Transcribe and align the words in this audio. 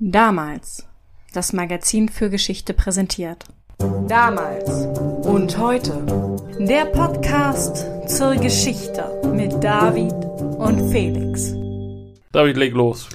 Damals. 0.00 0.88
Das 1.34 1.52
Magazin 1.52 2.08
für 2.08 2.28
Geschichte 2.28 2.74
präsentiert. 2.74 3.44
Damals 3.78 4.68
und 5.24 5.56
heute. 5.56 6.04
Der 6.58 6.86
Podcast 6.86 7.86
zur 8.08 8.34
Geschichte 8.34 9.04
mit 9.32 9.62
David 9.62 10.12
und 10.58 10.90
Felix. 10.90 11.54
David, 12.32 12.56
leg 12.56 12.74
los. 12.74 13.08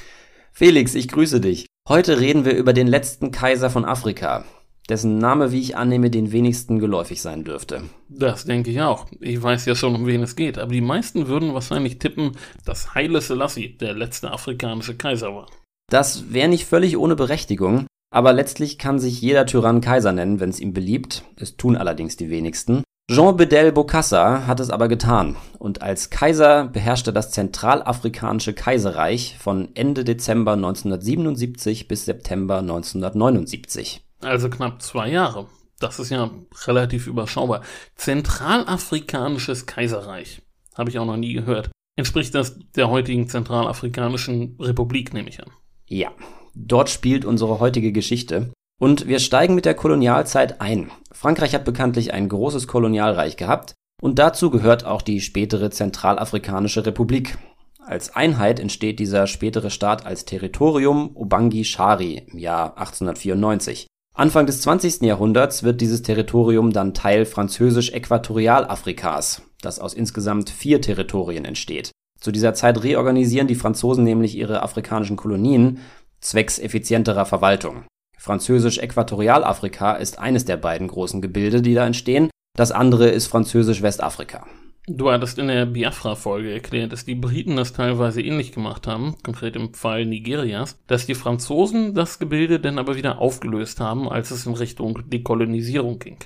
Felix, 0.54 0.96
ich 0.96 1.10
grüße 1.10 1.42
dich. 1.42 1.66
Heute 1.90 2.22
reden 2.22 2.46
wir 2.46 2.56
über 2.56 2.72
den 2.72 2.88
letzten 2.88 3.32
Kaiser 3.32 3.70
von 3.70 3.84
Afrika, 3.84 4.46
dessen 4.88 5.18
Name, 5.18 5.52
wie 5.52 5.60
ich 5.60 5.76
annehme, 5.76 6.10
den 6.10 6.32
wenigsten 6.32 6.80
geläufig 6.80 7.22
sein 7.22 7.44
dürfte. 7.44 7.84
Das 8.08 8.46
denke 8.46 8.72
ich 8.72 8.80
auch. 8.80 9.08
Ich 9.20 9.44
weiß 9.44 9.66
ja 9.66 9.76
schon, 9.76 9.96
um 9.96 10.08
wen 10.08 10.24
es 10.24 10.38
geht, 10.38 10.58
aber 10.58 10.72
die 10.72 10.80
meisten 10.80 11.28
würden 11.28 11.54
wahrscheinlich 11.54 12.00
tippen, 12.00 12.38
dass 12.64 12.96
Haile 12.96 13.20
Selassie 13.20 13.76
der 13.76 13.96
letzte 13.96 14.32
afrikanische 14.32 14.96
Kaiser 14.96 15.36
war. 15.36 15.48
Das 15.90 16.32
wäre 16.32 16.48
nicht 16.48 16.66
völlig 16.66 16.98
ohne 16.98 17.16
Berechtigung, 17.16 17.88
aber 18.12 18.34
letztlich 18.34 18.78
kann 18.78 19.00
sich 19.00 19.22
jeder 19.22 19.46
Tyrann 19.46 19.82
Kaiser 19.82 20.12
nennen, 20.12 20.40
wenn 20.40 20.50
es 20.50 20.60
ihm 20.60 20.74
beliebt. 20.74 21.24
Es 21.36 21.58
tun 21.58 21.76
allerdings 21.76 22.16
die 22.16 22.30
wenigsten. 22.30 22.84
Jean 23.12 23.38
Bedel 23.38 23.72
Bokassa 23.72 24.46
hat 24.46 24.60
es 24.60 24.70
aber 24.70 24.88
getan 24.88 25.36
und 25.58 25.82
als 25.82 26.12
Kaiser 26.12 26.66
beherrschte 26.66 27.12
das 27.12 27.32
Zentralafrikanische 27.32 28.54
Kaiserreich 28.54 29.36
von 29.40 29.70
Ende 29.74 30.04
Dezember 30.04 30.54
1977 30.54 31.88
bis 31.88 32.06
September 32.06 32.60
1979. 32.60 34.06
Also 34.22 34.52
knapp 34.52 34.84
zwei 34.84 35.10
Jahre. 35.10 35.48
Das 35.80 35.98
ist 35.98 36.12
ja 36.12 36.30
relativ 36.68 37.08
überschaubar. 37.08 37.62
Zentralafrikanisches 37.96 39.66
Kaiserreich. 39.66 40.44
Habe 40.76 40.92
ich 40.92 41.00
auch 41.00 41.06
noch 41.06 41.18
nie 41.18 41.34
gehört. 41.34 41.72
Entspricht 41.96 42.36
das 42.36 42.60
der 42.76 42.90
heutigen 42.90 43.28
Zentralafrikanischen 43.28 44.56
Republik, 44.60 45.14
nehme 45.14 45.30
ich 45.30 45.42
an. 45.42 45.52
Ja, 45.90 46.12
dort 46.56 46.90
spielt 46.90 47.26
unsere 47.26 47.60
heutige 47.60 47.92
Geschichte. 47.92 48.54
Und 48.80 49.08
wir 49.08 49.20
steigen 49.20 49.56
mit 49.56 49.66
der 49.66 49.74
Kolonialzeit 49.74 50.62
ein. 50.62 50.90
Frankreich 51.12 51.54
hat 51.54 51.66
bekanntlich 51.66 52.14
ein 52.14 52.30
großes 52.30 52.66
Kolonialreich 52.68 53.36
gehabt 53.36 53.74
und 54.02 54.20
dazu 54.20 54.52
gehört 54.52 54.86
auch 54.86 55.02
die 55.02 55.20
spätere 55.20 55.72
Zentralafrikanische 55.72 56.86
Republik. 56.86 57.38
Als 57.86 58.16
Einheit 58.16 58.60
entsteht 58.60 59.00
dieser 59.00 59.28
spätere 59.28 59.72
Staat 59.72 60.06
als 60.06 60.24
Territorium 60.24 61.12
Obangi 61.16 61.66
Shari 61.66 62.26
im 62.32 62.38
Jahr 62.38 62.78
1894. 62.78 63.88
Anfang 64.16 64.46
des 64.46 64.62
20. 64.62 65.02
Jahrhunderts 65.02 65.64
wird 65.64 65.82
dieses 65.82 66.04
Territorium 66.04 66.72
dann 66.72 66.94
Teil 66.94 67.26
französisch-Äquatorialafrikas, 67.26 69.42
das 69.62 69.80
aus 69.80 69.94
insgesamt 69.94 70.52
vier 70.52 70.82
Territorien 70.82 71.46
entsteht. 71.46 71.92
Zu 72.20 72.32
dieser 72.32 72.54
Zeit 72.54 72.84
reorganisieren 72.84 73.48
die 73.48 73.56
Franzosen 73.56 74.04
nämlich 74.04 74.36
ihre 74.36 74.62
afrikanischen 74.64 75.16
Kolonien 75.16 75.80
zwecks 76.20 76.60
effizienterer 76.60 77.26
Verwaltung. 77.26 77.86
Französisch-Äquatorialafrika 78.18 79.94
ist 79.94 80.20
eines 80.20 80.44
der 80.44 80.58
beiden 80.58 80.88
großen 80.88 81.22
Gebilde, 81.22 81.62
die 81.62 81.74
da 81.74 81.86
entstehen, 81.86 82.30
das 82.58 82.72
andere 82.72 83.08
ist 83.08 83.28
Französisch-Westafrika. 83.28 84.46
Du 84.88 85.12
hattest 85.12 85.38
in 85.38 85.48
der 85.48 85.68
Biafra-Folge 85.68 86.52
erklärt, 86.52 86.92
dass 86.92 87.06
die 87.06 87.16
Briten 87.16 87.56
das 87.56 87.74
teilweise 87.74 88.22
ähnlich 88.22 88.52
gemacht 88.52 88.88
haben, 88.88 89.16
konkret 89.24 89.56
im 89.56 89.74
Fall 89.74 90.06
Nigerias, 90.06 90.80
dass 90.88 91.06
die 91.06 91.16
Franzosen 91.16 91.94
das 91.94 92.18
Gebilde 92.18 92.60
dann 92.60 92.80
aber 92.80 92.96
wieder 92.96 93.20
aufgelöst 93.20 93.80
haben, 93.80 94.10
als 94.10 94.32
es 94.32 94.48
in 94.48 94.56
Richtung 94.56 95.08
Dekolonisierung 95.10 96.00
ging. 96.00 96.18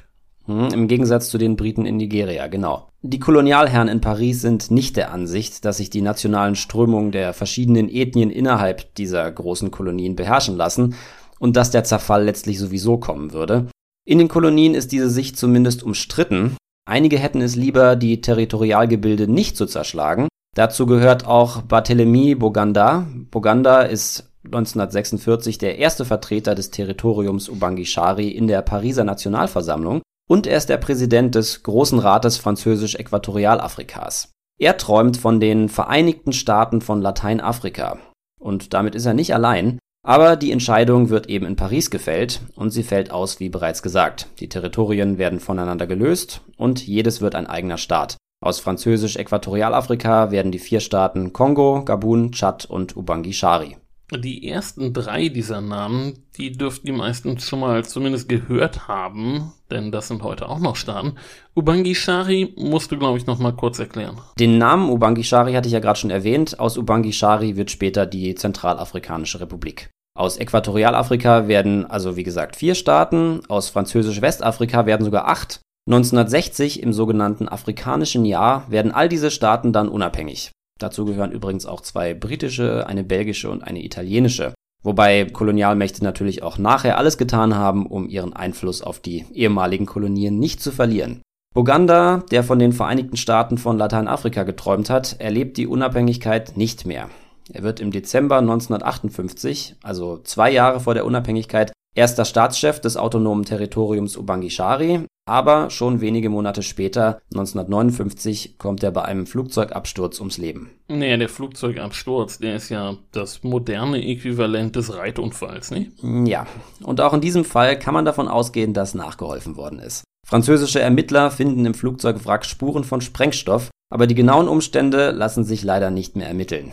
Hm, 0.46 0.70
Im 0.74 0.88
Gegensatz 0.88 1.30
zu 1.30 1.38
den 1.38 1.56
Briten 1.56 1.86
in 1.86 1.98
Nigeria, 1.98 2.48
genau. 2.48 2.90
Die 3.02 3.20
Kolonialherren 3.20 3.88
in 3.88 4.02
Paris 4.02 4.42
sind 4.42 4.72
nicht 4.72 4.98
der 4.98 5.12
Ansicht, 5.12 5.64
dass 5.66 5.78
sich 5.78 5.90
die 5.90 6.02
nationalen 6.02 6.56
Strömungen 6.56 7.12
der 7.12 7.34
verschiedenen 7.34 7.90
Ethnien 7.90 8.30
innerhalb 8.30 8.94
dieser 8.96 9.30
großen 9.32 9.72
Kolonien 9.72 10.16
beherrschen 10.16 10.58
lassen 10.58 10.96
und 11.40 11.56
dass 11.56 11.72
der 11.72 11.84
Zerfall 11.84 12.26
letztlich 12.26 12.60
sowieso 12.60 12.98
kommen 12.98 13.34
würde. 13.34 13.68
In 14.06 14.18
den 14.18 14.28
Kolonien 14.28 14.74
ist 14.74 14.92
diese 14.92 15.10
Sicht 15.10 15.38
zumindest 15.38 15.84
umstritten, 15.84 16.58
Einige 16.86 17.18
hätten 17.18 17.42
es 17.42 17.56
lieber, 17.56 17.96
die 17.96 18.20
Territorialgebilde 18.20 19.32
nicht 19.32 19.56
zu 19.56 19.66
zerschlagen. 19.66 20.28
Dazu 20.54 20.86
gehört 20.86 21.26
auch 21.26 21.62
Barthélemy 21.62 22.36
Boganda. 22.36 23.08
Boganda 23.32 23.84
ist 23.84 24.30
1946 24.46 25.58
der 25.58 25.78
erste 25.78 26.04
Vertreter 26.04 26.56
des 26.56 26.72
Territoriums 26.72 27.48
Ubangishari 27.48 28.28
in 28.30 28.48
der 28.48 28.62
Pariser 28.62 29.06
Nationalversammlung 29.06 30.02
und 30.30 30.48
er 30.48 30.58
ist 30.58 30.70
der 30.70 30.78
Präsident 30.78 31.36
des 31.36 31.64
Großen 31.64 32.00
Rates 32.00 32.38
Französisch-Äquatorialafrikas. 32.38 34.32
Er 34.60 34.78
träumt 34.78 35.18
von 35.18 35.40
den 35.40 35.70
Vereinigten 35.70 36.34
Staaten 36.34 36.82
von 36.82 37.02
Lateinafrika. 37.02 37.98
Und 38.40 38.74
damit 38.74 38.96
ist 38.96 39.06
er 39.06 39.14
nicht 39.14 39.34
allein. 39.34 39.80
Aber 40.06 40.36
die 40.36 40.52
Entscheidung 40.52 41.10
wird 41.10 41.28
eben 41.28 41.46
in 41.46 41.56
Paris 41.56 41.90
gefällt 41.90 42.42
und 42.56 42.72
sie 42.72 42.84
fällt 42.84 43.12
aus 43.12 43.40
wie 43.40 43.50
bereits 43.50 43.82
gesagt. 43.82 44.28
Die 44.40 44.50
Territorien 44.50 45.18
werden 45.18 45.40
voneinander 45.40 45.88
gelöst 45.88 46.42
und 46.58 46.86
jedes 46.86 47.22
wird 47.22 47.36
ein 47.36 47.48
eigener 47.48 47.78
Staat. 47.78 48.18
Aus 48.42 48.60
französisch-Äquatorialafrika 48.60 50.32
werden 50.32 50.52
die 50.52 50.60
vier 50.60 50.82
Staaten 50.82 51.32
Kongo, 51.32 51.86
Gabun, 51.86 52.34
Tschad 52.34 52.66
und 52.66 52.98
Ubangi-Shari. 52.98 53.78
Die 54.12 54.48
ersten 54.48 54.94
drei 54.94 55.30
dieser 55.30 55.62
Namen, 55.62 56.26
die 56.38 56.52
dürften 56.52 56.86
die 56.86 56.92
meisten 56.92 57.40
schon 57.40 57.62
mal 57.62 57.84
zumindest 57.84 58.30
gehört 58.30 58.88
haben, 58.88 59.54
denn 59.72 59.92
das 59.92 60.08
sind 60.08 60.22
heute 60.24 60.50
auch 60.50 60.60
noch 60.60 60.76
Staaten. 60.76 61.16
Ubangi-Shari 61.56 62.54
musst 62.58 62.92
du, 62.92 62.98
glaube 62.98 63.18
ich, 63.18 63.26
noch 63.26 63.40
mal 63.40 63.54
kurz 63.54 63.80
erklären. 63.80 64.20
Den 64.38 64.58
Namen 64.58 64.90
Ubangi-Shari 64.90 65.54
hatte 65.54 65.68
ich 65.68 65.74
ja 65.74 65.80
gerade 65.80 66.00
schon 66.00 66.12
erwähnt. 66.12 66.60
Aus 66.60 66.78
Ubangi-Shari 66.78 67.56
wird 67.56 67.72
später 67.72 68.06
die 68.06 68.36
Zentralafrikanische 68.36 69.40
Republik. 69.40 69.90
Aus 70.16 70.38
Äquatorialafrika 70.38 71.48
werden 71.48 71.90
also 71.90 72.16
wie 72.16 72.24
gesagt 72.24 72.56
vier 72.56 72.76
Staaten, 72.76 73.42
aus 73.48 73.70
Französisch-Westafrika 73.70 74.86
werden 74.86 75.06
sogar 75.06 75.28
acht. 75.28 75.60
1960 75.90 76.84
im 76.84 76.94
sogenannten 76.94 77.50
Afrikanischen 77.50 78.24
Jahr 78.26 78.70
werden 78.70 78.92
all 78.92 79.10
diese 79.10 79.32
Staaten 79.32 79.74
dann 79.74 79.90
unabhängig. 79.90 80.52
Dazu 80.80 81.06
gehören 81.06 81.32
übrigens 81.32 81.66
auch 81.66 81.82
zwei 81.82 82.14
britische, 82.14 82.88
eine 82.88 83.04
belgische 83.04 83.50
und 83.50 83.64
eine 83.64 83.84
italienische. 83.84 84.54
Wobei 84.84 85.26
Kolonialmächte 85.26 86.04
natürlich 86.04 86.44
auch 86.44 86.58
nachher 86.58 86.98
alles 86.98 87.18
getan 87.18 87.56
haben, 87.56 87.86
um 87.86 88.10
ihren 88.10 88.34
Einfluss 88.34 88.82
auf 88.82 89.00
die 89.00 89.26
ehemaligen 89.34 89.86
Kolonien 89.86 90.40
nicht 90.40 90.62
zu 90.62 90.72
verlieren. 90.72 91.22
Buganda, 91.54 92.24
der 92.32 92.44
von 92.44 92.60
den 92.60 92.74
Vereinigten 92.74 93.16
Staaten 93.16 93.58
von 93.58 93.78
Lateinafrika 93.78 94.44
geträumt 94.44 94.90
hat, 94.90 95.20
erlebt 95.20 95.58
die 95.58 95.68
Unabhängigkeit 95.68 96.58
nicht 96.58 96.86
mehr. 96.86 97.10
Er 97.52 97.64
wird 97.64 97.80
im 97.80 97.92
Dezember 97.92 98.38
1958, 98.40 99.76
also 99.84 100.18
zwei 100.18 100.52
Jahre 100.52 100.80
vor 100.80 100.96
der 100.96 101.06
Unabhängigkeit, 101.06 101.72
erster 101.96 102.26
Staatschef 102.26 102.80
des 102.80 102.98
autonomen 102.98 103.46
Territoriums 103.46 104.18
Ubangishari, 104.18 105.06
aber 105.26 105.70
schon 105.70 106.02
wenige 106.02 106.30
Monate 106.30 106.64
später, 106.64 107.22
1959, 107.34 108.58
kommt 108.58 108.84
er 108.84 108.92
bei 108.92 109.04
einem 109.04 109.26
Flugzeugabsturz 109.26 110.20
ums 110.20 110.38
Leben. 110.38 110.72
Nee, 110.90 111.16
der 111.16 111.30
Flugzeugabsturz, 111.30 112.40
der 112.40 112.56
ist 112.56 112.70
ja 112.70 112.98
das 113.12 113.44
moderne 113.44 114.06
Äquivalent 114.06 114.76
des 114.76 114.94
Reitunfalls, 114.94 115.72
nicht? 115.72 115.92
Ja, 116.02 116.46
und 116.84 117.00
auch 117.00 117.14
in 117.14 117.22
diesem 117.22 117.46
Fall 117.46 117.80
kann 117.80 117.94
man 117.94 118.06
davon 118.06 118.28
ausgehen, 118.28 118.74
dass 118.74 118.96
nachgeholfen 118.96 119.56
worden 119.56 119.80
ist. 119.80 120.04
Französische 120.26 120.80
Ermittler 120.80 121.32
finden 121.32 121.66
im 121.66 121.74
Flugzeugwrack 121.74 122.46
Spuren 122.46 122.84
von 122.84 123.02
Sprengstoff, 123.02 123.70
aber 123.90 124.08
die 124.08 124.16
genauen 124.16 124.48
Umstände 124.48 125.12
lassen 125.12 125.44
sich 125.44 125.64
leider 125.64 125.92
nicht 125.92 126.16
mehr 126.16 126.28
ermitteln. 126.28 126.72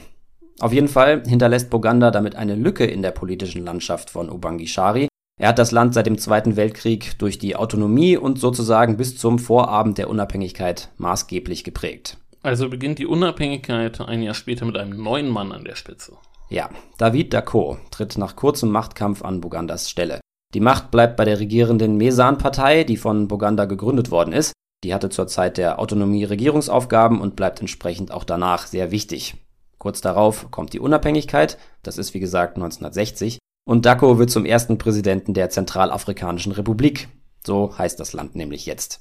Auf 0.60 0.72
jeden 0.72 0.88
Fall 0.88 1.22
hinterlässt 1.26 1.70
Boganda 1.70 2.10
damit 2.10 2.36
eine 2.36 2.54
Lücke 2.54 2.84
in 2.84 3.00
der 3.00 3.12
politischen 3.12 3.64
Landschaft 3.64 4.10
von 4.10 4.30
Ubangishari, 4.30 5.09
er 5.41 5.49
hat 5.49 5.59
das 5.59 5.73
Land 5.73 5.95
seit 5.95 6.05
dem 6.05 6.19
Zweiten 6.19 6.56
Weltkrieg 6.56 7.19
durch 7.19 7.39
die 7.39 7.56
Autonomie 7.56 8.19
und 8.19 8.39
sozusagen 8.39 8.99
bis 8.99 9.17
zum 9.17 9.39
Vorabend 9.39 9.97
der 9.97 10.11
Unabhängigkeit 10.11 10.91
maßgeblich 10.99 11.65
geprägt. 11.65 12.19
Also 12.43 12.69
beginnt 12.69 12.99
die 12.99 13.06
Unabhängigkeit 13.06 14.03
ein 14.03 14.21
Jahr 14.21 14.34
später 14.34 14.67
mit 14.67 14.77
einem 14.77 15.03
neuen 15.03 15.31
Mann 15.31 15.53
an 15.53 15.65
der 15.65 15.77
Spitze. 15.77 16.19
Ja, 16.51 16.69
David 16.99 17.33
Dacko 17.33 17.78
tritt 17.91 18.19
nach 18.19 18.37
kurzem 18.37 18.71
Machtkampf 18.71 19.25
an 19.25 19.41
Bogandas 19.41 19.89
Stelle. 19.89 20.21
Die 20.53 20.60
Macht 20.60 20.91
bleibt 20.91 21.16
bei 21.16 21.25
der 21.25 21.41
regierenden 21.41 21.97
Mesan-Partei, 21.97 22.84
die 22.84 22.98
von 22.98 23.27
Boganda 23.27 23.65
gegründet 23.65 24.10
worden 24.10 24.34
ist. 24.34 24.53
Die 24.84 24.93
hatte 24.93 25.09
zur 25.09 25.27
Zeit 25.27 25.57
der 25.57 25.78
Autonomie 25.78 26.25
Regierungsaufgaben 26.25 27.19
und 27.19 27.34
bleibt 27.34 27.60
entsprechend 27.60 28.13
auch 28.13 28.25
danach 28.25 28.66
sehr 28.66 28.91
wichtig. 28.91 29.36
Kurz 29.78 30.03
darauf 30.03 30.51
kommt 30.51 30.75
die 30.75 30.81
Unabhängigkeit, 30.81 31.57
das 31.83 31.97
ist 31.97 32.13
wie 32.13 32.21
gesagt 32.21 32.57
1960, 32.57 33.39
und 33.71 33.87
Dacko 33.87 34.19
wird 34.19 34.33
zum 34.33 34.45
ersten 34.45 34.78
Präsidenten 34.78 35.33
der 35.33 35.49
Zentralafrikanischen 35.49 36.51
Republik. 36.51 37.09
So 37.47 37.78
heißt 37.78 38.01
das 38.01 38.13
Land 38.13 38.34
nämlich 38.34 38.67
jetzt. 38.67 39.01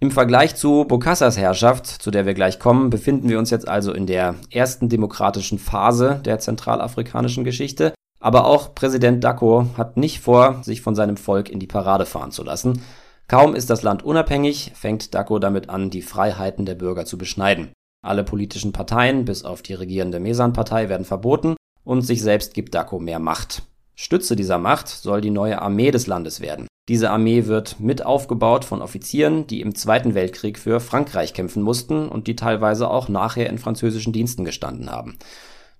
Im 0.00 0.10
Vergleich 0.10 0.56
zu 0.56 0.86
Bokassas 0.86 1.36
Herrschaft, 1.36 1.86
zu 1.86 2.10
der 2.10 2.24
wir 2.24 2.32
gleich 2.32 2.58
kommen, 2.58 2.88
befinden 2.88 3.28
wir 3.28 3.38
uns 3.38 3.50
jetzt 3.50 3.68
also 3.68 3.92
in 3.92 4.06
der 4.06 4.36
ersten 4.50 4.88
demokratischen 4.88 5.58
Phase 5.58 6.22
der 6.24 6.38
zentralafrikanischen 6.38 7.44
Geschichte. 7.44 7.92
Aber 8.20 8.46
auch 8.46 8.74
Präsident 8.74 9.22
Dacko 9.22 9.66
hat 9.76 9.98
nicht 9.98 10.20
vor, 10.20 10.62
sich 10.64 10.80
von 10.80 10.94
seinem 10.94 11.18
Volk 11.18 11.50
in 11.50 11.60
die 11.60 11.66
Parade 11.66 12.06
fahren 12.06 12.30
zu 12.30 12.44
lassen. 12.44 12.80
Kaum 13.26 13.54
ist 13.54 13.68
das 13.68 13.82
Land 13.82 14.02
unabhängig, 14.02 14.72
fängt 14.76 15.12
Dacko 15.14 15.38
damit 15.38 15.68
an, 15.68 15.90
die 15.90 16.00
Freiheiten 16.00 16.64
der 16.64 16.74
Bürger 16.74 17.04
zu 17.04 17.18
beschneiden. 17.18 17.68
Alle 18.02 18.24
politischen 18.24 18.72
Parteien, 18.72 19.26
bis 19.26 19.44
auf 19.44 19.60
die 19.60 19.74
regierende 19.74 20.20
Mesan-Partei, 20.20 20.88
werden 20.88 21.04
verboten 21.04 21.57
und 21.88 22.02
sich 22.02 22.20
selbst 22.20 22.52
gibt 22.52 22.74
Dako 22.74 22.98
mehr 22.98 23.18
Macht. 23.18 23.62
Stütze 23.94 24.36
dieser 24.36 24.58
Macht 24.58 24.88
soll 24.88 25.22
die 25.22 25.30
neue 25.30 25.62
Armee 25.62 25.90
des 25.90 26.06
Landes 26.06 26.42
werden. 26.42 26.68
Diese 26.86 27.10
Armee 27.10 27.46
wird 27.46 27.80
mit 27.80 28.04
aufgebaut 28.04 28.66
von 28.66 28.82
Offizieren, 28.82 29.46
die 29.46 29.62
im 29.62 29.74
Zweiten 29.74 30.14
Weltkrieg 30.14 30.58
für 30.58 30.80
Frankreich 30.80 31.32
kämpfen 31.32 31.62
mussten 31.62 32.08
und 32.08 32.26
die 32.26 32.36
teilweise 32.36 32.90
auch 32.90 33.08
nachher 33.08 33.48
in 33.48 33.56
französischen 33.56 34.12
Diensten 34.12 34.44
gestanden 34.44 34.90
haben. 34.92 35.18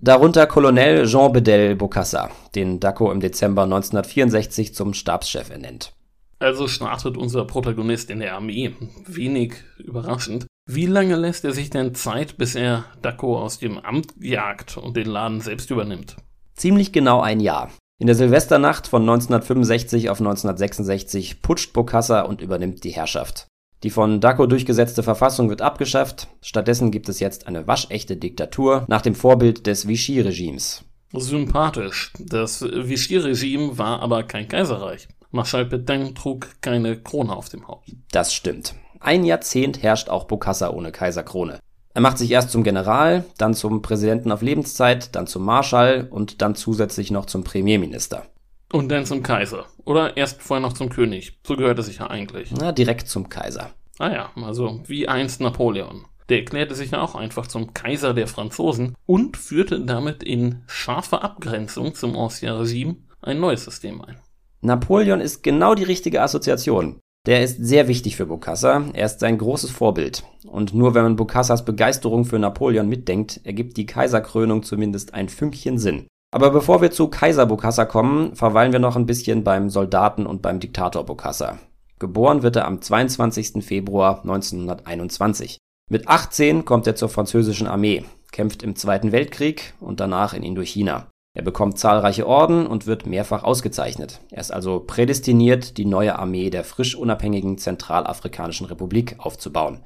Darunter 0.01 0.47
Colonel 0.47 1.07
Jean 1.07 1.31
Bedel 1.31 1.77
Bokassa, 1.77 2.31
den 2.55 2.81
Dacko 2.81 3.13
im 3.13 3.21
Dezember 3.21 3.65
1964 3.65 4.75
zum 4.75 4.95
Stabschef 4.95 5.51
ernennt. 5.51 5.93
Also 6.39 6.69
startet 6.69 7.19
unser 7.19 7.45
Protagonist 7.45 8.09
in 8.09 8.21
der 8.21 8.35
Armee. 8.35 8.75
Wenig 9.07 9.57
überraschend. 9.77 10.47
Wie 10.71 10.85
lange 10.85 11.17
lässt 11.17 11.47
er 11.47 11.55
sich 11.55 11.71
denn 11.71 11.95
Zeit, 11.95 12.37
bis 12.37 12.55
er 12.55 12.85
Dacko 13.01 13.41
aus 13.41 13.59
dem 13.59 13.79
Amt 13.79 14.13
jagt 14.21 14.77
und 14.77 14.99
den 14.99 15.07
Laden 15.07 15.41
selbst 15.41 15.71
übernimmt? 15.71 16.17
Ziemlich 16.57 16.93
genau 16.93 17.23
ein 17.23 17.41
Jahr. 17.41 17.71
In 17.99 18.07
der 18.07 18.15
Silvesternacht 18.15 18.87
von 18.87 19.01
1965 19.01 20.11
auf 20.11 20.21
1966 20.21 21.41
putscht 21.41 21.73
Bokassa 21.73 22.21
und 22.21 22.43
übernimmt 22.43 22.85
die 22.85 22.91
Herrschaft. 22.91 23.47
Die 23.83 23.89
von 23.89 24.21
Daco 24.21 24.45
durchgesetzte 24.45 25.03
Verfassung 25.03 25.49
wird 25.49 25.63
abgeschafft, 25.63 26.29
stattdessen 26.43 26.91
gibt 26.91 27.09
es 27.09 27.19
jetzt 27.19 27.47
eine 27.47 27.67
waschechte 27.67 28.19
Diktatur 28.19 28.85
nach 28.89 29.01
dem 29.01 29.15
Vorbild 29.15 29.67
des 29.67 29.89
Vichy-Regimes. 29.89 30.85
Sympathisch. 31.15 32.13
Das 32.19 32.61
Vichy-Regime 32.61 33.79
war 33.79 34.03
aber 34.03 34.23
kein 34.25 34.49
Kaiserreich. 34.49 35.09
Marschall 35.31 35.65
Pétain 35.65 36.15
trug 36.15 36.49
keine 36.61 37.01
Krone 37.01 37.35
auf 37.35 37.49
dem 37.49 37.69
Haupt. 37.69 37.91
Das 38.13 38.35
stimmt. 38.35 38.75
Ein 39.01 39.25
Jahrzehnt 39.25 39.83
herrscht 39.83 40.09
auch 40.09 40.25
Bokassa 40.25 40.71
ohne 40.71 40.93
Kaiserkrone. 40.93 41.61
Er 41.95 42.01
macht 42.01 42.19
sich 42.19 42.31
erst 42.31 42.51
zum 42.51 42.63
General, 42.65 43.25
dann 43.39 43.55
zum 43.55 43.83
Präsidenten 43.83 44.31
auf 44.31 44.43
Lebenszeit, 44.43 45.15
dann 45.15 45.27
zum 45.27 45.45
Marschall 45.45 46.09
und 46.11 46.43
dann 46.43 46.55
zusätzlich 46.55 47.11
noch 47.11 47.27
zum 47.27 47.45
Premierminister. 47.45 48.27
Und 48.73 48.91
dann 48.91 49.07
zum 49.07 49.23
Kaiser. 49.23 49.67
Oder 49.85 50.17
erst 50.17 50.43
vorher 50.43 50.67
noch 50.67 50.75
zum 50.75 50.91
König. 50.91 51.39
So 51.47 51.57
gehört 51.57 51.79
es 51.79 51.87
sich 51.87 51.99
ja 51.99 52.09
eigentlich. 52.09 52.53
Na, 52.53 52.73
direkt 52.73 53.09
zum 53.09 53.29
Kaiser. 53.29 53.71
Ah 53.99 54.11
ja, 54.11 54.31
also 54.37 54.83
wie 54.87 55.09
einst 55.09 55.41
Napoleon. 55.41 56.05
Der 56.29 56.41
erklärte 56.41 56.75
sich 56.75 56.91
ja 56.91 57.01
auch 57.01 57.15
einfach 57.15 57.47
zum 57.47 57.73
Kaiser 57.73 58.13
der 58.13 58.29
Franzosen 58.29 58.95
und 59.07 59.37
führte 59.37 59.81
damit 59.81 60.23
in 60.23 60.63
scharfer 60.67 61.25
Abgrenzung 61.25 61.95
zum 61.95 62.17
Ancien 62.17 62.53
Regime 62.53 62.97
ein 63.23 63.41
neues 63.41 63.65
System 63.65 64.03
ein. 64.03 64.19
Napoleon 64.61 65.21
ist 65.21 65.43
genau 65.43 65.75
die 65.75 65.85
richtige 65.85 66.21
Assoziation. 66.21 67.01
Der 67.29 67.43
ist 67.43 67.63
sehr 67.63 67.89
wichtig 67.89 68.17
für 68.17 68.25
Bokassa, 68.25 68.85
er 68.95 69.05
ist 69.05 69.21
sein 69.21 69.37
großes 69.37 69.71
Vorbild. 69.71 70.25
Und 70.47 70.73
nur 70.73 70.95
wenn 70.95 71.03
man 71.03 71.17
Bokassas 71.17 71.63
Begeisterung 71.63 72.25
für 72.25 72.39
Napoleon 72.39 72.89
mitdenkt, 72.89 73.43
ergibt 73.45 73.77
die 73.77 73.85
Kaiserkrönung 73.85 74.63
zumindest 74.63 75.13
ein 75.13 75.29
Fünkchen 75.29 75.79
Sinn. 75.79 76.07
Aber 76.33 76.49
bevor 76.49 76.81
wir 76.81 76.91
zu 76.91 77.09
Kaiser 77.09 77.45
Bokassa 77.45 77.85
kommen, 77.85 78.35
verweilen 78.35 78.73
wir 78.73 78.79
noch 78.79 78.97
ein 78.97 79.05
bisschen 79.05 79.45
beim 79.45 79.69
Soldaten 79.69 80.25
und 80.25 80.41
beim 80.41 80.59
Diktator 80.59 81.05
Bokassa. 81.05 81.59
Geboren 81.99 82.43
wird 82.43 82.57
er 82.57 82.65
am 82.65 82.81
22. 82.81 83.63
Februar 83.63 84.21
1921. 84.23 85.59
Mit 85.91 86.09
18 86.09 86.65
kommt 86.65 86.87
er 86.87 86.97
zur 86.97 87.11
französischen 87.11 87.67
Armee, 87.67 88.07
kämpft 88.33 88.63
im 88.63 88.75
Zweiten 88.75 89.13
Weltkrieg 89.13 89.75
und 89.81 90.01
danach 90.01 90.33
in 90.33 90.43
Indochina. 90.43 91.09
Er 91.39 91.45
bekommt 91.45 91.79
zahlreiche 91.79 92.27
Orden 92.27 92.67
und 92.67 92.89
wird 92.89 93.07
mehrfach 93.07 93.45
ausgezeichnet. 93.45 94.19
Er 94.33 94.41
ist 94.41 94.53
also 94.53 94.81
prädestiniert, 94.81 95.79
die 95.79 95.85
neue 95.85 96.19
Armee 96.19 96.51
der 96.51 96.65
frisch 96.65 96.97
unabhängigen 96.97 97.59
Zentralafrikanischen 97.59 98.67
Republik 98.67 99.15
aufzubauen. 99.19 99.79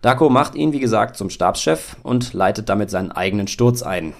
Dako 0.00 0.30
macht 0.30 0.54
ihn, 0.54 0.72
wie 0.72 0.78
gesagt, 0.78 1.16
zum 1.16 1.28
Stabschef 1.28 1.96
und 2.04 2.34
leitet 2.34 2.68
damit 2.68 2.90
seinen 2.90 3.10
eigenen 3.10 3.48
Sturz 3.48 3.82
ein. 3.82 4.12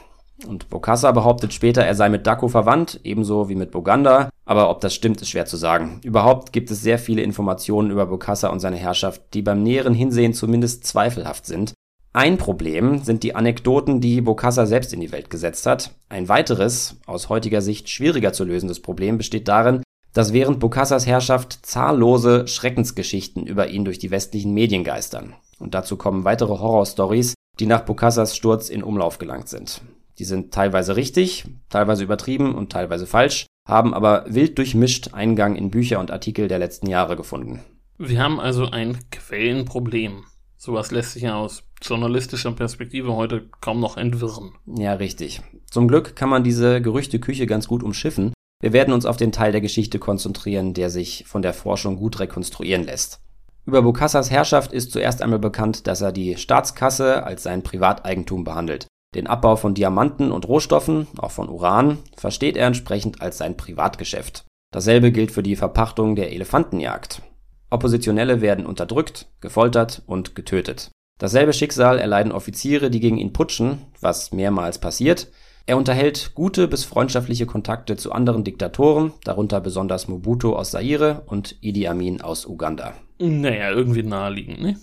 Und 0.44 0.68
Bokassa 0.68 1.12
behauptet 1.12 1.52
später, 1.52 1.84
er 1.84 1.94
sei 1.94 2.08
mit 2.08 2.26
Dako 2.26 2.48
verwandt, 2.48 2.98
ebenso 3.04 3.48
wie 3.48 3.54
mit 3.54 3.70
Boganda, 3.70 4.30
aber 4.44 4.68
ob 4.68 4.80
das 4.80 4.92
stimmt, 4.92 5.22
ist 5.22 5.30
schwer 5.30 5.46
zu 5.46 5.56
sagen. 5.56 6.00
Überhaupt 6.02 6.52
gibt 6.52 6.72
es 6.72 6.82
sehr 6.82 6.98
viele 6.98 7.22
Informationen 7.22 7.92
über 7.92 8.06
Bokassa 8.06 8.48
und 8.48 8.58
seine 8.58 8.76
Herrschaft, 8.76 9.22
die 9.34 9.42
beim 9.42 9.62
näheren 9.62 9.94
Hinsehen 9.94 10.34
zumindest 10.34 10.84
zweifelhaft 10.84 11.46
sind. 11.46 11.74
Ein 12.16 12.38
Problem 12.38 13.04
sind 13.04 13.24
die 13.24 13.34
Anekdoten, 13.34 14.00
die 14.00 14.22
Bokassa 14.22 14.64
selbst 14.64 14.94
in 14.94 15.00
die 15.00 15.12
Welt 15.12 15.28
gesetzt 15.28 15.66
hat. 15.66 15.90
Ein 16.08 16.30
weiteres, 16.30 16.96
aus 17.04 17.28
heutiger 17.28 17.60
Sicht 17.60 17.90
schwieriger 17.90 18.32
zu 18.32 18.44
lösendes 18.44 18.80
Problem 18.80 19.18
besteht 19.18 19.48
darin, 19.48 19.82
dass 20.14 20.32
während 20.32 20.58
Bokassas 20.58 21.06
Herrschaft 21.06 21.66
zahllose 21.66 22.48
Schreckensgeschichten 22.48 23.46
über 23.46 23.68
ihn 23.68 23.84
durch 23.84 23.98
die 23.98 24.10
westlichen 24.10 24.54
Medien 24.54 24.82
geistern. 24.82 25.34
Und 25.58 25.74
dazu 25.74 25.98
kommen 25.98 26.24
weitere 26.24 26.58
Horrorstories, 26.58 27.34
die 27.58 27.66
nach 27.66 27.82
Bokassas 27.82 28.34
Sturz 28.34 28.70
in 28.70 28.82
Umlauf 28.82 29.18
gelangt 29.18 29.50
sind. 29.50 29.82
Die 30.18 30.24
sind 30.24 30.54
teilweise 30.54 30.96
richtig, 30.96 31.44
teilweise 31.68 32.02
übertrieben 32.02 32.54
und 32.54 32.72
teilweise 32.72 33.06
falsch, 33.06 33.44
haben 33.68 33.92
aber 33.92 34.24
wild 34.26 34.56
durchmischt 34.56 35.12
Eingang 35.12 35.54
in 35.54 35.70
Bücher 35.70 36.00
und 36.00 36.10
Artikel 36.10 36.48
der 36.48 36.60
letzten 36.60 36.88
Jahre 36.88 37.14
gefunden. 37.14 37.60
Wir 37.98 38.22
haben 38.22 38.40
also 38.40 38.70
ein 38.70 39.00
Quellenproblem. 39.10 40.24
Sowas 40.56 40.90
lässt 40.90 41.12
sich 41.12 41.24
ja 41.24 41.36
aus 41.36 41.64
journalistischer 41.82 42.52
Perspektive 42.52 43.14
heute 43.14 43.48
kaum 43.60 43.80
noch 43.80 43.96
entwirren. 43.96 44.52
Ja, 44.66 44.94
richtig. 44.94 45.42
Zum 45.70 45.88
Glück 45.88 46.16
kann 46.16 46.30
man 46.30 46.44
diese 46.44 46.80
Gerüchteküche 46.80 47.46
ganz 47.46 47.68
gut 47.68 47.82
umschiffen. 47.82 48.32
Wir 48.62 48.72
werden 48.72 48.94
uns 48.94 49.04
auf 49.04 49.18
den 49.18 49.32
Teil 49.32 49.52
der 49.52 49.60
Geschichte 49.60 49.98
konzentrieren, 49.98 50.72
der 50.72 50.88
sich 50.88 51.24
von 51.26 51.42
der 51.42 51.52
Forschung 51.52 51.96
gut 51.96 52.18
rekonstruieren 52.20 52.84
lässt. 52.84 53.20
Über 53.66 53.82
Bokassas 53.82 54.30
Herrschaft 54.30 54.72
ist 54.72 54.92
zuerst 54.92 55.20
einmal 55.20 55.38
bekannt, 55.38 55.86
dass 55.86 56.00
er 56.00 56.12
die 56.12 56.36
Staatskasse 56.36 57.24
als 57.24 57.42
sein 57.42 57.62
Privateigentum 57.62 58.44
behandelt. 58.44 58.86
Den 59.14 59.26
Abbau 59.26 59.56
von 59.56 59.74
Diamanten 59.74 60.30
und 60.30 60.46
Rohstoffen, 60.48 61.06
auch 61.18 61.32
von 61.32 61.48
Uran, 61.48 61.98
versteht 62.16 62.56
er 62.56 62.66
entsprechend 62.66 63.20
als 63.20 63.38
sein 63.38 63.56
Privatgeschäft. 63.56 64.44
Dasselbe 64.72 65.10
gilt 65.10 65.32
für 65.32 65.42
die 65.42 65.56
Verpachtung 65.56 66.16
der 66.16 66.32
Elefantenjagd. 66.32 67.22
Oppositionelle 67.70 68.40
werden 68.40 68.66
unterdrückt, 68.66 69.26
gefoltert 69.40 70.02
und 70.06 70.34
getötet. 70.34 70.90
Dasselbe 71.18 71.52
Schicksal 71.52 71.98
erleiden 71.98 72.32
Offiziere, 72.32 72.90
die 72.90 73.00
gegen 73.00 73.16
ihn 73.16 73.32
putschen, 73.32 73.86
was 74.00 74.32
mehrmals 74.32 74.78
passiert. 74.78 75.28
Er 75.64 75.76
unterhält 75.76 76.32
gute 76.34 76.68
bis 76.68 76.84
freundschaftliche 76.84 77.46
Kontakte 77.46 77.96
zu 77.96 78.12
anderen 78.12 78.44
Diktatoren, 78.44 79.12
darunter 79.24 79.60
besonders 79.60 80.06
Mobutu 80.06 80.54
aus 80.54 80.70
Zaire 80.70 81.22
und 81.26 81.56
Idi 81.60 81.88
Amin 81.88 82.20
aus 82.20 82.46
Uganda. 82.46 82.92
Naja, 83.18 83.70
irgendwie 83.70 84.02
naheliegend, 84.02 84.60
ne? 84.60 84.76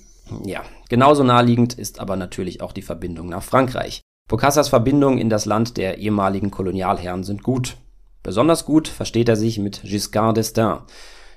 Ja, 0.43 0.63
genauso 0.89 1.23
naheliegend 1.23 1.73
ist 1.75 1.99
aber 1.99 2.15
natürlich 2.15 2.61
auch 2.61 2.71
die 2.71 2.81
Verbindung 2.81 3.29
nach 3.29 3.43
Frankreich. 3.43 4.01
Bocassas 4.27 4.69
Verbindungen 4.69 5.19
in 5.19 5.29
das 5.29 5.45
Land 5.45 5.77
der 5.77 5.99
ehemaligen 5.99 6.49
Kolonialherren 6.49 7.23
sind 7.23 7.43
gut. 7.43 7.77
Besonders 8.23 8.65
gut 8.65 8.87
versteht 8.87 9.29
er 9.29 9.35
sich 9.35 9.59
mit 9.59 9.83
Giscard 9.83 10.37
d'Estaing. 10.37 10.81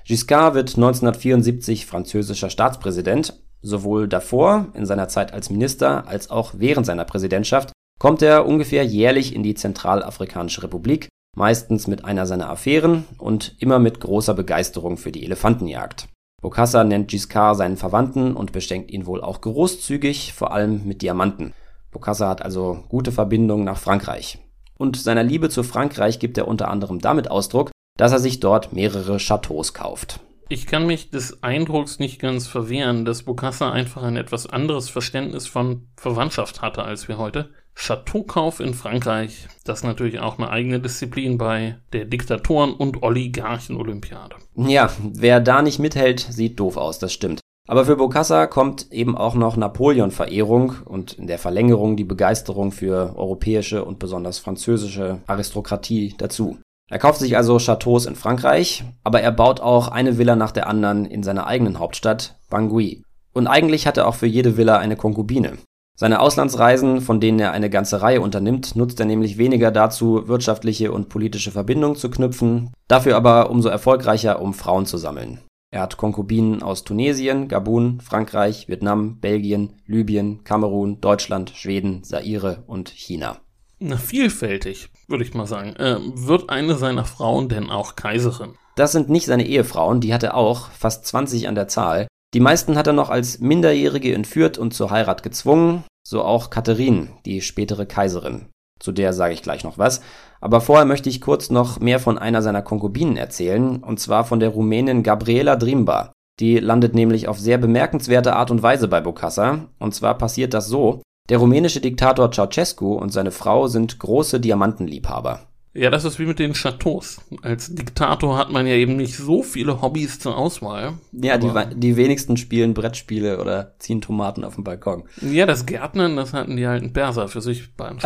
Giscard 0.07 0.53
wird 0.53 0.69
1974 0.77 1.85
französischer 1.85 2.49
Staatspräsident. 2.49 3.41
Sowohl 3.61 4.07
davor, 4.07 4.67
in 4.73 4.85
seiner 4.85 5.09
Zeit 5.09 5.33
als 5.33 5.49
Minister, 5.49 6.07
als 6.07 6.29
auch 6.29 6.53
während 6.55 6.85
seiner 6.85 7.03
Präsidentschaft 7.03 7.73
kommt 7.99 8.21
er 8.21 8.45
ungefähr 8.45 8.85
jährlich 8.85 9.35
in 9.35 9.43
die 9.43 9.55
Zentralafrikanische 9.55 10.63
Republik, 10.63 11.09
meistens 11.35 11.87
mit 11.87 12.05
einer 12.05 12.25
seiner 12.25 12.49
Affären 12.49 13.03
und 13.17 13.55
immer 13.59 13.79
mit 13.79 13.99
großer 13.99 14.33
Begeisterung 14.33 14.95
für 14.95 15.11
die 15.11 15.25
Elefantenjagd. 15.25 16.07
Bokassa 16.41 16.85
nennt 16.85 17.09
Giscard 17.09 17.57
seinen 17.57 17.75
Verwandten 17.75 18.33
und 18.33 18.53
beschenkt 18.53 18.91
ihn 18.91 19.07
wohl 19.07 19.19
auch 19.19 19.41
großzügig, 19.41 20.31
vor 20.31 20.53
allem 20.53 20.85
mit 20.85 21.01
Diamanten. 21.01 21.53
Bokassa 21.91 22.29
hat 22.29 22.41
also 22.43 22.85
gute 22.87 23.11
Verbindungen 23.11 23.65
nach 23.65 23.79
Frankreich. 23.79 24.39
Und 24.77 24.95
seiner 24.95 25.23
Liebe 25.23 25.49
zu 25.49 25.63
Frankreich 25.63 26.19
gibt 26.19 26.37
er 26.37 26.47
unter 26.47 26.69
anderem 26.69 26.99
damit 26.99 27.29
Ausdruck, 27.29 27.71
dass 27.97 28.11
er 28.11 28.19
sich 28.19 28.39
dort 28.39 28.73
mehrere 28.73 29.17
Chateaus 29.17 29.73
kauft. 29.73 30.19
Ich 30.49 30.65
kann 30.65 30.85
mich 30.85 31.09
des 31.09 31.43
Eindrucks 31.43 31.99
nicht 31.99 32.21
ganz 32.21 32.47
verwehren, 32.47 33.03
dass 33.03 33.23
Bokassa 33.23 33.71
einfach 33.71 34.03
ein 34.03 34.15
etwas 34.15 34.47
anderes 34.47 34.89
Verständnis 34.89 35.45
von 35.45 35.87
Verwandtschaft 35.97 36.61
hatte 36.61 36.83
als 36.83 37.09
wir 37.09 37.17
heute. 37.17 37.49
Chateaukauf 37.75 38.59
in 38.59 38.73
Frankreich, 38.73 39.47
das 39.65 39.79
ist 39.79 39.83
natürlich 39.83 40.19
auch 40.19 40.39
eine 40.39 40.49
eigene 40.49 40.79
Disziplin 40.79 41.37
bei 41.37 41.77
der 41.93 42.05
Diktatoren- 42.05 42.73
und 42.73 43.03
Oligarchen-Olympiade. 43.03 44.35
Ja, 44.55 44.89
wer 44.99 45.39
da 45.41 45.61
nicht 45.61 45.79
mithält, 45.79 46.21
sieht 46.21 46.59
doof 46.59 46.77
aus, 46.77 46.97
das 46.97 47.13
stimmt. 47.13 47.41
Aber 47.67 47.85
für 47.85 47.97
Bokassa 47.97 48.47
kommt 48.47 48.91
eben 48.91 49.17
auch 49.17 49.35
noch 49.35 49.57
Napoleon-Verehrung 49.57 50.75
und 50.85 51.13
in 51.13 51.27
der 51.27 51.37
Verlängerung 51.37 51.97
die 51.97 52.05
Begeisterung 52.05 52.71
für 52.71 53.13
europäische 53.17 53.83
und 53.83 53.99
besonders 53.99 54.39
französische 54.39 55.19
Aristokratie 55.27 56.15
dazu. 56.17 56.57
Er 56.89 56.99
kauft 56.99 57.19
sich 57.19 57.35
also 57.35 57.57
Chateaus 57.57 58.05
in 58.05 58.15
Frankreich, 58.15 58.85
aber 59.03 59.21
er 59.21 59.31
baut 59.31 59.59
auch 59.59 59.89
eine 59.89 60.17
Villa 60.17 60.35
nach 60.37 60.51
der 60.51 60.67
anderen 60.67 61.05
in 61.05 61.21
seiner 61.21 61.45
eigenen 61.45 61.79
Hauptstadt, 61.79 62.37
Bangui. 62.49 63.03
Und 63.33 63.47
eigentlich 63.47 63.85
hat 63.85 63.97
er 63.97 64.07
auch 64.07 64.15
für 64.15 64.25
jede 64.25 64.55
Villa 64.55 64.77
eine 64.77 64.95
Konkubine. 64.95 65.57
Seine 65.99 66.19
Auslandsreisen, 66.21 67.01
von 67.01 67.19
denen 67.19 67.39
er 67.39 67.51
eine 67.51 67.69
ganze 67.69 68.01
Reihe 68.01 68.21
unternimmt, 68.21 68.75
nutzt 68.75 68.99
er 68.99 69.05
nämlich 69.05 69.37
weniger 69.37 69.71
dazu, 69.71 70.27
wirtschaftliche 70.27 70.91
und 70.91 71.09
politische 71.09 71.51
Verbindungen 71.51 71.97
zu 71.97 72.09
knüpfen, 72.09 72.71
dafür 72.87 73.17
aber 73.17 73.49
umso 73.49 73.67
erfolgreicher, 73.67 74.41
um 74.41 74.53
Frauen 74.53 74.85
zu 74.85 74.97
sammeln. 74.97 75.39
Er 75.71 75.81
hat 75.81 75.97
Konkubinen 75.97 76.63
aus 76.63 76.83
Tunesien, 76.83 77.47
Gabun, 77.49 77.99
Frankreich, 77.99 78.69
Vietnam, 78.69 79.19
Belgien, 79.19 79.73
Libyen, 79.85 80.43
Kamerun, 80.45 81.01
Deutschland, 81.01 81.49
Schweden, 81.49 82.03
Zaire 82.03 82.63
und 82.67 82.89
China. 82.89 83.37
Na, 83.79 83.97
vielfältig, 83.97 84.89
würde 85.07 85.23
ich 85.23 85.35
mal 85.35 85.45
sagen. 85.45 85.75
Äh, 85.75 85.97
wird 86.01 86.49
eine 86.49 86.75
seiner 86.75 87.05
Frauen 87.05 87.47
denn 87.47 87.69
auch 87.69 87.95
Kaiserin? 87.95 88.55
Das 88.75 88.91
sind 88.91 89.09
nicht 89.09 89.27
seine 89.27 89.45
Ehefrauen, 89.45 90.01
die 90.01 90.13
hat 90.13 90.23
er 90.23 90.35
auch, 90.35 90.71
fast 90.71 91.05
20 91.05 91.47
an 91.47 91.55
der 91.55 91.67
Zahl. 91.67 92.07
Die 92.33 92.39
meisten 92.39 92.75
hat 92.75 92.87
er 92.87 92.93
noch 92.93 93.09
als 93.09 93.39
Minderjährige 93.39 94.13
entführt 94.13 94.57
und 94.57 94.73
zur 94.73 94.89
Heirat 94.89 95.21
gezwungen, 95.21 95.83
so 96.07 96.23
auch 96.23 96.49
Katharine, 96.49 97.09
die 97.25 97.41
spätere 97.41 97.85
Kaiserin. 97.85 98.47
Zu 98.79 98.91
der 98.91 99.13
sage 99.13 99.33
ich 99.33 99.43
gleich 99.43 99.63
noch 99.63 99.77
was. 99.77 100.01
Aber 100.41 100.61
vorher 100.61 100.85
möchte 100.85 101.09
ich 101.09 101.21
kurz 101.21 101.49
noch 101.49 101.79
mehr 101.79 101.99
von 101.99 102.17
einer 102.17 102.41
seiner 102.41 102.61
Konkubinen 102.61 103.17
erzählen, 103.17 103.77
und 103.77 103.99
zwar 103.99 104.25
von 104.25 104.39
der 104.39 104.49
Rumänin 104.49 105.03
Gabriela 105.03 105.55
Drimba. 105.55 106.11
Die 106.39 106.59
landet 106.59 106.93
nämlich 106.93 107.27
auf 107.27 107.39
sehr 107.39 107.57
bemerkenswerte 107.57 108.35
Art 108.35 108.51
und 108.51 108.61
Weise 108.61 108.87
bei 108.87 109.01
Bokassa. 109.01 109.65
Und 109.79 109.95
zwar 109.95 110.17
passiert 110.17 110.53
das 110.53 110.67
so, 110.67 111.01
der 111.29 111.39
rumänische 111.39 111.81
Diktator 111.81 112.31
Ceausescu 112.31 112.93
und 112.93 113.11
seine 113.11 113.31
Frau 113.31 113.67
sind 113.67 113.99
große 113.99 114.39
Diamantenliebhaber. 114.39 115.47
Ja, 115.77 115.91
das 115.91 116.05
ist 116.05 116.17
wie 116.17 116.25
mit 116.25 116.39
den 116.39 116.53
Chateaus. 116.53 117.21
Als 117.43 117.73
Diktator 117.73 118.35
hat 118.35 118.51
man 118.51 118.65
ja 118.65 118.73
eben 118.73 118.95
nicht 118.95 119.15
so 119.15 119.43
viele 119.43 119.79
Hobbys 119.79 120.17
zur 120.17 120.35
Auswahl. 120.35 120.93
Ja, 121.11 121.37
die, 121.37 121.51
die 121.75 121.95
wenigsten 121.95 122.35
spielen 122.35 122.73
Brettspiele 122.73 123.39
oder 123.39 123.75
ziehen 123.77 124.01
Tomaten 124.01 124.43
auf 124.43 124.55
dem 124.55 124.63
Balkon. 124.63 125.03
Ja, 125.21 125.45
das 125.45 125.67
Gärtnern, 125.67 126.15
das 126.15 126.33
hatten 126.33 126.57
die 126.57 126.65
alten 126.65 126.93
Perser 126.93 127.27
für 127.27 127.41
sich 127.41 127.75
beim 127.75 127.99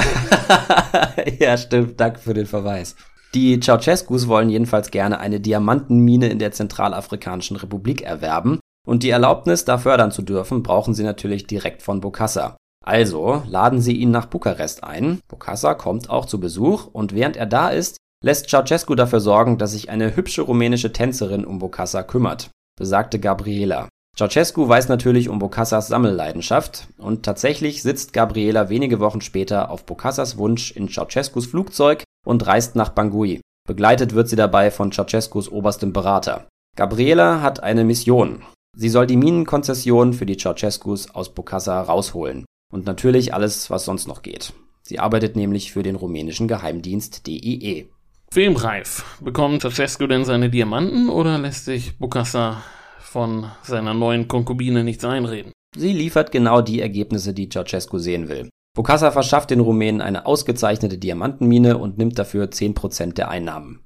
Ja, 1.39 1.55
stimmt. 1.55 1.97
Danke 1.97 2.19
für 2.19 2.33
den 2.33 2.45
Verweis. 2.45 2.97
Die 3.33 3.57
Ceausescus 3.61 4.27
wollen 4.27 4.49
jedenfalls 4.49 4.91
gerne 4.91 5.21
eine 5.21 5.39
Diamantenmine 5.39 6.27
in 6.27 6.39
der 6.39 6.51
Zentralafrikanischen 6.51 7.55
Republik 7.55 8.01
erwerben. 8.01 8.59
Und 8.85 9.03
die 9.03 9.11
Erlaubnis, 9.11 9.63
da 9.63 9.77
fördern 9.77 10.11
zu 10.11 10.23
dürfen, 10.23 10.61
brauchen 10.61 10.93
sie 10.93 11.03
natürlich 11.03 11.47
direkt 11.47 11.83
von 11.83 12.01
Bokassa. 12.01 12.57
Also 12.85 13.43
laden 13.47 13.81
sie 13.81 13.93
ihn 13.93 14.11
nach 14.11 14.25
Bukarest 14.25 14.83
ein. 14.83 15.19
Bokassa 15.27 15.75
kommt 15.75 16.09
auch 16.09 16.25
zu 16.25 16.39
Besuch 16.39 16.87
und 16.91 17.13
während 17.13 17.37
er 17.37 17.45
da 17.45 17.69
ist, 17.69 17.97
lässt 18.23 18.49
Ceausescu 18.49 18.95
dafür 18.95 19.19
sorgen, 19.19 19.57
dass 19.57 19.71
sich 19.71 19.89
eine 19.89 20.15
hübsche 20.15 20.41
rumänische 20.41 20.91
Tänzerin 20.91 21.45
um 21.45 21.59
Bokassa 21.59 22.03
kümmert, 22.03 22.49
besagte 22.77 23.19
Gabriela. 23.19 23.87
Ceausescu 24.17 24.67
weiß 24.67 24.89
natürlich 24.89 25.29
um 25.29 25.39
Bokassas 25.39 25.87
Sammelleidenschaft 25.87 26.87
und 26.97 27.23
tatsächlich 27.23 27.81
sitzt 27.81 28.13
Gabriela 28.13 28.69
wenige 28.69 28.99
Wochen 28.99 29.21
später 29.21 29.71
auf 29.71 29.85
Bokassas 29.85 30.37
Wunsch 30.37 30.71
in 30.71 30.89
Ceausescus 30.89 31.45
Flugzeug 31.45 32.03
und 32.25 32.45
reist 32.45 32.75
nach 32.75 32.89
Bangui. 32.89 33.41
Begleitet 33.67 34.13
wird 34.13 34.27
sie 34.27 34.35
dabei 34.35 34.69
von 34.69 34.91
Ceausescus 34.91 35.49
oberstem 35.49 35.93
Berater. 35.93 36.47
Gabriela 36.75 37.41
hat 37.41 37.63
eine 37.63 37.83
Mission. 37.83 38.43
Sie 38.77 38.89
soll 38.89 39.07
die 39.07 39.17
Minenkonzession 39.17 40.13
für 40.13 40.25
die 40.25 40.37
Ceausescus 40.37 41.13
aus 41.15 41.33
Bokassa 41.33 41.81
rausholen. 41.81 42.45
Und 42.71 42.85
natürlich 42.85 43.33
alles, 43.33 43.69
was 43.69 43.85
sonst 43.85 44.07
noch 44.07 44.21
geht. 44.21 44.53
Sie 44.81 44.99
arbeitet 44.99 45.35
nämlich 45.35 45.71
für 45.71 45.83
den 45.83 45.95
rumänischen 45.95 46.47
Geheimdienst 46.47 47.27
DIE. 47.27 47.89
Filmreif. 48.31 49.03
Bekommt 49.19 49.61
Ceausescu 49.61 50.07
denn 50.07 50.25
seine 50.25 50.49
Diamanten 50.49 51.09
oder 51.09 51.37
lässt 51.37 51.65
sich 51.65 51.97
Bokassa 51.97 52.63
von 52.99 53.47
seiner 53.61 53.93
neuen 53.93 54.29
Konkubine 54.29 54.85
nichts 54.85 55.03
einreden? 55.03 55.51
Sie 55.75 55.91
liefert 55.93 56.31
genau 56.31 56.61
die 56.61 56.81
Ergebnisse, 56.81 57.33
die 57.33 57.49
Ceausescu 57.49 57.97
sehen 57.97 58.29
will. 58.29 58.49
Bokassa 58.73 59.11
verschafft 59.11 59.51
den 59.51 59.59
Rumänen 59.59 59.99
eine 59.99 60.25
ausgezeichnete 60.25 60.97
Diamantenmine 60.97 61.77
und 61.77 61.97
nimmt 61.97 62.17
dafür 62.17 62.45
10% 62.45 63.15
der 63.15 63.29
Einnahmen. 63.29 63.81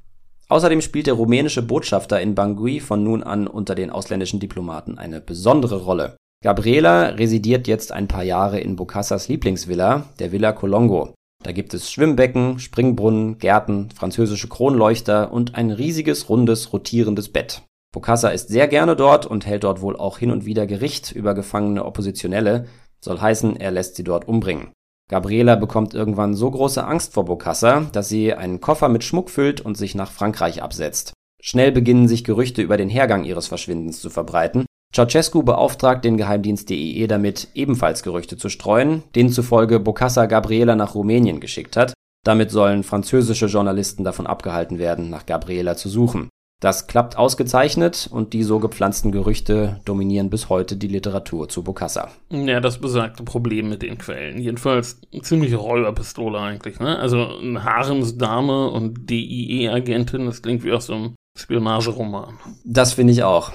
Außerdem 0.48 0.82
spielt 0.82 1.08
der 1.08 1.16
rumänische 1.16 1.64
Botschafter 1.64 2.22
in 2.22 2.36
Bangui 2.36 2.80
von 2.80 3.04
nun 3.04 3.24
an 3.24 3.48
unter 3.48 3.74
den 3.74 3.90
ausländischen 3.90 4.40
Diplomaten 4.40 5.00
eine 5.00 5.22
besondere 5.22 5.78
Rolle. 5.82 6.18
Gabriela 6.46 7.08
residiert 7.08 7.68
jetzt 7.68 7.92
ein 7.92 8.08
paar 8.08 8.22
Jahre 8.22 8.60
in 8.60 8.76
Bocassas 8.76 9.30
Lieblingsvilla, 9.30 10.04
der 10.20 10.32
Villa 10.32 10.52
Colongo. 10.52 11.16
Da 11.44 11.52
gibt 11.52 11.74
es 11.74 11.92
Schwimmbecken, 11.92 12.60
Springbrunnen, 12.60 13.40
Gärten, 13.40 13.90
französische 13.90 14.48
Kronleuchter 14.48 15.34
und 15.34 15.56
ein 15.56 15.72
riesiges, 15.72 16.30
rundes, 16.30 16.72
rotierendes 16.72 17.30
Bett. 17.30 17.64
Bokassa 17.92 18.30
ist 18.30 18.50
sehr 18.50 18.68
gerne 18.68 18.96
dort 18.96 19.26
und 19.26 19.48
hält 19.48 19.64
dort 19.64 19.82
wohl 19.82 19.96
auch 19.96 20.20
hin 20.20 20.30
und 20.30 20.46
wieder 20.46 20.68
Gericht 20.68 21.12
über 21.12 21.34
gefangene 21.34 21.84
Oppositionelle, 21.84 22.68
soll 23.04 23.20
heißen, 23.20 23.58
er 23.58 23.72
lässt 23.72 23.96
sie 23.96 24.04
dort 24.04 24.28
umbringen. 24.28 24.72
Gabriela 25.10 25.56
bekommt 25.56 25.96
irgendwann 25.96 26.36
so 26.36 26.52
große 26.52 26.86
Angst 26.86 27.14
vor 27.16 27.26
Bokassa, 27.26 27.88
dass 27.92 28.08
sie 28.08 28.36
einen 28.36 28.62
Koffer 28.62 28.90
mit 28.90 29.04
Schmuck 29.04 29.32
füllt 29.32 29.62
und 29.62 29.78
sich 29.78 29.96
nach 29.96 30.12
Frankreich 30.12 30.62
absetzt. 30.62 31.14
Schnell 31.42 31.72
beginnen 31.72 32.08
sich 32.08 32.24
Gerüchte 32.24 32.62
über 32.62 32.78
den 32.78 32.90
Hergang 32.90 33.24
ihres 33.24 33.48
Verschwindens 33.48 34.00
zu 34.00 34.12
verbreiten 34.12 34.66
Ceausescu 34.96 35.44
beauftragt 35.44 36.06
den 36.06 36.16
Geheimdienst 36.16 36.70
DIE 36.70 37.06
damit, 37.08 37.50
ebenfalls 37.54 38.02
Gerüchte 38.02 38.38
zu 38.38 38.48
streuen, 38.48 39.04
denen 39.14 39.30
zufolge 39.30 39.82
Bokassa 39.82 40.26
Gabriela 40.26 40.78
nach 40.78 40.96
Rumänien 40.96 41.42
geschickt 41.42 41.76
hat. 41.76 41.94
Damit 42.24 42.50
sollen 42.50 42.84
französische 42.84 43.48
Journalisten 43.48 44.06
davon 44.06 44.26
abgehalten 44.26 44.80
werden, 44.80 45.10
nach 45.10 45.26
Gabriela 45.26 45.76
zu 45.76 45.90
suchen. 45.90 46.30
Das 46.62 46.88
klappt 46.88 47.18
ausgezeichnet 47.18 48.08
und 48.10 48.32
die 48.32 48.44
so 48.44 48.60
gepflanzten 48.60 49.12
Gerüchte 49.12 49.82
dominieren 49.84 50.30
bis 50.30 50.48
heute 50.48 50.78
die 50.78 50.88
Literatur 50.88 51.50
zu 51.50 51.62
Bokassa. 51.62 52.08
Ja, 52.30 52.62
das 52.62 52.80
besagte 52.80 53.24
Problem 53.24 53.68
mit 53.68 53.82
den 53.82 53.98
Quellen. 53.98 54.40
Jedenfalls 54.40 55.02
eine 55.12 55.24
ziemliche 55.24 55.58
Räuberpistole 55.58 56.40
eigentlich, 56.40 56.80
ne? 56.80 56.98
Also 56.98 57.38
eine 57.38 57.66
Haremsdame 57.66 58.72
und 58.72 59.10
DIE-Agentin, 59.10 60.26
das 60.26 60.42
klingt 60.42 60.64
wie 60.64 60.72
aus 60.72 60.86
so 60.86 60.94
einem 60.94 61.16
Spionageroman. 61.38 62.40
Das 62.64 62.94
finde 62.94 63.12
ich 63.12 63.24
auch. 63.24 63.52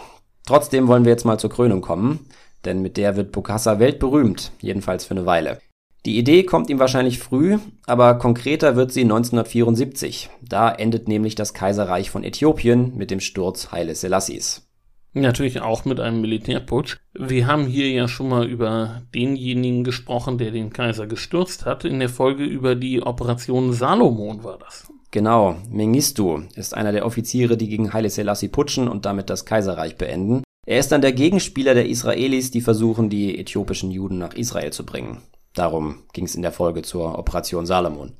Trotzdem 0.50 0.88
wollen 0.88 1.04
wir 1.04 1.12
jetzt 1.12 1.24
mal 1.24 1.38
zur 1.38 1.50
Krönung 1.50 1.80
kommen, 1.80 2.26
denn 2.64 2.82
mit 2.82 2.96
der 2.96 3.14
wird 3.14 3.30
Bokassa 3.30 3.78
weltberühmt, 3.78 4.50
jedenfalls 4.60 5.04
für 5.04 5.12
eine 5.12 5.24
Weile. 5.24 5.60
Die 6.06 6.18
Idee 6.18 6.42
kommt 6.42 6.70
ihm 6.70 6.80
wahrscheinlich 6.80 7.20
früh, 7.20 7.58
aber 7.86 8.16
konkreter 8.16 8.74
wird 8.74 8.90
sie 8.90 9.02
1974. 9.02 10.28
Da 10.42 10.68
endet 10.68 11.06
nämlich 11.06 11.36
das 11.36 11.54
Kaiserreich 11.54 12.10
von 12.10 12.24
Äthiopien 12.24 12.96
mit 12.96 13.12
dem 13.12 13.20
Sturz 13.20 13.70
Haile 13.70 13.94
Selassies. 13.94 14.68
Natürlich 15.12 15.60
auch 15.60 15.84
mit 15.84 16.00
einem 16.00 16.20
Militärputsch. 16.20 16.96
Wir 17.14 17.46
haben 17.46 17.66
hier 17.66 17.88
ja 17.88 18.08
schon 18.08 18.28
mal 18.28 18.44
über 18.44 19.02
denjenigen 19.14 19.84
gesprochen, 19.84 20.36
der 20.36 20.50
den 20.50 20.72
Kaiser 20.72 21.06
gestürzt 21.06 21.64
hat. 21.64 21.84
In 21.84 22.00
der 22.00 22.08
Folge 22.08 22.42
über 22.42 22.74
die 22.74 23.04
Operation 23.04 23.72
Salomon 23.72 24.42
war 24.42 24.58
das. 24.58 24.88
Genau, 25.12 25.56
Mengistu 25.68 26.42
ist 26.54 26.76
einer 26.76 26.92
der 26.92 27.04
Offiziere, 27.04 27.56
die 27.56 27.68
gegen 27.68 27.92
Haile 27.92 28.10
Selassie 28.10 28.48
putschen 28.48 28.86
und 28.86 29.06
damit 29.06 29.28
das 29.28 29.44
Kaiserreich 29.44 29.96
beenden. 29.96 30.44
Er 30.66 30.78
ist 30.78 30.92
dann 30.92 31.00
der 31.00 31.12
Gegenspieler 31.12 31.74
der 31.74 31.88
Israelis, 31.88 32.52
die 32.52 32.60
versuchen, 32.60 33.10
die 33.10 33.38
äthiopischen 33.38 33.90
Juden 33.90 34.18
nach 34.18 34.34
Israel 34.34 34.72
zu 34.72 34.86
bringen. 34.86 35.22
Darum 35.52 36.04
ging 36.12 36.26
es 36.26 36.36
in 36.36 36.42
der 36.42 36.52
Folge 36.52 36.82
zur 36.82 37.18
Operation 37.18 37.66
Salomon. 37.66 38.12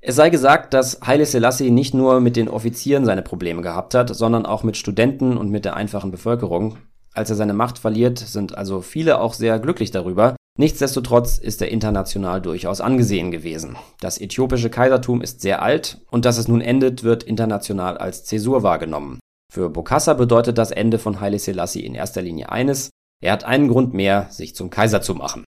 Es 0.00 0.16
sei 0.16 0.30
gesagt, 0.30 0.72
dass 0.72 1.00
Haile 1.02 1.26
Selassie 1.26 1.70
nicht 1.70 1.92
nur 1.92 2.20
mit 2.20 2.36
den 2.36 2.48
Offizieren 2.48 3.04
seine 3.04 3.22
Probleme 3.22 3.60
gehabt 3.60 3.94
hat, 3.94 4.14
sondern 4.14 4.46
auch 4.46 4.62
mit 4.62 4.78
Studenten 4.78 5.36
und 5.36 5.50
mit 5.50 5.66
der 5.66 5.76
einfachen 5.76 6.10
Bevölkerung. 6.10 6.78
Als 7.12 7.28
er 7.28 7.36
seine 7.36 7.54
Macht 7.54 7.78
verliert, 7.78 8.18
sind 8.18 8.56
also 8.56 8.80
viele 8.80 9.20
auch 9.20 9.34
sehr 9.34 9.58
glücklich 9.58 9.90
darüber, 9.90 10.36
Nichtsdestotrotz 10.58 11.38
ist 11.38 11.60
er 11.60 11.70
international 11.70 12.40
durchaus 12.40 12.80
angesehen 12.80 13.30
gewesen. 13.30 13.76
Das 14.00 14.20
äthiopische 14.20 14.70
Kaisertum 14.70 15.20
ist 15.20 15.40
sehr 15.42 15.62
alt 15.62 16.00
und 16.10 16.24
dass 16.24 16.38
es 16.38 16.48
nun 16.48 16.60
endet, 16.60 17.04
wird 17.04 17.22
international 17.22 17.98
als 17.98 18.24
Zäsur 18.24 18.62
wahrgenommen. 18.62 19.20
Für 19.52 19.68
Bokassa 19.68 20.14
bedeutet 20.14 20.58
das 20.58 20.70
Ende 20.70 20.98
von 20.98 21.20
Haile 21.20 21.38
Selassie 21.38 21.84
in 21.84 21.94
erster 21.94 22.22
Linie 22.22 22.50
eines, 22.50 22.90
er 23.22 23.32
hat 23.32 23.44
einen 23.44 23.68
Grund 23.68 23.94
mehr, 23.94 24.28
sich 24.30 24.54
zum 24.54 24.70
Kaiser 24.70 25.00
zu 25.00 25.14
machen. 25.14 25.44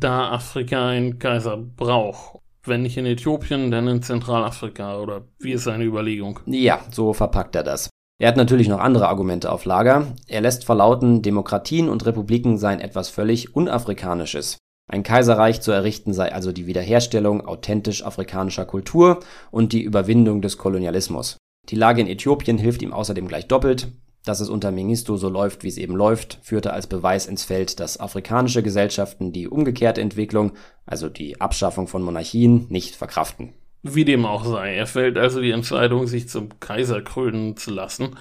Da 0.00 0.30
Afrika 0.30 0.88
einen 0.88 1.18
Kaiser 1.18 1.56
braucht. 1.56 2.38
Wenn 2.64 2.82
nicht 2.82 2.96
in 2.96 3.06
Äthiopien, 3.06 3.70
dann 3.70 3.88
in 3.88 4.02
Zentralafrika, 4.02 4.98
oder 4.98 5.22
wie 5.38 5.52
ist 5.52 5.64
seine 5.64 5.84
Überlegung? 5.84 6.40
Ja, 6.46 6.80
so 6.90 7.12
verpackt 7.12 7.56
er 7.56 7.62
das. 7.62 7.88
Er 8.20 8.28
hat 8.28 8.36
natürlich 8.36 8.68
noch 8.68 8.80
andere 8.80 9.08
Argumente 9.08 9.50
auf 9.50 9.64
Lager. 9.64 10.08
Er 10.26 10.42
lässt 10.42 10.66
verlauten, 10.66 11.22
Demokratien 11.22 11.88
und 11.88 12.04
Republiken 12.04 12.58
seien 12.58 12.78
etwas 12.78 13.08
völlig 13.08 13.56
Unafrikanisches. 13.56 14.58
Ein 14.92 15.02
Kaiserreich 15.02 15.62
zu 15.62 15.72
errichten 15.72 16.12
sei 16.12 16.30
also 16.30 16.52
die 16.52 16.66
Wiederherstellung 16.66 17.46
authentisch 17.46 18.04
afrikanischer 18.04 18.66
Kultur 18.66 19.20
und 19.50 19.72
die 19.72 19.82
Überwindung 19.82 20.42
des 20.42 20.58
Kolonialismus. 20.58 21.38
Die 21.70 21.76
Lage 21.76 22.02
in 22.02 22.08
Äthiopien 22.08 22.58
hilft 22.58 22.82
ihm 22.82 22.92
außerdem 22.92 23.26
gleich 23.26 23.48
doppelt. 23.48 23.88
Dass 24.26 24.40
es 24.40 24.50
unter 24.50 24.70
Mengistu 24.70 25.16
so 25.16 25.30
läuft, 25.30 25.64
wie 25.64 25.68
es 25.68 25.78
eben 25.78 25.96
läuft, 25.96 26.40
führte 26.42 26.74
als 26.74 26.88
Beweis 26.88 27.24
ins 27.24 27.44
Feld, 27.44 27.80
dass 27.80 28.00
afrikanische 28.00 28.62
Gesellschaften 28.62 29.32
die 29.32 29.48
umgekehrte 29.48 30.02
Entwicklung, 30.02 30.52
also 30.84 31.08
die 31.08 31.40
Abschaffung 31.40 31.86
von 31.88 32.02
Monarchien, 32.02 32.66
nicht 32.68 32.96
verkraften. 32.96 33.54
Wie 33.82 34.04
dem 34.04 34.26
auch 34.26 34.44
sei, 34.44 34.74
er 34.74 34.86
fällt 34.86 35.16
also 35.16 35.40
die 35.40 35.52
Entscheidung, 35.52 36.06
sich 36.06 36.28
zum 36.28 36.60
Kaiser 36.60 37.00
krönen 37.00 37.56
zu 37.56 37.70
lassen. 37.70 38.16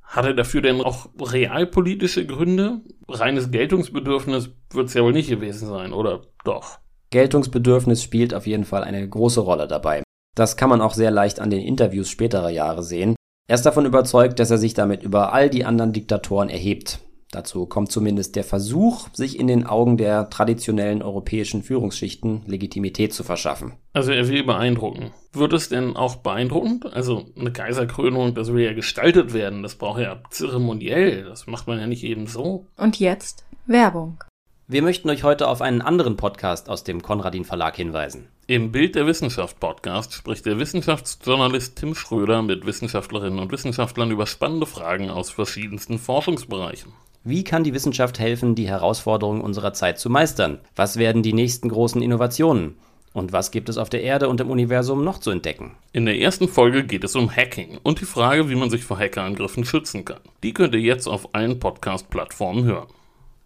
Hat 0.00 0.24
er 0.24 0.34
dafür 0.34 0.62
denn 0.62 0.80
auch 0.80 1.08
realpolitische 1.20 2.26
Gründe? 2.26 2.80
Reines 3.08 3.50
Geltungsbedürfnis 3.50 4.50
wird 4.70 4.88
es 4.88 4.94
ja 4.94 5.02
wohl 5.02 5.12
nicht 5.12 5.28
gewesen 5.28 5.68
sein, 5.68 5.92
oder 5.92 6.22
doch? 6.44 6.78
Geltungsbedürfnis 7.10 8.02
spielt 8.02 8.34
auf 8.34 8.46
jeden 8.46 8.64
Fall 8.64 8.84
eine 8.84 9.06
große 9.06 9.40
Rolle 9.40 9.68
dabei. 9.68 10.02
Das 10.34 10.56
kann 10.56 10.70
man 10.70 10.80
auch 10.80 10.94
sehr 10.94 11.10
leicht 11.10 11.40
an 11.40 11.50
den 11.50 11.60
Interviews 11.60 12.08
späterer 12.08 12.50
Jahre 12.50 12.82
sehen. 12.82 13.14
Er 13.48 13.54
ist 13.54 13.66
davon 13.66 13.84
überzeugt, 13.84 14.38
dass 14.38 14.50
er 14.50 14.58
sich 14.58 14.72
damit 14.72 15.02
über 15.02 15.32
all 15.34 15.50
die 15.50 15.64
anderen 15.66 15.92
Diktatoren 15.92 16.48
erhebt. 16.48 17.00
Dazu 17.32 17.64
kommt 17.64 17.90
zumindest 17.90 18.36
der 18.36 18.44
Versuch, 18.44 19.08
sich 19.14 19.40
in 19.40 19.46
den 19.46 19.66
Augen 19.66 19.96
der 19.96 20.28
traditionellen 20.28 21.00
europäischen 21.00 21.62
Führungsschichten 21.62 22.42
Legitimität 22.46 23.14
zu 23.14 23.24
verschaffen. 23.24 23.72
Also 23.94 24.12
er 24.12 24.28
will 24.28 24.44
beeindrucken. 24.44 25.12
Wird 25.32 25.54
es 25.54 25.70
denn 25.70 25.96
auch 25.96 26.16
beeindruckend? 26.16 26.92
Also 26.92 27.24
eine 27.34 27.50
Kaiserkrönung, 27.50 28.34
das 28.34 28.52
will 28.52 28.62
ja 28.62 28.74
gestaltet 28.74 29.32
werden, 29.32 29.62
das 29.62 29.76
braucht 29.76 30.02
ja 30.02 30.20
zeremoniell, 30.28 31.24
das 31.24 31.46
macht 31.46 31.66
man 31.66 31.78
ja 31.78 31.86
nicht 31.86 32.04
eben 32.04 32.26
so. 32.26 32.66
Und 32.76 33.00
jetzt 33.00 33.46
Werbung. 33.64 34.22
Wir 34.68 34.82
möchten 34.82 35.08
euch 35.08 35.24
heute 35.24 35.48
auf 35.48 35.62
einen 35.62 35.80
anderen 35.80 36.18
Podcast 36.18 36.68
aus 36.68 36.84
dem 36.84 37.02
Konradin 37.02 37.46
Verlag 37.46 37.76
hinweisen. 37.76 38.28
Im 38.46 38.72
Bild 38.72 38.94
der 38.94 39.06
Wissenschaft 39.06 39.58
Podcast 39.58 40.12
spricht 40.12 40.44
der 40.44 40.58
Wissenschaftsjournalist 40.58 41.76
Tim 41.76 41.94
Schröder 41.94 42.42
mit 42.42 42.66
Wissenschaftlerinnen 42.66 43.38
und 43.38 43.52
Wissenschaftlern 43.52 44.10
über 44.10 44.26
spannende 44.26 44.66
Fragen 44.66 45.08
aus 45.08 45.30
verschiedensten 45.30 45.98
Forschungsbereichen. 45.98 46.92
Wie 47.24 47.44
kann 47.44 47.62
die 47.62 47.72
Wissenschaft 47.72 48.18
helfen, 48.18 48.56
die 48.56 48.66
Herausforderungen 48.66 49.42
unserer 49.42 49.72
Zeit 49.72 50.00
zu 50.00 50.10
meistern? 50.10 50.58
Was 50.74 50.96
werden 50.96 51.22
die 51.22 51.32
nächsten 51.32 51.68
großen 51.68 52.02
Innovationen? 52.02 52.74
Und 53.12 53.32
was 53.32 53.52
gibt 53.52 53.68
es 53.68 53.78
auf 53.78 53.90
der 53.90 54.02
Erde 54.02 54.28
und 54.28 54.40
im 54.40 54.50
Universum 54.50 55.04
noch 55.04 55.18
zu 55.18 55.30
entdecken? 55.30 55.76
In 55.92 56.04
der 56.04 56.18
ersten 56.18 56.48
Folge 56.48 56.84
geht 56.84 57.04
es 57.04 57.14
um 57.14 57.30
Hacking 57.30 57.78
und 57.84 58.00
die 58.00 58.06
Frage, 58.06 58.48
wie 58.48 58.56
man 58.56 58.70
sich 58.70 58.84
vor 58.84 58.98
Hackerangriffen 58.98 59.64
schützen 59.64 60.04
kann. 60.04 60.18
Die 60.42 60.52
könnt 60.52 60.74
ihr 60.74 60.80
jetzt 60.80 61.06
auf 61.06 61.32
allen 61.32 61.60
Podcast-Plattformen 61.60 62.64
hören. 62.64 62.88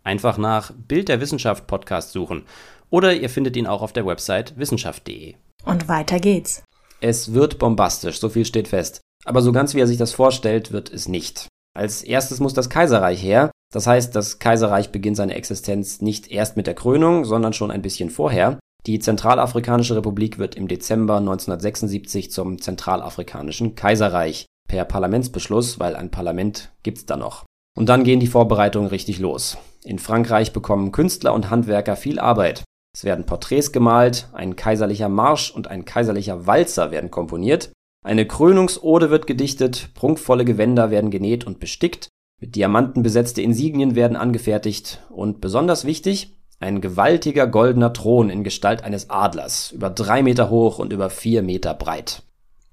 Einfach 0.04 0.38
nach 0.38 0.73
Bild 0.73 1.09
der 1.09 1.21
Wissenschaft 1.21 1.66
Podcast 1.66 2.12
suchen 2.12 2.45
oder 2.88 3.12
ihr 3.12 3.28
findet 3.28 3.56
ihn 3.56 3.66
auch 3.66 3.83
auf 3.83 3.92
der 3.92 4.06
Website 4.06 4.56
wissenschaft.de. 4.56 5.35
Und 5.66 5.88
weiter 5.88 6.18
geht's. 6.18 6.62
Es 7.02 7.35
wird 7.35 7.59
bombastisch, 7.59 8.21
so 8.21 8.30
viel 8.30 8.47
steht 8.47 8.68
fest. 8.68 9.02
Aber 9.26 9.42
so 9.42 9.52
ganz 9.52 9.75
wie 9.75 9.80
er 9.80 9.87
sich 9.87 9.99
das 9.99 10.12
vorstellt, 10.12 10.73
wird 10.73 10.90
es 10.90 11.09
nicht. 11.09 11.49
Als 11.76 12.02
erstes 12.02 12.40
muss 12.40 12.54
das 12.54 12.71
Kaiserreich 12.71 13.23
her, 13.23 13.50
das 13.73 13.87
heißt, 13.87 14.14
das 14.14 14.38
Kaiserreich 14.38 14.90
beginnt 14.90 15.16
seine 15.16 15.35
Existenz 15.35 16.00
nicht 16.00 16.30
erst 16.30 16.56
mit 16.56 16.66
der 16.66 16.75
Krönung, 16.75 17.25
sondern 17.25 17.52
schon 17.52 17.70
ein 17.70 17.82
bisschen 17.82 18.11
vorher. 18.11 18.58
Die 18.87 18.99
Zentralafrikanische 19.00 19.96
Republik 19.96 20.38
wird 20.38 20.54
im 20.54 20.68
Dezember 20.68 21.16
1976 21.16 22.30
zum 22.30 22.61
Zentralafrikanischen 22.61 23.75
Kaiserreich 23.75 24.46
per 24.68 24.85
Parlamentsbeschluss, 24.85 25.80
weil 25.80 25.96
ein 25.96 26.11
Parlament 26.11 26.70
gibt's 26.82 27.06
da 27.06 27.16
noch. 27.16 27.44
Und 27.76 27.88
dann 27.88 28.04
gehen 28.04 28.20
die 28.20 28.26
Vorbereitungen 28.26 28.88
richtig 28.88 29.18
los. 29.18 29.58
In 29.85 29.99
Frankreich 29.99 30.52
bekommen 30.52 30.92
Künstler 30.92 31.35
und 31.35 31.50
Handwerker 31.50 31.96
viel 31.96 32.18
Arbeit. 32.18 32.64
Es 32.96 33.04
werden 33.04 33.26
Porträts 33.26 33.73
gemalt, 33.73 34.28
ein 34.32 34.56
kaiserlicher 34.56 35.08
Marsch 35.08 35.50
und 35.50 35.68
ein 35.68 35.85
kaiserlicher 35.85 36.46
Walzer 36.46 36.90
werden 36.90 37.11
komponiert, 37.11 37.70
eine 38.06 38.25
Krönungsode 38.25 39.11
wird 39.11 39.26
gedichtet, 39.26 39.90
prunkvolle 39.94 40.44
Gewänder 40.44 40.90
werden 40.90 41.11
genäht 41.11 41.44
und 41.44 41.58
bestickt, 41.58 42.08
mit 42.38 42.55
Diamanten 42.55 43.02
besetzte 43.02 43.43
Insignien 43.43 43.95
werden 43.95 44.16
angefertigt 44.16 45.02
und 45.11 45.40
besonders 45.40 45.85
wichtig, 45.85 46.33
ein 46.59 46.81
gewaltiger 46.81 47.47
goldener 47.47 47.93
Thron 47.93 48.31
in 48.31 48.45
Gestalt 48.45 48.83
eines 48.83 49.11
Adlers, 49.11 49.73
über 49.73 49.90
drei 49.90 50.23
Meter 50.23 50.50
hoch 50.50 50.78
und 50.78 50.93
über 50.93 51.11
vier 51.11 51.43
Meter 51.43 51.75
breit. 51.75 52.23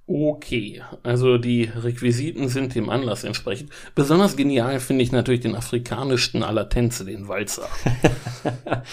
Okay, 0.06 0.82
also 1.02 1.38
die 1.38 1.64
Requisiten 1.64 2.50
sind 2.50 2.76
dem 2.76 2.90
Anlass 2.90 3.24
entsprechend. 3.24 3.72
Besonders 3.96 4.36
genial 4.36 4.80
finde 4.82 5.04
ich 5.04 5.14
natürlich 5.14 5.42
den 5.42 5.56
afrikanischsten 5.56 6.44
aller 6.44 6.68
Tänze, 6.68 7.06
den 7.06 7.30
Walzer. 7.30 7.70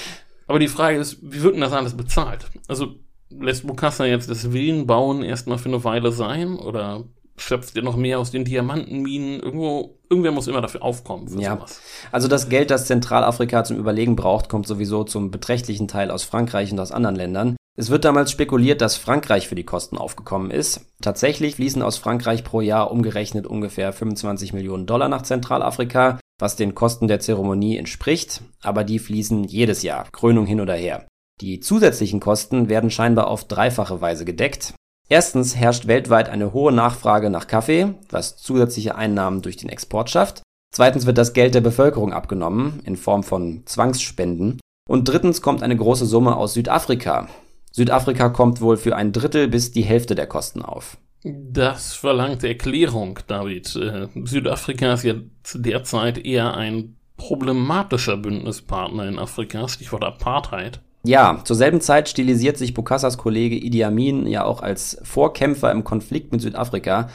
Aber 0.47 0.59
die 0.61 0.69
Frage 0.69 0.99
ist, 0.99 1.19
wie 1.21 1.43
wird 1.43 1.55
denn 1.55 1.61
das 1.61 1.73
alles 1.73 1.97
bezahlt? 1.97 2.47
Also 2.69 2.95
lässt 3.29 3.67
Bukassa 3.67 4.05
jetzt 4.05 4.31
das 4.31 4.53
Villenbauen 4.53 5.23
erstmal 5.23 5.59
für 5.59 5.69
eine 5.69 5.83
Weile 5.83 6.12
sein 6.12 6.57
oder 6.57 7.05
schöpft 7.37 7.77
ihr 7.77 7.83
noch 7.83 7.97
mehr 7.97 8.19
aus 8.19 8.31
den 8.31 8.45
Diamantenminen. 8.45 9.41
Irgendwo, 9.41 10.00
irgendwer 10.11 10.33
muss 10.33 10.49
immer 10.49 10.61
dafür 10.61 10.83
aufkommen. 10.83 11.29
Für 11.29 11.40
ja. 11.40 11.57
Sowas. 11.57 11.81
Also 12.12 12.29
das 12.29 12.49
Geld, 12.49 12.71
das 12.71 12.87
Zentralafrika 12.87 13.64
zum 13.64 13.79
Überlegen 13.79 14.17
braucht, 14.17 14.49
kommt 14.49 14.67
sowieso 14.67 15.05
zum 15.05 15.31
beträchtlichen 15.31 15.88
Teil 15.88 16.11
aus 16.11 16.25
Frankreich 16.25 16.73
und 16.73 16.81
aus 16.81 16.93
anderen 16.93 17.17
Ländern. 17.17 17.57
Es 17.79 17.88
wird 17.88 18.05
damals 18.05 18.31
spekuliert, 18.31 18.81
dass 18.81 18.97
Frankreich 18.97 19.49
für 19.49 19.55
die 19.55 19.64
Kosten 19.64 19.97
aufgekommen 19.97 20.50
ist. 20.50 20.87
Tatsächlich 21.00 21.55
fließen 21.55 21.81
aus 21.81 21.97
Frankreich 21.97 22.45
pro 22.45 22.61
Jahr 22.61 22.90
umgerechnet 22.90 23.47
ungefähr 23.47 23.93
25 23.93 24.52
Millionen 24.52 24.87
Dollar 24.87 25.09
nach 25.09 25.23
Zentralafrika, 25.23 26.19
was 26.38 26.57
den 26.57 26.75
Kosten 26.75 27.07
der 27.07 27.20
Zeremonie 27.20 27.77
entspricht, 27.77 28.42
aber 28.61 28.83
die 28.83 28.99
fließen 28.99 29.44
jedes 29.44 29.83
Jahr, 29.83 30.07
Krönung 30.11 30.46
hin 30.46 30.61
oder 30.61 30.75
her. 30.75 31.07
Die 31.40 31.61
zusätzlichen 31.61 32.20
Kosten 32.20 32.68
werden 32.68 32.90
scheinbar 32.90 33.29
auf 33.29 33.44
dreifache 33.44 34.01
Weise 34.01 34.25
gedeckt. 34.25 34.75
Erstens 35.11 35.57
herrscht 35.57 35.88
weltweit 35.88 36.29
eine 36.29 36.53
hohe 36.53 36.70
Nachfrage 36.70 37.31
nach 37.31 37.49
Kaffee, 37.49 37.94
was 38.11 38.37
zusätzliche 38.37 38.94
Einnahmen 38.94 39.42
durch 39.42 39.57
den 39.57 39.68
Export 39.68 40.09
schafft. 40.09 40.42
Zweitens 40.73 41.05
wird 41.05 41.18
das 41.18 41.33
Geld 41.33 41.57
der 41.57 41.61
Bevölkerung 41.61 42.12
abgenommen 42.12 42.81
in 42.85 42.96
Form 42.96 43.25
von 43.25 43.62
Zwangsspenden. 43.66 44.61
Und 44.88 45.09
drittens 45.09 45.42
kommt 45.42 45.64
eine 45.64 45.77
große 45.77 46.07
Summe 46.07 46.37
aus 46.37 46.55
Südafrika. 46.55 47.29
Südafrika 47.73 48.29
kommt 48.29 48.61
wohl 48.61 48.77
für 48.77 48.94
ein 48.94 49.11
Drittel 49.11 49.49
bis 49.49 49.73
die 49.73 49.83
Hälfte 49.83 50.14
der 50.14 50.29
Kosten 50.29 50.62
auf. 50.62 50.96
Das 51.25 51.94
verlangt 51.94 52.44
Erklärung, 52.44 53.18
David. 53.27 53.75
Äh, 53.75 54.07
Südafrika 54.25 54.92
ist 54.92 55.03
ja 55.03 55.14
zu 55.42 55.59
der 55.59 55.83
Zeit 55.83 56.25
eher 56.25 56.55
ein 56.55 56.96
problematischer 57.16 58.16
Bündnispartner 58.16 59.09
in 59.09 59.18
Afrika, 59.18 59.66
Stichwort 59.66 60.05
Apartheid. 60.05 60.81
Ja, 61.03 61.41
zur 61.45 61.57
selben 61.57 61.81
Zeit 61.81 62.09
stilisiert 62.09 62.59
sich 62.59 62.75
Bukassas 62.75 63.17
Kollege 63.17 63.57
Idi 63.57 63.85
Amin 63.85 64.27
ja 64.27 64.45
auch 64.45 64.63
als 64.63 64.99
Vorkämpfer 65.03 65.73
im 65.73 65.83
Konflikt 65.83 66.33
mit 66.33 66.43
Südafrika. 66.43 67.09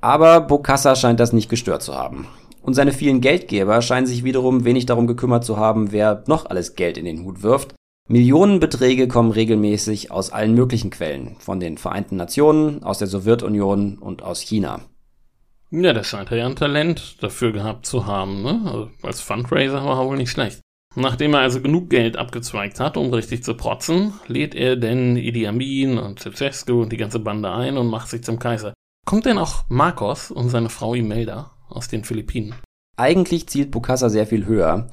Aber 0.00 0.40
Bokassa 0.40 0.94
scheint 0.94 1.18
das 1.18 1.32
nicht 1.32 1.48
gestört 1.48 1.82
zu 1.82 1.94
haben. 1.94 2.28
Und 2.62 2.74
seine 2.74 2.92
vielen 2.92 3.20
Geldgeber 3.20 3.82
scheinen 3.82 4.06
sich 4.06 4.22
wiederum 4.22 4.64
wenig 4.64 4.86
darum 4.86 5.06
gekümmert 5.06 5.44
zu 5.44 5.56
haben, 5.56 5.90
wer 5.90 6.22
noch 6.26 6.46
alles 6.46 6.76
Geld 6.76 6.98
in 6.98 7.04
den 7.04 7.24
Hut 7.24 7.42
wirft. 7.42 7.74
Millionenbeträge 8.08 9.08
kommen 9.08 9.32
regelmäßig 9.32 10.10
aus 10.10 10.30
allen 10.30 10.54
möglichen 10.54 10.90
Quellen, 10.90 11.36
von 11.40 11.60
den 11.60 11.76
Vereinten 11.76 12.16
Nationen, 12.16 12.82
aus 12.82 12.98
der 12.98 13.08
Sowjetunion 13.08 13.98
und 13.98 14.22
aus 14.22 14.40
China. 14.40 14.80
Ja, 15.70 15.92
der 15.92 16.04
scheint 16.04 16.30
ja 16.30 16.46
ein 16.46 16.56
Talent 16.56 17.22
dafür 17.22 17.52
gehabt 17.52 17.84
zu 17.84 18.06
haben, 18.06 18.42
ne? 18.42 18.62
Also 18.64 18.90
als 19.02 19.20
Fundraiser 19.20 19.84
war 19.84 20.00
er 20.00 20.06
wohl 20.06 20.16
nicht 20.16 20.30
schlecht. 20.30 20.60
Nachdem 20.94 21.34
er 21.34 21.40
also 21.40 21.60
genug 21.60 21.90
Geld 21.90 22.16
abgezweigt 22.16 22.80
hat, 22.80 22.96
um 22.96 23.12
richtig 23.12 23.44
zu 23.44 23.54
protzen, 23.54 24.14
lädt 24.26 24.54
er 24.54 24.76
denn 24.76 25.16
Idi 25.16 25.46
Amin 25.46 25.98
und 25.98 26.20
Ceausescu 26.20 26.82
und 26.82 26.92
die 26.92 26.96
ganze 26.96 27.18
Bande 27.18 27.50
ein 27.50 27.76
und 27.76 27.88
macht 27.88 28.08
sich 28.08 28.24
zum 28.24 28.38
Kaiser. 28.38 28.74
Kommt 29.06 29.26
denn 29.26 29.38
auch 29.38 29.64
Marcos 29.68 30.30
und 30.30 30.48
seine 30.48 30.70
Frau 30.70 30.94
Imelda 30.94 31.52
aus 31.68 31.88
den 31.88 32.04
Philippinen? 32.04 32.54
Eigentlich 32.96 33.48
zielt 33.48 33.70
Bukassa 33.70 34.08
sehr 34.08 34.26
viel 34.26 34.46
höher. 34.46 34.90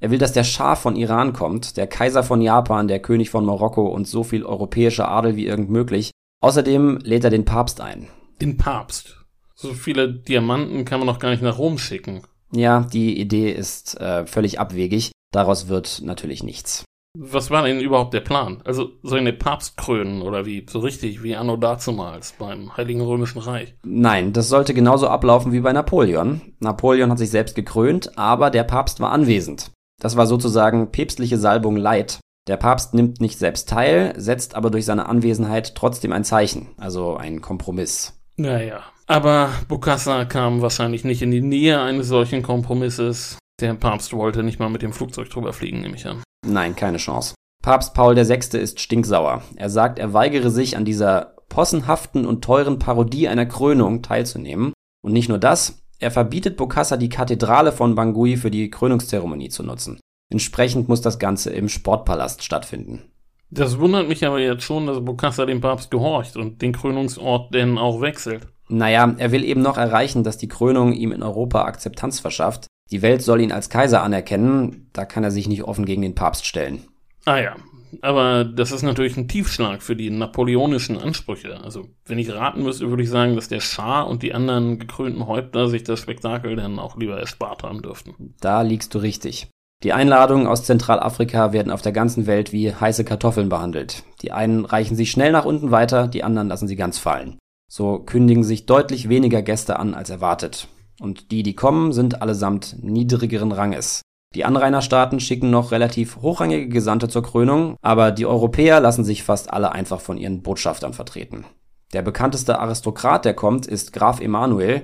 Er 0.00 0.10
will, 0.10 0.18
dass 0.18 0.32
der 0.32 0.44
Schah 0.44 0.76
von 0.76 0.94
Iran 0.94 1.32
kommt, 1.32 1.76
der 1.76 1.88
Kaiser 1.88 2.22
von 2.22 2.40
Japan, 2.40 2.86
der 2.86 3.00
König 3.00 3.30
von 3.30 3.44
Marokko 3.44 3.88
und 3.88 4.06
so 4.06 4.22
viel 4.22 4.44
europäischer 4.44 5.08
Adel 5.08 5.34
wie 5.34 5.46
irgend 5.46 5.70
möglich. 5.70 6.12
Außerdem 6.40 6.98
lädt 7.02 7.24
er 7.24 7.30
den 7.30 7.44
Papst 7.44 7.80
ein. 7.80 8.06
Den 8.40 8.56
Papst? 8.56 9.24
So 9.56 9.74
viele 9.74 10.14
Diamanten 10.14 10.84
kann 10.84 11.00
man 11.00 11.06
noch 11.06 11.18
gar 11.18 11.30
nicht 11.30 11.42
nach 11.42 11.58
Rom 11.58 11.78
schicken. 11.78 12.22
Ja, 12.52 12.86
die 12.92 13.20
Idee 13.20 13.50
ist 13.50 14.00
äh, 14.00 14.24
völlig 14.26 14.60
abwegig. 14.60 15.10
Daraus 15.32 15.68
wird 15.68 16.00
natürlich 16.02 16.42
nichts. 16.42 16.84
Was 17.20 17.50
war 17.50 17.64
denn 17.64 17.80
überhaupt 17.80 18.14
der 18.14 18.20
Plan? 18.20 18.62
Also 18.64 18.90
soll 19.02 19.18
eine 19.18 19.32
Papst 19.32 19.76
krönen 19.76 20.22
oder 20.22 20.46
wie? 20.46 20.64
So 20.70 20.78
richtig 20.78 21.22
wie 21.22 21.34
Anno 21.34 21.56
dazumals 21.56 22.34
beim 22.38 22.76
Heiligen 22.76 23.00
Römischen 23.00 23.40
Reich? 23.40 23.74
Nein, 23.82 24.32
das 24.32 24.48
sollte 24.48 24.74
genauso 24.74 25.08
ablaufen 25.08 25.52
wie 25.52 25.60
bei 25.60 25.72
Napoleon. 25.72 26.40
Napoleon 26.60 27.10
hat 27.10 27.18
sich 27.18 27.30
selbst 27.30 27.54
gekrönt, 27.54 28.16
aber 28.16 28.50
der 28.50 28.64
Papst 28.64 29.00
war 29.00 29.10
anwesend. 29.10 29.70
Das 30.00 30.16
war 30.16 30.26
sozusagen 30.26 30.92
päpstliche 30.92 31.38
Salbung 31.38 31.76
light. 31.76 32.20
Der 32.46 32.56
Papst 32.56 32.94
nimmt 32.94 33.20
nicht 33.20 33.38
selbst 33.38 33.68
teil, 33.68 34.14
setzt 34.16 34.54
aber 34.54 34.70
durch 34.70 34.84
seine 34.84 35.06
Anwesenheit 35.06 35.74
trotzdem 35.74 36.12
ein 36.12 36.24
Zeichen, 36.24 36.68
also 36.76 37.16
ein 37.16 37.40
Kompromiss. 37.40 38.18
Naja. 38.36 38.84
Aber 39.06 39.50
Bokassa 39.66 40.24
kam 40.24 40.62
wahrscheinlich 40.62 41.02
nicht 41.04 41.22
in 41.22 41.30
die 41.30 41.40
Nähe 41.40 41.80
eines 41.80 42.08
solchen 42.08 42.42
Kompromisses. 42.42 43.38
Der 43.60 43.74
Papst 43.74 44.12
wollte 44.12 44.44
nicht 44.44 44.60
mal 44.60 44.70
mit 44.70 44.82
dem 44.82 44.92
Flugzeug 44.92 45.30
drüber 45.30 45.52
fliegen, 45.52 45.80
nehme 45.80 45.96
ich 45.96 46.06
an. 46.06 46.22
Nein, 46.46 46.76
keine 46.76 46.98
Chance. 46.98 47.34
Papst 47.60 47.92
Paul 47.92 48.16
VI. 48.16 48.56
ist 48.56 48.78
stinksauer. 48.78 49.42
Er 49.56 49.68
sagt, 49.68 49.98
er 49.98 50.12
weigere 50.12 50.50
sich 50.50 50.76
an 50.76 50.84
dieser 50.84 51.34
possenhaften 51.48 52.24
und 52.24 52.44
teuren 52.44 52.78
Parodie 52.78 53.26
einer 53.26 53.46
Krönung 53.46 54.02
teilzunehmen. 54.02 54.72
Und 55.02 55.12
nicht 55.12 55.28
nur 55.28 55.38
das, 55.38 55.82
er 55.98 56.12
verbietet 56.12 56.56
Bokassa 56.56 56.96
die 56.96 57.08
Kathedrale 57.08 57.72
von 57.72 57.96
Bangui 57.96 58.36
für 58.36 58.52
die 58.52 58.70
Krönungszeremonie 58.70 59.48
zu 59.48 59.64
nutzen. 59.64 59.98
Entsprechend 60.30 60.88
muss 60.88 61.00
das 61.00 61.18
Ganze 61.18 61.50
im 61.50 61.68
Sportpalast 61.68 62.44
stattfinden. 62.44 63.10
Das 63.50 63.78
wundert 63.78 64.06
mich 64.06 64.24
aber 64.24 64.38
jetzt 64.38 64.62
schon, 64.62 64.86
dass 64.86 65.04
Bokassa 65.04 65.46
dem 65.46 65.60
Papst 65.60 65.90
gehorcht 65.90 66.36
und 66.36 66.62
den 66.62 66.72
Krönungsort 66.72 67.52
denn 67.54 67.76
auch 67.78 68.00
wechselt. 68.00 68.46
Naja, 68.68 69.14
er 69.16 69.32
will 69.32 69.42
eben 69.42 69.62
noch 69.62 69.78
erreichen, 69.78 70.22
dass 70.22 70.36
die 70.36 70.48
Krönung 70.48 70.92
ihm 70.92 71.10
in 71.10 71.22
Europa 71.22 71.64
Akzeptanz 71.64 72.20
verschafft. 72.20 72.68
Die 72.90 73.02
Welt 73.02 73.22
soll 73.22 73.40
ihn 73.40 73.52
als 73.52 73.68
Kaiser 73.68 74.02
anerkennen, 74.02 74.88
da 74.92 75.04
kann 75.04 75.24
er 75.24 75.30
sich 75.30 75.48
nicht 75.48 75.64
offen 75.64 75.84
gegen 75.84 76.02
den 76.02 76.14
Papst 76.14 76.46
stellen. 76.46 76.84
Ah 77.24 77.38
ja, 77.38 77.56
aber 78.02 78.44
das 78.44 78.72
ist 78.72 78.82
natürlich 78.82 79.16
ein 79.16 79.28
Tiefschlag 79.28 79.82
für 79.82 79.96
die 79.96 80.10
napoleonischen 80.10 80.98
Ansprüche. 80.98 81.60
Also, 81.62 81.88
wenn 82.06 82.18
ich 82.18 82.32
raten 82.32 82.62
müsste, 82.62 82.88
würde 82.88 83.02
ich 83.02 83.10
sagen, 83.10 83.36
dass 83.36 83.48
der 83.48 83.60
Schah 83.60 84.02
und 84.02 84.22
die 84.22 84.34
anderen 84.34 84.78
gekrönten 84.78 85.26
Häupter 85.26 85.68
sich 85.68 85.84
das 85.84 86.00
Spektakel 86.00 86.56
dann 86.56 86.78
auch 86.78 86.96
lieber 86.96 87.18
erspart 87.18 87.62
haben 87.62 87.82
dürften. 87.82 88.34
Da 88.40 88.62
liegst 88.62 88.94
du 88.94 88.98
richtig. 88.98 89.48
Die 89.84 89.92
Einladungen 89.92 90.48
aus 90.48 90.64
Zentralafrika 90.64 91.52
werden 91.52 91.70
auf 91.70 91.82
der 91.82 91.92
ganzen 91.92 92.26
Welt 92.26 92.52
wie 92.52 92.74
heiße 92.74 93.04
Kartoffeln 93.04 93.48
behandelt. 93.48 94.02
Die 94.22 94.32
einen 94.32 94.64
reichen 94.64 94.96
sie 94.96 95.06
schnell 95.06 95.30
nach 95.30 95.44
unten 95.44 95.70
weiter, 95.70 96.08
die 96.08 96.24
anderen 96.24 96.48
lassen 96.48 96.66
sie 96.66 96.76
ganz 96.76 96.98
fallen. 96.98 97.38
So 97.70 98.00
kündigen 98.00 98.42
sich 98.42 98.66
deutlich 98.66 99.08
weniger 99.08 99.42
Gäste 99.42 99.78
an 99.78 99.94
als 99.94 100.10
erwartet. 100.10 100.68
Und 101.00 101.30
die, 101.30 101.42
die 101.42 101.54
kommen, 101.54 101.92
sind 101.92 102.22
allesamt 102.22 102.76
niedrigeren 102.82 103.52
Ranges. 103.52 104.02
Die 104.34 104.44
Anrainerstaaten 104.44 105.20
schicken 105.20 105.50
noch 105.50 105.72
relativ 105.72 106.18
hochrangige 106.20 106.68
Gesandte 106.68 107.08
zur 107.08 107.22
Krönung, 107.22 107.76
aber 107.80 108.10
die 108.10 108.26
Europäer 108.26 108.80
lassen 108.80 109.04
sich 109.04 109.22
fast 109.22 109.52
alle 109.52 109.72
einfach 109.72 110.00
von 110.00 110.18
ihren 110.18 110.42
Botschaftern 110.42 110.92
vertreten. 110.92 111.46
Der 111.94 112.02
bekannteste 112.02 112.58
Aristokrat, 112.58 113.24
der 113.24 113.32
kommt, 113.32 113.66
ist 113.66 113.94
Graf 113.94 114.20
Emanuel, 114.20 114.82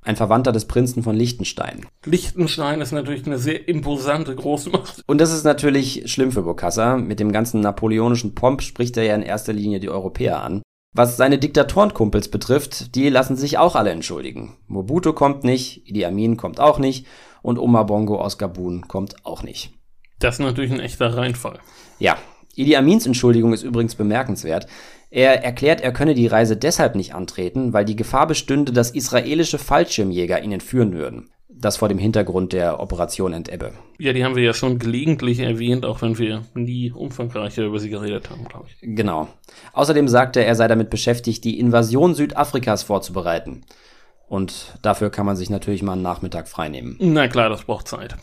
ein 0.00 0.16
Verwandter 0.16 0.52
des 0.52 0.66
Prinzen 0.66 1.02
von 1.02 1.16
Liechtenstein. 1.16 1.84
Liechtenstein 2.04 2.80
ist 2.80 2.92
natürlich 2.92 3.26
eine 3.26 3.38
sehr 3.38 3.68
imposante 3.68 4.34
Großmacht. 4.34 5.02
Und 5.06 5.20
das 5.20 5.32
ist 5.32 5.44
natürlich 5.44 6.10
schlimm 6.10 6.32
für 6.32 6.42
Bokassa. 6.42 6.96
Mit 6.96 7.20
dem 7.20 7.32
ganzen 7.32 7.60
napoleonischen 7.60 8.34
Pomp 8.34 8.62
spricht 8.62 8.96
er 8.96 9.02
ja 9.02 9.14
in 9.14 9.22
erster 9.22 9.52
Linie 9.52 9.80
die 9.80 9.90
Europäer 9.90 10.42
an. 10.42 10.62
Was 10.92 11.16
seine 11.16 11.38
Diktatorenkumpels 11.38 12.30
betrifft, 12.30 12.94
die 12.94 13.08
lassen 13.10 13.36
sich 13.36 13.58
auch 13.58 13.76
alle 13.76 13.90
entschuldigen. 13.90 14.56
Mobutu 14.66 15.12
kommt 15.12 15.44
nicht, 15.44 15.86
Idi 15.86 16.04
Amin 16.04 16.36
kommt 16.36 16.58
auch 16.58 16.78
nicht 16.78 17.06
und 17.42 17.58
Omar 17.58 17.86
Bongo 17.86 18.20
aus 18.20 18.38
Gabun 18.38 18.88
kommt 18.88 19.24
auch 19.24 19.42
nicht. 19.42 19.72
Das 20.18 20.36
ist 20.36 20.40
natürlich 20.40 20.72
ein 20.72 20.80
echter 20.80 21.14
Reinfall. 21.16 21.58
Ja, 21.98 22.16
Idi 22.54 22.74
Amins 22.74 23.06
Entschuldigung 23.06 23.52
ist 23.52 23.62
übrigens 23.62 23.94
bemerkenswert. 23.94 24.66
Er 25.10 25.44
erklärt, 25.44 25.82
er 25.82 25.92
könne 25.92 26.14
die 26.14 26.26
Reise 26.26 26.56
deshalb 26.56 26.94
nicht 26.94 27.14
antreten, 27.14 27.72
weil 27.72 27.84
die 27.84 27.96
Gefahr 27.96 28.26
bestünde, 28.26 28.72
dass 28.72 28.90
israelische 28.90 29.58
Fallschirmjäger 29.58 30.42
ihn 30.42 30.52
entführen 30.52 30.94
würden. 30.94 31.30
Das 31.58 31.78
vor 31.78 31.88
dem 31.88 31.98
Hintergrund 31.98 32.52
der 32.52 32.80
Operation 32.80 33.32
Entebbe. 33.32 33.72
Ja, 33.98 34.12
die 34.12 34.24
haben 34.24 34.36
wir 34.36 34.42
ja 34.42 34.52
schon 34.52 34.78
gelegentlich 34.78 35.38
erwähnt, 35.40 35.86
auch 35.86 36.02
wenn 36.02 36.18
wir 36.18 36.42
nie 36.54 36.92
umfangreicher 36.92 37.64
über 37.64 37.78
sie 37.78 37.88
geredet 37.88 38.28
haben, 38.28 38.44
glaube 38.44 38.66
ich. 38.68 38.76
Genau. 38.82 39.28
Außerdem 39.72 40.06
sagte 40.06 40.40
er, 40.40 40.46
er 40.46 40.54
sei 40.54 40.68
damit 40.68 40.90
beschäftigt, 40.90 41.44
die 41.44 41.58
Invasion 41.58 42.14
Südafrikas 42.14 42.82
vorzubereiten. 42.82 43.62
Und 44.28 44.74
dafür 44.82 45.08
kann 45.10 45.24
man 45.24 45.36
sich 45.36 45.48
natürlich 45.48 45.82
mal 45.82 45.92
einen 45.92 46.02
Nachmittag 46.02 46.46
freinehmen. 46.48 46.96
Na 47.00 47.26
klar, 47.28 47.48
das 47.48 47.64
braucht 47.64 47.88
Zeit. 47.88 48.16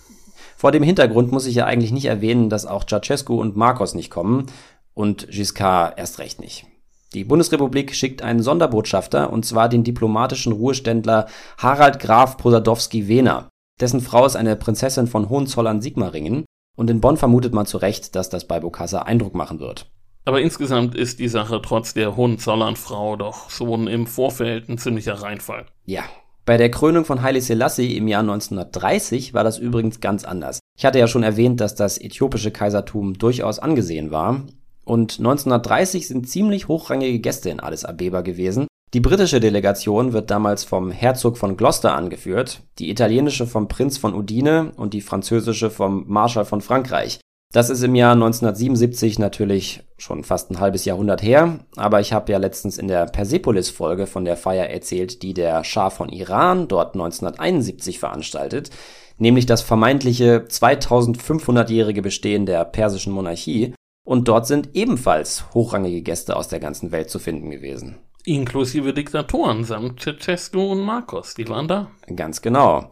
Vor 0.56 0.72
dem 0.72 0.84
Hintergrund 0.84 1.32
muss 1.32 1.48
ich 1.48 1.56
ja 1.56 1.66
eigentlich 1.66 1.92
nicht 1.92 2.06
erwähnen, 2.06 2.50
dass 2.50 2.66
auch 2.66 2.86
Ceausescu 2.86 3.40
und 3.40 3.56
Marcos 3.56 3.96
nicht 3.96 4.12
kommen 4.12 4.46
und 4.94 5.28
Giscard 5.30 5.98
erst 5.98 6.20
recht 6.20 6.40
nicht. 6.40 6.66
Die 7.14 7.24
Bundesrepublik 7.24 7.94
schickt 7.94 8.24
einen 8.24 8.42
Sonderbotschafter, 8.42 9.32
und 9.32 9.46
zwar 9.46 9.70
den 9.70 9.84
diplomatischen 9.84 10.52
Ruheständler 10.52 11.28
Harald 11.58 12.00
Graf 12.00 12.38
Posadowski-Wehner. 12.38 13.50
Dessen 13.80 14.02
Frau 14.02 14.26
ist 14.26 14.36
eine 14.36 14.56
Prinzessin 14.56 15.08
von 15.08 15.30
Hohenzollern-Sigmaringen, 15.30 16.46
und 16.76 16.90
in 16.90 17.02
Bonn 17.02 17.18
vermutet 17.18 17.54
man 17.54 17.68
zu 17.68 17.78
Recht, 17.78 18.16
dass 18.16 18.30
das 18.30 18.48
bei 18.48 18.60
Bokassa 18.60 19.04
Eindruck 19.04 19.36
machen 19.36 19.60
wird. 19.60 19.92
Aber 20.26 20.42
insgesamt 20.42 20.96
ist 20.96 21.20
die 21.20 21.28
Sache 21.28 21.62
trotz 21.62 21.94
der 21.94 22.16
Hohenzollern-Frau 22.16 23.18
doch 23.18 23.50
schon 23.50 23.88
im 23.88 24.08
Vorfeld 24.08 24.70
ein 24.70 24.78
ziemlicher 24.78 25.16
Reinfall. 25.16 25.66
Ja. 25.86 26.04
Bei 26.46 26.58
der 26.58 26.72
Krönung 26.72 27.06
von 27.06 27.22
Haile 27.22 27.40
Selassie 27.40 27.96
im 27.96 28.10
Jahr 28.10 28.22
1930 28.22 29.34
war 29.34 29.46
das 29.46 29.60
übrigens 29.60 30.02
ganz 30.02 30.26
anders. 30.26 30.60
Ich 30.78 30.84
hatte 30.84 31.00
ja 31.00 31.08
schon 31.08 31.24
erwähnt, 31.24 31.62
dass 31.62 31.76
das 31.76 31.98
äthiopische 31.98 32.52
Kaisertum 32.52 33.14
durchaus 33.18 33.60
angesehen 33.60 34.12
war. 34.12 34.42
Und 34.86 35.20
1930 35.20 36.08
sind 36.08 36.30
ziemlich 36.30 36.68
hochrangige 36.68 37.20
Gäste 37.20 37.50
in 37.50 37.60
Addis 37.60 37.86
Abeba 37.86 38.22
gewesen. 38.22 38.68
Die 38.94 39.00
britische 39.00 39.40
Delegation 39.40 40.14
wird 40.14 40.30
damals 40.30 40.64
vom 40.64 40.92
Herzog 40.92 41.38
von 41.38 41.58
Gloucester 41.58 41.96
angeführt, 41.96 42.62
die 42.78 42.92
italienische 42.92 43.48
vom 43.48 43.68
Prinz 43.68 43.98
von 43.98 44.14
Udine 44.14 44.72
und 44.78 44.94
die 44.94 45.02
französische 45.02 45.72
vom 45.72 46.04
Marschall 46.08 46.46
von 46.46 46.62
Frankreich. 46.62 47.20
Das 47.54 47.70
ist 47.70 47.84
im 47.84 47.96
Jahr 47.96 48.14
1977 48.14 49.20
natürlich 49.20 49.84
schon 49.98 50.24
fast 50.24 50.50
ein 50.50 50.60
halbes 50.60 50.86
Jahrhundert 50.86 51.22
her, 51.22 51.60
aber 51.76 52.02
ich 52.02 52.12
habe 52.12 52.32
ja 52.32 52.38
letztens 52.40 52.80
in 52.80 52.88
der 52.88 53.06
Persepolis-Folge 53.06 54.08
von 54.08 54.26
der 54.26 54.38
Feier 54.38 54.70
erzählt, 54.70 55.22
die 55.22 55.34
der 55.34 55.64
Schah 55.64 55.92
von 55.92 56.10
Iran 56.10 56.68
dort 56.68 56.96
1971 56.96 58.00
veranstaltet, 58.00 58.72
nämlich 59.18 59.46
das 59.46 59.62
vermeintliche 59.62 60.46
2500-jährige 60.48 62.02
Bestehen 62.02 62.48
der 62.48 62.66
persischen 62.66 63.14
Monarchie, 63.14 63.74
und 64.06 64.28
dort 64.28 64.48
sind 64.48 64.70
ebenfalls 64.74 65.46
hochrangige 65.54 66.02
Gäste 66.02 66.36
aus 66.36 66.48
der 66.48 66.60
ganzen 66.60 66.92
Welt 66.92 67.10
zu 67.10 67.20
finden 67.20 67.50
gewesen. 67.50 67.98
Inklusive 68.26 68.94
Diktatoren 68.94 69.64
samt 69.64 70.02
Ceausescu 70.02 70.72
und 70.72 70.82
Marcos, 70.82 71.34
die 71.34 71.48
waren 71.50 71.68
da. 71.68 71.92
Ganz 72.16 72.42
genau. 72.42 72.90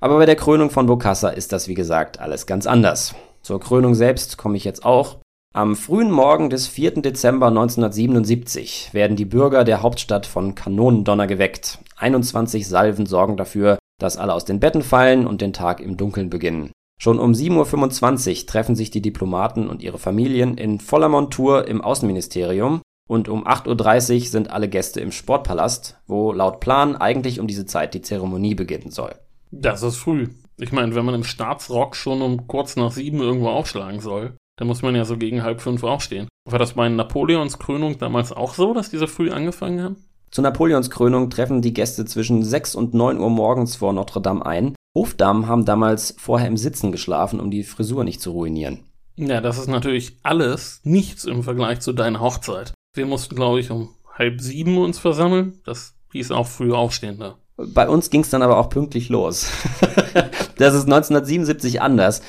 Aber 0.00 0.18
bei 0.18 0.26
der 0.26 0.36
Krönung 0.36 0.70
von 0.70 0.86
Bokassa 0.86 1.28
ist 1.28 1.52
das 1.52 1.68
wie 1.68 1.74
gesagt 1.74 2.20
alles 2.20 2.46
ganz 2.46 2.66
anders. 2.66 3.14
Zur 3.42 3.60
Krönung 3.60 3.94
selbst 3.94 4.38
komme 4.38 4.56
ich 4.56 4.64
jetzt 4.64 4.84
auch. 4.84 5.18
Am 5.54 5.76
frühen 5.76 6.10
Morgen 6.10 6.48
des 6.48 6.66
4. 6.66 7.02
Dezember 7.02 7.48
1977 7.48 8.94
werden 8.94 9.16
die 9.16 9.26
Bürger 9.26 9.64
der 9.64 9.82
Hauptstadt 9.82 10.24
von 10.24 10.54
Kanonendonner 10.54 11.26
geweckt. 11.26 11.78
21 11.98 12.66
Salven 12.66 13.04
sorgen 13.04 13.36
dafür, 13.36 13.78
dass 13.98 14.16
alle 14.16 14.32
aus 14.32 14.46
den 14.46 14.60
Betten 14.60 14.82
fallen 14.82 15.26
und 15.26 15.42
den 15.42 15.52
Tag 15.52 15.80
im 15.80 15.98
Dunkeln 15.98 16.30
beginnen. 16.30 16.72
Schon 17.02 17.18
um 17.18 17.32
7.25 17.32 18.42
Uhr 18.42 18.46
treffen 18.46 18.76
sich 18.76 18.92
die 18.92 19.02
Diplomaten 19.02 19.68
und 19.68 19.82
ihre 19.82 19.98
Familien 19.98 20.56
in 20.56 20.78
voller 20.78 21.08
Montur 21.08 21.66
im 21.66 21.80
Außenministerium 21.80 22.80
und 23.08 23.28
um 23.28 23.44
8.30 23.44 24.14
Uhr 24.14 24.26
sind 24.26 24.50
alle 24.52 24.68
Gäste 24.68 25.00
im 25.00 25.10
Sportpalast, 25.10 25.98
wo 26.06 26.30
laut 26.30 26.60
Plan 26.60 26.94
eigentlich 26.94 27.40
um 27.40 27.48
diese 27.48 27.66
Zeit 27.66 27.94
die 27.94 28.02
Zeremonie 28.02 28.54
beginnen 28.54 28.92
soll. 28.92 29.16
Das 29.50 29.82
ist 29.82 29.96
früh. 29.96 30.28
Ich 30.60 30.70
meine, 30.70 30.94
wenn 30.94 31.04
man 31.04 31.16
im 31.16 31.24
Staatsrock 31.24 31.96
schon 31.96 32.22
um 32.22 32.46
kurz 32.46 32.76
nach 32.76 32.92
sieben 32.92 33.18
irgendwo 33.18 33.48
aufschlagen 33.48 33.98
soll, 33.98 34.36
dann 34.56 34.68
muss 34.68 34.82
man 34.82 34.94
ja 34.94 35.04
so 35.04 35.16
gegen 35.16 35.42
halb 35.42 35.60
fünf 35.60 35.82
aufstehen. 35.82 36.28
War 36.48 36.60
das 36.60 36.74
bei 36.74 36.88
Napoleons 36.88 37.58
Krönung 37.58 37.98
damals 37.98 38.30
auch 38.30 38.54
so, 38.54 38.74
dass 38.74 38.90
die 38.90 38.98
so 38.98 39.08
früh 39.08 39.32
angefangen 39.32 39.82
haben? 39.82 39.96
Zur 40.30 40.42
Napoleons 40.42 40.88
Krönung 40.88 41.30
treffen 41.30 41.62
die 41.62 41.74
Gäste 41.74 42.04
zwischen 42.04 42.44
6 42.44 42.76
und 42.76 42.94
9 42.94 43.18
Uhr 43.18 43.28
morgens 43.28 43.74
vor 43.74 43.92
Notre 43.92 44.22
Dame 44.22 44.46
ein. 44.46 44.76
Hofdamen 44.94 45.46
haben 45.46 45.64
damals 45.64 46.14
vorher 46.18 46.48
im 46.48 46.56
Sitzen 46.56 46.92
geschlafen, 46.92 47.40
um 47.40 47.50
die 47.50 47.64
Frisur 47.64 48.04
nicht 48.04 48.20
zu 48.20 48.32
ruinieren. 48.32 48.80
Ja, 49.16 49.40
das 49.40 49.58
ist 49.58 49.68
natürlich 49.68 50.16
alles 50.22 50.80
nichts 50.84 51.24
im 51.24 51.42
Vergleich 51.42 51.80
zu 51.80 51.92
deiner 51.92 52.20
Hochzeit. 52.20 52.72
Wir 52.94 53.06
mussten, 53.06 53.34
glaube 53.34 53.60
ich, 53.60 53.70
um 53.70 53.90
halb 54.12 54.40
sieben 54.40 54.78
uns 54.78 54.98
versammeln. 54.98 55.60
Das 55.64 55.94
hieß 56.12 56.30
auch 56.30 56.46
früh 56.46 56.72
aufstehen 56.72 57.18
da. 57.18 57.38
Bei 57.56 57.88
uns 57.88 58.10
ging 58.10 58.22
es 58.22 58.30
dann 58.30 58.42
aber 58.42 58.58
auch 58.58 58.68
pünktlich 58.68 59.08
los. 59.08 59.50
das 60.56 60.74
ist 60.74 60.84
1977 60.84 61.80
anders. 61.80 62.22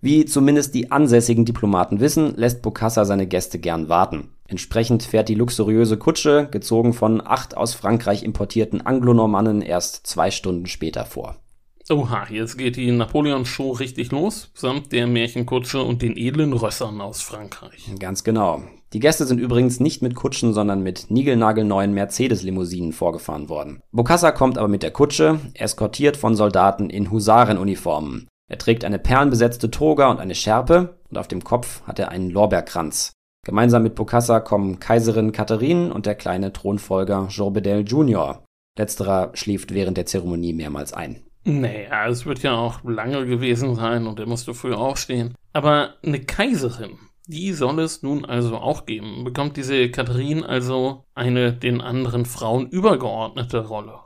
Wie 0.00 0.26
zumindest 0.26 0.74
die 0.74 0.92
ansässigen 0.92 1.44
Diplomaten 1.44 1.98
wissen, 1.98 2.36
lässt 2.36 2.62
Bokassa 2.62 3.04
seine 3.04 3.26
Gäste 3.26 3.58
gern 3.58 3.88
warten. 3.88 4.28
Entsprechend 4.46 5.02
fährt 5.02 5.28
die 5.28 5.34
luxuriöse 5.34 5.96
Kutsche, 5.96 6.48
gezogen 6.50 6.92
von 6.92 7.26
acht 7.26 7.56
aus 7.56 7.74
Frankreich 7.74 8.22
importierten 8.22 8.84
Anglo-Normannen, 8.84 9.62
erst 9.62 10.06
zwei 10.06 10.30
Stunden 10.30 10.66
später 10.66 11.06
vor. 11.06 11.36
Oha, 11.90 12.26
jetzt 12.30 12.56
geht 12.56 12.76
die 12.76 12.90
Napoleon-Show 12.90 13.72
richtig 13.72 14.10
los, 14.10 14.50
samt 14.54 14.92
der 14.92 15.06
Märchenkutsche 15.06 15.82
und 15.82 16.00
den 16.00 16.16
edlen 16.16 16.54
Rössern 16.54 17.02
aus 17.02 17.20
Frankreich. 17.20 17.90
Ganz 17.98 18.24
genau. 18.24 18.62
Die 18.94 19.00
Gäste 19.00 19.26
sind 19.26 19.38
übrigens 19.38 19.80
nicht 19.80 20.00
mit 20.00 20.14
Kutschen, 20.14 20.54
sondern 20.54 20.82
mit 20.82 21.10
niegelnagelneuen 21.10 21.92
Mercedes-Limousinen 21.92 22.94
vorgefahren 22.94 23.50
worden. 23.50 23.82
Bokassa 23.92 24.32
kommt 24.32 24.56
aber 24.56 24.68
mit 24.68 24.82
der 24.82 24.92
Kutsche, 24.92 25.40
eskortiert 25.52 26.16
von 26.16 26.36
Soldaten 26.36 26.88
in 26.88 27.10
Husarenuniformen. 27.10 28.28
Er 28.50 28.58
trägt 28.58 28.86
eine 28.86 28.98
perlenbesetzte 28.98 29.70
Toga 29.70 30.10
und 30.10 30.20
eine 30.20 30.34
Schärpe 30.34 31.00
und 31.10 31.18
auf 31.18 31.28
dem 31.28 31.44
Kopf 31.44 31.82
hat 31.82 31.98
er 31.98 32.08
einen 32.08 32.30
Lorbeerkranz. 32.30 33.12
Gemeinsam 33.44 33.82
mit 33.82 33.94
Bokassa 33.94 34.40
kommen 34.40 34.80
Kaiserin 34.80 35.32
Katharine 35.32 35.92
und 35.92 36.06
der 36.06 36.14
kleine 36.14 36.50
Thronfolger 36.50 37.28
Jean 37.28 37.52
Bedel 37.52 37.84
Jr. 37.86 38.42
Letzterer 38.78 39.32
schläft 39.34 39.74
während 39.74 39.98
der 39.98 40.06
Zeremonie 40.06 40.54
mehrmals 40.54 40.94
ein. 40.94 41.24
Naja, 41.44 42.08
es 42.08 42.24
wird 42.24 42.42
ja 42.42 42.56
auch 42.56 42.82
lange 42.84 43.26
gewesen 43.26 43.74
sein 43.74 44.06
und 44.06 44.18
er 44.18 44.26
musste 44.26 44.54
früh 44.54 44.72
aufstehen. 44.72 45.34
Aber 45.52 45.94
eine 46.02 46.20
Kaiserin, 46.20 46.98
die 47.26 47.52
soll 47.52 47.80
es 47.80 48.02
nun 48.02 48.24
also 48.24 48.56
auch 48.56 48.86
geben. 48.86 49.24
Bekommt 49.24 49.56
diese 49.56 49.90
Katharine 49.90 50.46
also 50.48 51.04
eine 51.14 51.52
den 51.52 51.80
anderen 51.80 52.24
Frauen 52.24 52.68
übergeordnete 52.68 53.66
Rolle? 53.66 54.00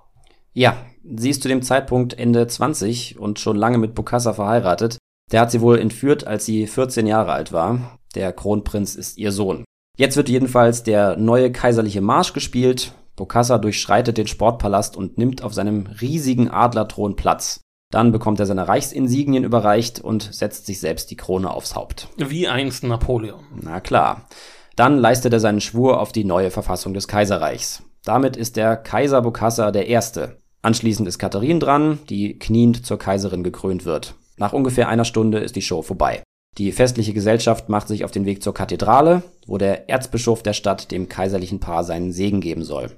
Ja, 0.53 0.77
sie 1.05 1.31
ist 1.31 1.43
zu 1.43 1.49
dem 1.49 1.63
Zeitpunkt 1.63 2.19
Ende 2.19 2.47
20 2.47 3.19
und 3.19 3.39
schon 3.39 3.57
lange 3.57 3.79
mit 3.79 3.95
Bokassa 3.95 4.33
verheiratet. 4.33 4.99
Der 5.31 5.41
hat 5.41 5.51
sie 5.51 5.61
wohl 5.61 5.79
entführt, 5.79 6.27
als 6.27 6.45
sie 6.45 6.67
14 6.67 7.07
Jahre 7.07 7.33
alt 7.33 7.53
war. 7.53 7.99
Der 8.15 8.33
Kronprinz 8.33 8.95
ist 8.97 9.19
ihr 9.19 9.31
Sohn. 9.31 9.65
Jetzt 9.97 10.17
wird 10.17 10.29
jedenfalls 10.29 10.83
der 10.83 11.17
neue 11.17 11.53
kaiserliche 11.53 12.01
Marsch 12.01 12.33
gespielt. 12.33 12.93
Bokassa 13.19 13.59
durchschreitet 13.59 14.17
den 14.17 14.27
Sportpalast 14.27 14.97
und 14.97 15.19
nimmt 15.19 15.43
auf 15.43 15.53
seinem 15.53 15.87
riesigen 16.01 16.51
Adlerthron 16.51 17.17
Platz. 17.17 17.61
Dann 17.91 18.13
bekommt 18.13 18.41
er 18.41 18.47
seine 18.47 18.69
Reichsinsignien 18.69 19.45
überreicht 19.45 20.01
und 20.01 20.23
setzt 20.33 20.67
sich 20.67 20.81
selbst 20.81 21.11
die 21.11 21.17
Krone 21.17 21.51
aufs 21.51 21.75
Haupt. 21.75 22.09
Wie 22.17 22.49
einst 22.49 22.85
Napoleon. 22.85 23.45
Na 23.61 23.81
klar. 23.81 24.27
Dann 24.77 24.97
leistet 24.99 25.33
er 25.33 25.41
seinen 25.41 25.61
Schwur 25.61 26.01
auf 26.01 26.13
die 26.13 26.25
neue 26.25 26.51
Verfassung 26.51 26.95
des 26.95 27.09
Kaiserreichs. 27.09 27.83
Damit 28.05 28.37
ist 28.37 28.57
der 28.57 28.77
Kaiser 28.77 29.23
Bokassa 29.23 29.71
der 29.71 29.89
Erste. 29.89 30.39
Anschließend 30.63 31.09
ist 31.09 31.19
Katharine 31.19 31.59
dran, 31.59 31.99
die 32.09 32.39
kniend 32.39 32.87
zur 32.87 32.99
Kaiserin 32.99 33.43
gekrönt 33.43 33.85
wird. 33.85 34.15
Nach 34.37 34.53
ungefähr 34.53 34.89
einer 34.89 35.05
Stunde 35.05 35.39
ist 35.39 35.57
die 35.57 35.63
Show 35.63 35.83
vorbei. 35.83 36.23
Die 36.59 36.73
festliche 36.73 37.13
Gesellschaft 37.13 37.69
macht 37.69 37.89
sich 37.89 38.05
auf 38.05 38.11
den 38.11 38.25
Weg 38.25 38.43
zur 38.43 38.55
Kathedrale, 38.55 39.23
wo 39.47 39.59
der 39.59 39.89
Erzbischof 39.89 40.43
der 40.43 40.53
Stadt 40.53 40.91
dem 40.91 41.09
kaiserlichen 41.09 41.61
Paar 41.61 41.85
seinen 41.85 42.13
Segen 42.13 42.41
geben 42.41 42.65
soll. 42.65 42.91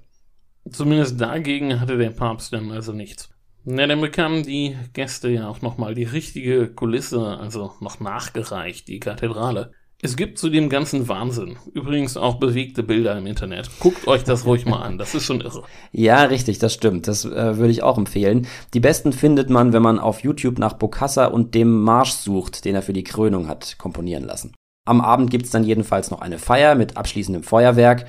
Zumindest 0.69 1.21
dagegen 1.21 1.81
hatte 1.81 1.97
der 1.97 2.11
Papst 2.11 2.53
dann 2.53 2.71
also 2.71 2.93
nichts. 2.93 3.31
Na, 3.65 3.87
dann 3.87 4.01
bekamen 4.01 4.43
die 4.43 4.77
Gäste 4.95 5.29
ja 5.29 5.49
auch 5.49 5.61
nochmal 5.61 5.95
die 5.95 6.05
richtige 6.05 6.69
Kulisse, 6.69 7.39
also 7.39 7.73
noch 7.81 8.01
nachgereicht, 8.01 8.89
die 8.89 9.01
Kathedrale. 9.01 9.73
Es 10.03 10.17
gibt 10.17 10.39
zu 10.39 10.49
dem 10.49 10.71
ganzen 10.71 11.09
Wahnsinn 11.09 11.59
übrigens 11.75 12.17
auch 12.17 12.37
bewegte 12.37 12.83
Bilder 12.83 13.19
im 13.19 13.27
Internet. 13.27 13.69
Guckt 13.81 14.09
euch 14.09 14.25
das 14.25 14.47
ruhig 14.47 14.65
mal 14.65 14.81
an, 14.81 14.97
das 14.97 15.15
ist 15.15 15.25
schon 15.25 15.43
irre. 15.43 15.63
Ja, 15.93 16.25
richtig, 16.25 16.59
das 16.59 16.73
stimmt. 16.73 17.07
Das 17.07 17.27
äh, 17.27 17.59
würde 17.59 17.71
ich 17.71 17.83
auch 17.83 17.99
empfehlen. 17.99 18.47
Die 18.73 18.81
besten 18.81 19.13
findet 19.13 19.51
man, 19.51 19.75
wenn 19.75 19.83
man 19.83 19.99
auf 19.99 20.21
YouTube 20.21 20.59
nach 20.59 20.73
Bokassa 20.73 21.27
und 21.27 21.55
dem 21.55 21.83
Marsch 21.83 22.13
sucht, 22.13 22.65
den 22.65 22.75
er 22.75 22.83
für 22.83 22.95
die 22.95 23.05
Krönung 23.05 23.47
hat 23.47 23.77
komponieren 23.77 24.25
lassen. 24.25 24.55
Am 24.87 25.03
Abend 25.03 25.31
gibt's 25.31 25.51
dann 25.51 25.65
jedenfalls 25.65 26.11
noch 26.11 26.23
eine 26.23 26.39
Feier 26.39 26.77
mit 26.77 26.97
abschließendem 26.97 27.43
Feuerwerk. 27.43 28.07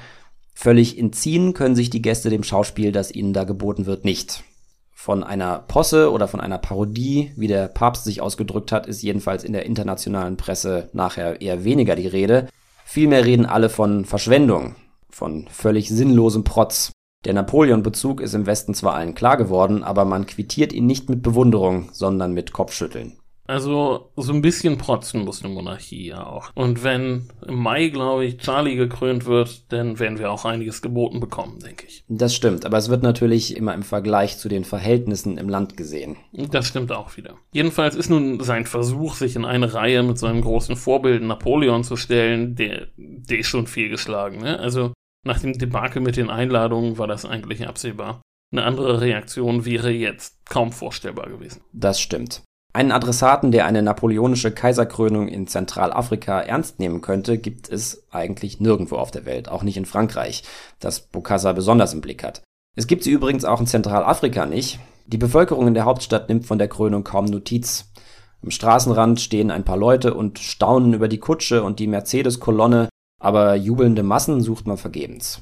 Völlig 0.53 0.97
entziehen 0.97 1.53
können 1.53 1.75
sich 1.75 1.89
die 1.89 2.01
Gäste 2.01 2.29
dem 2.29 2.43
Schauspiel, 2.43 2.91
das 2.91 3.13
ihnen 3.13 3.33
da 3.33 3.43
geboten 3.43 3.85
wird, 3.85 4.05
nicht. 4.05 4.43
Von 4.91 5.23
einer 5.23 5.59
Posse 5.59 6.11
oder 6.11 6.27
von 6.27 6.39
einer 6.39 6.59
Parodie, 6.59 7.31
wie 7.35 7.47
der 7.47 7.67
Papst 7.67 8.03
sich 8.03 8.21
ausgedrückt 8.21 8.71
hat, 8.71 8.85
ist 8.85 9.01
jedenfalls 9.01 9.43
in 9.43 9.53
der 9.53 9.65
internationalen 9.65 10.37
Presse 10.37 10.89
nachher 10.93 11.41
eher 11.41 11.63
weniger 11.63 11.95
die 11.95 12.07
Rede. 12.07 12.47
Vielmehr 12.85 13.25
reden 13.25 13.47
alle 13.47 13.69
von 13.69 14.05
Verschwendung, 14.05 14.75
von 15.09 15.47
völlig 15.49 15.89
sinnlosem 15.89 16.43
Protz. 16.43 16.91
Der 17.25 17.33
Napoleon-Bezug 17.33 18.21
ist 18.21 18.33
im 18.33 18.45
Westen 18.45 18.73
zwar 18.73 18.93
allen 18.93 19.15
klar 19.15 19.37
geworden, 19.37 19.83
aber 19.83 20.05
man 20.05 20.27
quittiert 20.27 20.73
ihn 20.73 20.85
nicht 20.85 21.09
mit 21.09 21.23
Bewunderung, 21.23 21.89
sondern 21.93 22.33
mit 22.33 22.51
Kopfschütteln. 22.51 23.20
Also 23.51 24.13
so 24.15 24.31
ein 24.31 24.41
bisschen 24.41 24.77
protzen 24.77 25.25
muss 25.25 25.43
eine 25.43 25.53
Monarchie 25.53 26.07
ja 26.07 26.25
auch. 26.25 26.51
Und 26.55 26.85
wenn 26.85 27.27
im 27.45 27.55
Mai, 27.55 27.89
glaube 27.89 28.23
ich, 28.23 28.37
Charlie 28.37 28.77
gekrönt 28.77 29.25
wird, 29.25 29.69
dann 29.73 29.99
werden 29.99 30.19
wir 30.19 30.31
auch 30.31 30.45
einiges 30.45 30.81
geboten 30.81 31.19
bekommen, 31.19 31.59
denke 31.59 31.85
ich. 31.85 32.05
Das 32.07 32.33
stimmt, 32.33 32.65
aber 32.65 32.77
es 32.77 32.87
wird 32.87 33.03
natürlich 33.03 33.57
immer 33.57 33.73
im 33.73 33.83
Vergleich 33.83 34.37
zu 34.37 34.47
den 34.47 34.63
Verhältnissen 34.63 35.37
im 35.37 35.49
Land 35.49 35.75
gesehen. 35.75 36.15
Das 36.31 36.65
stimmt 36.65 36.93
auch 36.93 37.17
wieder. 37.17 37.35
Jedenfalls 37.51 37.97
ist 37.97 38.09
nun 38.09 38.39
sein 38.39 38.65
Versuch, 38.65 39.15
sich 39.15 39.35
in 39.35 39.43
eine 39.43 39.73
Reihe 39.73 40.01
mit 40.01 40.17
seinem 40.17 40.39
großen 40.39 40.77
Vorbild 40.77 41.21
Napoleon 41.21 41.83
zu 41.83 41.97
stellen, 41.97 42.55
der, 42.55 42.87
der 42.95 43.39
ist 43.39 43.47
schon 43.47 43.67
fehlgeschlagen. 43.67 44.39
Ne? 44.39 44.59
Also 44.59 44.93
nach 45.25 45.41
dem 45.41 45.57
Debakel 45.57 46.01
mit 46.01 46.15
den 46.15 46.29
Einladungen 46.29 46.97
war 46.97 47.07
das 47.07 47.25
eigentlich 47.25 47.67
absehbar. 47.67 48.21
Eine 48.53 48.63
andere 48.63 49.01
Reaktion 49.01 49.65
wäre 49.65 49.91
jetzt 49.91 50.45
kaum 50.45 50.71
vorstellbar 50.71 51.27
gewesen. 51.27 51.63
Das 51.73 51.99
stimmt. 51.99 52.43
Einen 52.73 52.93
Adressaten, 52.93 53.51
der 53.51 53.65
eine 53.65 53.81
napoleonische 53.81 54.51
Kaiserkrönung 54.51 55.27
in 55.27 55.45
Zentralafrika 55.45 56.39
ernst 56.39 56.79
nehmen 56.79 57.01
könnte, 57.01 57.37
gibt 57.37 57.69
es 57.69 58.05
eigentlich 58.11 58.61
nirgendwo 58.61 58.95
auf 58.95 59.11
der 59.11 59.25
Welt, 59.25 59.49
auch 59.49 59.63
nicht 59.63 59.75
in 59.75 59.85
Frankreich, 59.85 60.43
das 60.79 61.01
Bokassa 61.01 61.51
besonders 61.51 61.93
im 61.93 61.99
Blick 61.99 62.23
hat. 62.23 62.43
Es 62.77 62.87
gibt 62.87 63.03
sie 63.03 63.11
übrigens 63.11 63.43
auch 63.43 63.59
in 63.59 63.67
Zentralafrika 63.67 64.45
nicht. 64.45 64.79
Die 65.05 65.17
Bevölkerung 65.17 65.67
in 65.67 65.73
der 65.73 65.83
Hauptstadt 65.83 66.29
nimmt 66.29 66.45
von 66.45 66.57
der 66.57 66.69
Krönung 66.69 67.03
kaum 67.03 67.25
Notiz. 67.25 67.91
Am 68.41 68.51
Straßenrand 68.51 69.19
stehen 69.19 69.51
ein 69.51 69.65
paar 69.65 69.75
Leute 69.75 70.13
und 70.13 70.39
staunen 70.39 70.93
über 70.93 71.09
die 71.09 71.19
Kutsche 71.19 71.63
und 71.63 71.79
die 71.79 71.87
Mercedes-Kolonne, 71.87 72.87
aber 73.19 73.55
jubelnde 73.55 74.03
Massen 74.03 74.41
sucht 74.41 74.65
man 74.65 74.77
vergebens. 74.77 75.41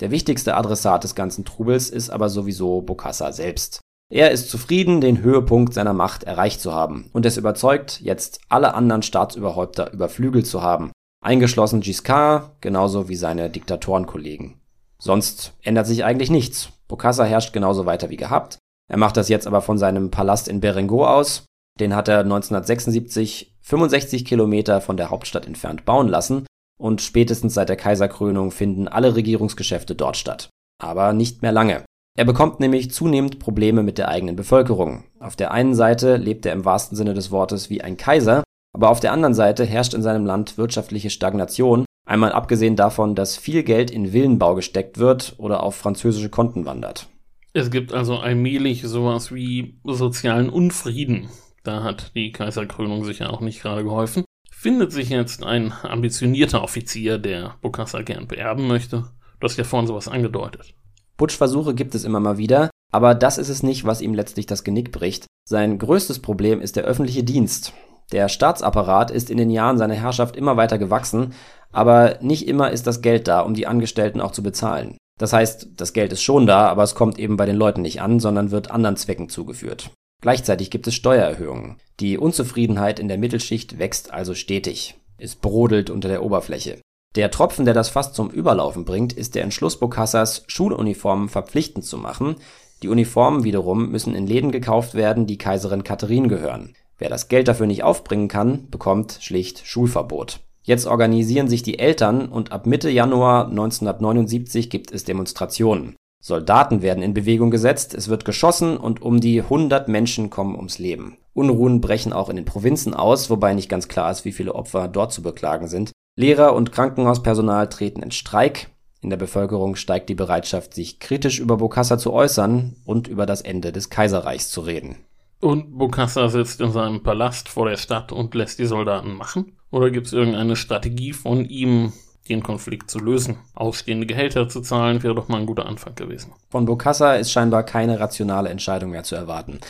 Der 0.00 0.10
wichtigste 0.10 0.54
Adressat 0.54 1.02
des 1.02 1.14
ganzen 1.14 1.46
Trubels 1.46 1.88
ist 1.88 2.10
aber 2.10 2.28
sowieso 2.28 2.82
Bokassa 2.82 3.32
selbst. 3.32 3.80
Er 4.10 4.30
ist 4.30 4.48
zufrieden, 4.48 5.00
den 5.02 5.22
Höhepunkt 5.22 5.74
seiner 5.74 5.92
Macht 5.92 6.24
erreicht 6.24 6.60
zu 6.60 6.72
haben 6.72 7.10
und 7.12 7.26
ist 7.26 7.36
überzeugt, 7.36 8.00
jetzt 8.00 8.40
alle 8.48 8.74
anderen 8.74 9.02
Staatsüberhäupter 9.02 9.92
überflügelt 9.92 10.46
zu 10.46 10.62
haben, 10.62 10.92
eingeschlossen 11.22 11.82
Giscard, 11.82 12.62
genauso 12.62 13.08
wie 13.08 13.16
seine 13.16 13.50
Diktatorenkollegen. 13.50 14.60
Sonst 14.98 15.52
ändert 15.62 15.86
sich 15.86 16.04
eigentlich 16.04 16.30
nichts. 16.30 16.70
Bokassa 16.88 17.24
herrscht 17.24 17.52
genauso 17.52 17.84
weiter 17.84 18.08
wie 18.08 18.16
gehabt. 18.16 18.58
Er 18.90 18.96
macht 18.96 19.18
das 19.18 19.28
jetzt 19.28 19.46
aber 19.46 19.60
von 19.60 19.76
seinem 19.76 20.10
Palast 20.10 20.48
in 20.48 20.60
Berengo 20.60 21.06
aus. 21.06 21.44
Den 21.78 21.94
hat 21.94 22.08
er 22.08 22.20
1976 22.20 23.54
65 23.60 24.24
Kilometer 24.24 24.80
von 24.80 24.96
der 24.96 25.10
Hauptstadt 25.10 25.46
entfernt 25.46 25.84
bauen 25.84 26.08
lassen 26.08 26.46
und 26.80 27.02
spätestens 27.02 27.52
seit 27.52 27.68
der 27.68 27.76
Kaiserkrönung 27.76 28.50
finden 28.50 28.88
alle 28.88 29.14
Regierungsgeschäfte 29.14 29.94
dort 29.94 30.16
statt. 30.16 30.48
Aber 30.82 31.12
nicht 31.12 31.42
mehr 31.42 31.52
lange. 31.52 31.84
Er 32.18 32.24
bekommt 32.24 32.58
nämlich 32.58 32.90
zunehmend 32.90 33.38
Probleme 33.38 33.84
mit 33.84 33.96
der 33.96 34.08
eigenen 34.08 34.34
Bevölkerung. 34.34 35.04
Auf 35.20 35.36
der 35.36 35.52
einen 35.52 35.76
Seite 35.76 36.16
lebt 36.16 36.44
er 36.46 36.52
im 36.52 36.64
wahrsten 36.64 36.96
Sinne 36.96 37.14
des 37.14 37.30
Wortes 37.30 37.70
wie 37.70 37.80
ein 37.80 37.96
Kaiser, 37.96 38.42
aber 38.72 38.90
auf 38.90 38.98
der 38.98 39.12
anderen 39.12 39.34
Seite 39.34 39.64
herrscht 39.64 39.94
in 39.94 40.02
seinem 40.02 40.26
Land 40.26 40.58
wirtschaftliche 40.58 41.10
Stagnation, 41.10 41.84
einmal 42.04 42.32
abgesehen 42.32 42.74
davon, 42.74 43.14
dass 43.14 43.36
viel 43.36 43.62
Geld 43.62 43.92
in 43.92 44.12
Villenbau 44.12 44.56
gesteckt 44.56 44.98
wird 44.98 45.36
oder 45.38 45.62
auf 45.62 45.76
französische 45.76 46.28
Konten 46.28 46.66
wandert. 46.66 47.08
Es 47.52 47.70
gibt 47.70 47.92
also 47.92 48.16
allmählich 48.16 48.82
sowas 48.82 49.32
wie 49.32 49.78
sozialen 49.84 50.50
Unfrieden. 50.50 51.28
Da 51.62 51.84
hat 51.84 52.16
die 52.16 52.32
Kaiserkrönung 52.32 53.04
sicher 53.04 53.32
auch 53.32 53.42
nicht 53.42 53.62
gerade 53.62 53.84
geholfen. 53.84 54.24
Findet 54.50 54.90
sich 54.90 55.10
jetzt 55.10 55.44
ein 55.44 55.72
ambitionierter 55.84 56.64
Offizier, 56.64 57.18
der 57.18 57.54
Bokassa 57.62 58.02
gern 58.02 58.26
beerben 58.26 58.66
möchte. 58.66 59.04
Du 59.38 59.44
hast 59.44 59.56
ja 59.56 59.62
vorhin 59.62 59.86
sowas 59.86 60.08
angedeutet. 60.08 60.74
Putschversuche 61.18 61.74
gibt 61.74 61.94
es 61.94 62.04
immer 62.04 62.20
mal 62.20 62.38
wieder, 62.38 62.70
aber 62.92 63.14
das 63.14 63.36
ist 63.36 63.48
es 63.50 63.62
nicht, 63.62 63.84
was 63.84 64.00
ihm 64.00 64.14
letztlich 64.14 64.46
das 64.46 64.64
Genick 64.64 64.92
bricht. 64.92 65.26
Sein 65.46 65.78
größtes 65.78 66.20
Problem 66.20 66.62
ist 66.62 66.76
der 66.76 66.84
öffentliche 66.84 67.24
Dienst. 67.24 67.74
Der 68.12 68.28
Staatsapparat 68.28 69.10
ist 69.10 69.28
in 69.28 69.36
den 69.36 69.50
Jahren 69.50 69.76
seiner 69.76 69.94
Herrschaft 69.94 70.36
immer 70.36 70.56
weiter 70.56 70.78
gewachsen, 70.78 71.34
aber 71.72 72.18
nicht 72.22 72.48
immer 72.48 72.70
ist 72.70 72.86
das 72.86 73.02
Geld 73.02 73.28
da, 73.28 73.40
um 73.40 73.52
die 73.52 73.66
Angestellten 73.66 74.22
auch 74.22 74.32
zu 74.32 74.42
bezahlen. 74.42 74.96
Das 75.18 75.32
heißt, 75.32 75.70
das 75.76 75.92
Geld 75.92 76.12
ist 76.12 76.22
schon 76.22 76.46
da, 76.46 76.68
aber 76.68 76.84
es 76.84 76.94
kommt 76.94 77.18
eben 77.18 77.36
bei 77.36 77.44
den 77.44 77.56
Leuten 77.56 77.82
nicht 77.82 78.00
an, 78.00 78.20
sondern 78.20 78.52
wird 78.52 78.70
anderen 78.70 78.96
Zwecken 78.96 79.28
zugeführt. 79.28 79.90
Gleichzeitig 80.22 80.70
gibt 80.70 80.86
es 80.86 80.94
Steuererhöhungen. 80.94 81.76
Die 82.00 82.16
Unzufriedenheit 82.16 82.98
in 83.00 83.08
der 83.08 83.18
Mittelschicht 83.18 83.78
wächst 83.78 84.12
also 84.12 84.34
stetig. 84.34 84.96
Es 85.18 85.34
brodelt 85.34 85.90
unter 85.90 86.08
der 86.08 86.22
Oberfläche. 86.22 86.78
Der 87.16 87.30
Tropfen, 87.30 87.64
der 87.64 87.74
das 87.74 87.88
Fass 87.88 88.12
zum 88.12 88.30
Überlaufen 88.30 88.84
bringt, 88.84 89.12
ist 89.12 89.34
der 89.34 89.42
Entschluss 89.42 89.78
Bokassas, 89.80 90.44
Schuluniformen 90.46 91.28
verpflichtend 91.28 91.84
zu 91.84 91.96
machen. 91.96 92.36
Die 92.82 92.88
Uniformen 92.88 93.44
wiederum 93.44 93.90
müssen 93.90 94.14
in 94.14 94.26
Läden 94.26 94.52
gekauft 94.52 94.94
werden, 94.94 95.26
die 95.26 95.38
Kaiserin 95.38 95.82
Katharine 95.82 96.28
gehören. 96.28 96.74
Wer 96.98 97.08
das 97.08 97.28
Geld 97.28 97.48
dafür 97.48 97.66
nicht 97.66 97.82
aufbringen 97.82 98.28
kann, 98.28 98.68
bekommt 98.70 99.18
schlicht 99.20 99.66
Schulverbot. 99.66 100.40
Jetzt 100.62 100.86
organisieren 100.86 101.48
sich 101.48 101.62
die 101.62 101.78
Eltern 101.78 102.28
und 102.28 102.52
ab 102.52 102.66
Mitte 102.66 102.90
Januar 102.90 103.48
1979 103.48 104.68
gibt 104.68 104.92
es 104.92 105.04
Demonstrationen. 105.04 105.96
Soldaten 106.20 106.82
werden 106.82 107.02
in 107.02 107.14
Bewegung 107.14 107.50
gesetzt, 107.50 107.94
es 107.94 108.08
wird 108.08 108.24
geschossen 108.24 108.76
und 108.76 109.00
um 109.00 109.20
die 109.20 109.40
100 109.40 109.88
Menschen 109.88 110.30
kommen 110.30 110.56
ums 110.56 110.78
Leben. 110.78 111.16
Unruhen 111.32 111.80
brechen 111.80 112.12
auch 112.12 112.28
in 112.28 112.36
den 112.36 112.44
Provinzen 112.44 112.92
aus, 112.92 113.30
wobei 113.30 113.54
nicht 113.54 113.68
ganz 113.68 113.88
klar 113.88 114.10
ist, 114.10 114.24
wie 114.24 114.32
viele 114.32 114.54
Opfer 114.54 114.88
dort 114.88 115.12
zu 115.12 115.22
beklagen 115.22 115.68
sind. 115.68 115.92
Lehrer 116.18 116.52
und 116.52 116.72
Krankenhauspersonal 116.72 117.68
treten 117.68 118.02
in 118.02 118.10
Streik. 118.10 118.70
In 119.00 119.08
der 119.08 119.16
Bevölkerung 119.16 119.76
steigt 119.76 120.08
die 120.08 120.16
Bereitschaft, 120.16 120.74
sich 120.74 120.98
kritisch 120.98 121.38
über 121.38 121.58
Bokassa 121.58 121.96
zu 121.96 122.12
äußern 122.12 122.74
und 122.84 123.06
über 123.06 123.24
das 123.24 123.40
Ende 123.40 123.70
des 123.70 123.88
Kaiserreichs 123.88 124.50
zu 124.50 124.62
reden. 124.62 124.96
Und 125.38 125.78
Bokassa 125.78 126.28
sitzt 126.28 126.60
in 126.60 126.72
seinem 126.72 127.04
Palast 127.04 127.48
vor 127.48 127.68
der 127.68 127.76
Stadt 127.76 128.10
und 128.10 128.34
lässt 128.34 128.58
die 128.58 128.66
Soldaten 128.66 129.14
machen? 129.14 129.52
Oder 129.70 129.92
gibt 129.92 130.08
es 130.08 130.12
irgendeine 130.12 130.56
Strategie 130.56 131.12
von 131.12 131.44
ihm, 131.44 131.92
den 132.28 132.42
Konflikt 132.42 132.90
zu 132.90 132.98
lösen? 132.98 133.36
Ausstehende 133.54 134.04
Gehälter 134.04 134.48
zu 134.48 134.60
zahlen 134.60 135.00
wäre 135.04 135.14
doch 135.14 135.28
mal 135.28 135.38
ein 135.38 135.46
guter 135.46 135.66
Anfang 135.66 135.94
gewesen. 135.94 136.32
Von 136.50 136.64
Bokassa 136.64 137.14
ist 137.14 137.30
scheinbar 137.30 137.62
keine 137.62 138.00
rationale 138.00 138.48
Entscheidung 138.48 138.90
mehr 138.90 139.04
zu 139.04 139.14
erwarten. 139.14 139.60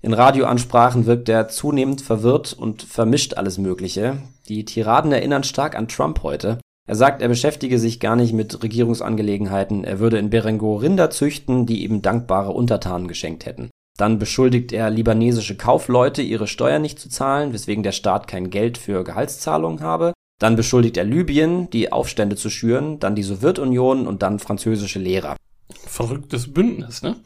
In 0.00 0.14
Radioansprachen 0.14 1.06
wirkt 1.06 1.28
er 1.28 1.48
zunehmend 1.48 2.00
verwirrt 2.00 2.52
und 2.52 2.82
vermischt 2.82 3.34
alles 3.34 3.58
Mögliche. 3.58 4.18
Die 4.48 4.64
Tiraden 4.64 5.12
erinnern 5.12 5.42
stark 5.42 5.76
an 5.76 5.88
Trump 5.88 6.22
heute. 6.22 6.58
Er 6.86 6.94
sagt, 6.94 7.20
er 7.20 7.28
beschäftige 7.28 7.78
sich 7.78 8.00
gar 8.00 8.16
nicht 8.16 8.32
mit 8.32 8.62
Regierungsangelegenheiten, 8.62 9.84
er 9.84 9.98
würde 9.98 10.18
in 10.18 10.30
Berengo 10.30 10.76
Rinder 10.76 11.10
züchten, 11.10 11.66
die 11.66 11.84
ihm 11.84 12.00
dankbare 12.00 12.52
Untertanen 12.52 13.08
geschenkt 13.08 13.44
hätten. 13.44 13.70
Dann 13.98 14.18
beschuldigt 14.18 14.72
er 14.72 14.88
libanesische 14.88 15.56
Kaufleute, 15.56 16.22
ihre 16.22 16.46
Steuern 16.46 16.80
nicht 16.80 17.00
zu 17.00 17.10
zahlen, 17.10 17.52
weswegen 17.52 17.82
der 17.82 17.92
Staat 17.92 18.28
kein 18.28 18.48
Geld 18.48 18.78
für 18.78 19.02
Gehaltszahlungen 19.02 19.80
habe. 19.80 20.12
Dann 20.40 20.54
beschuldigt 20.54 20.96
er 20.96 21.04
Libyen, 21.04 21.68
die 21.70 21.90
Aufstände 21.90 22.36
zu 22.36 22.48
schüren, 22.48 23.00
dann 23.00 23.16
die 23.16 23.24
Sowjetunion 23.24 24.06
und 24.06 24.22
dann 24.22 24.38
französische 24.38 25.00
Lehrer. 25.00 25.36
Verrücktes 25.84 26.54
Bündnis, 26.54 27.02
ne? 27.02 27.16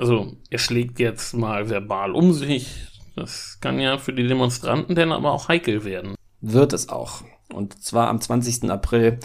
Also 0.00 0.32
er 0.48 0.58
schlägt 0.58 0.98
jetzt 0.98 1.34
mal 1.34 1.68
verbal 1.68 2.12
um 2.12 2.32
sich. 2.32 2.86
Das 3.16 3.58
kann 3.60 3.78
ja 3.78 3.98
für 3.98 4.14
die 4.14 4.26
Demonstranten 4.26 4.96
dann 4.96 5.12
aber 5.12 5.30
auch 5.30 5.48
heikel 5.48 5.84
werden. 5.84 6.14
Wird 6.40 6.72
es 6.72 6.88
auch. 6.88 7.22
Und 7.52 7.82
zwar 7.84 8.08
am 8.08 8.18
20. 8.18 8.70
April. 8.70 9.18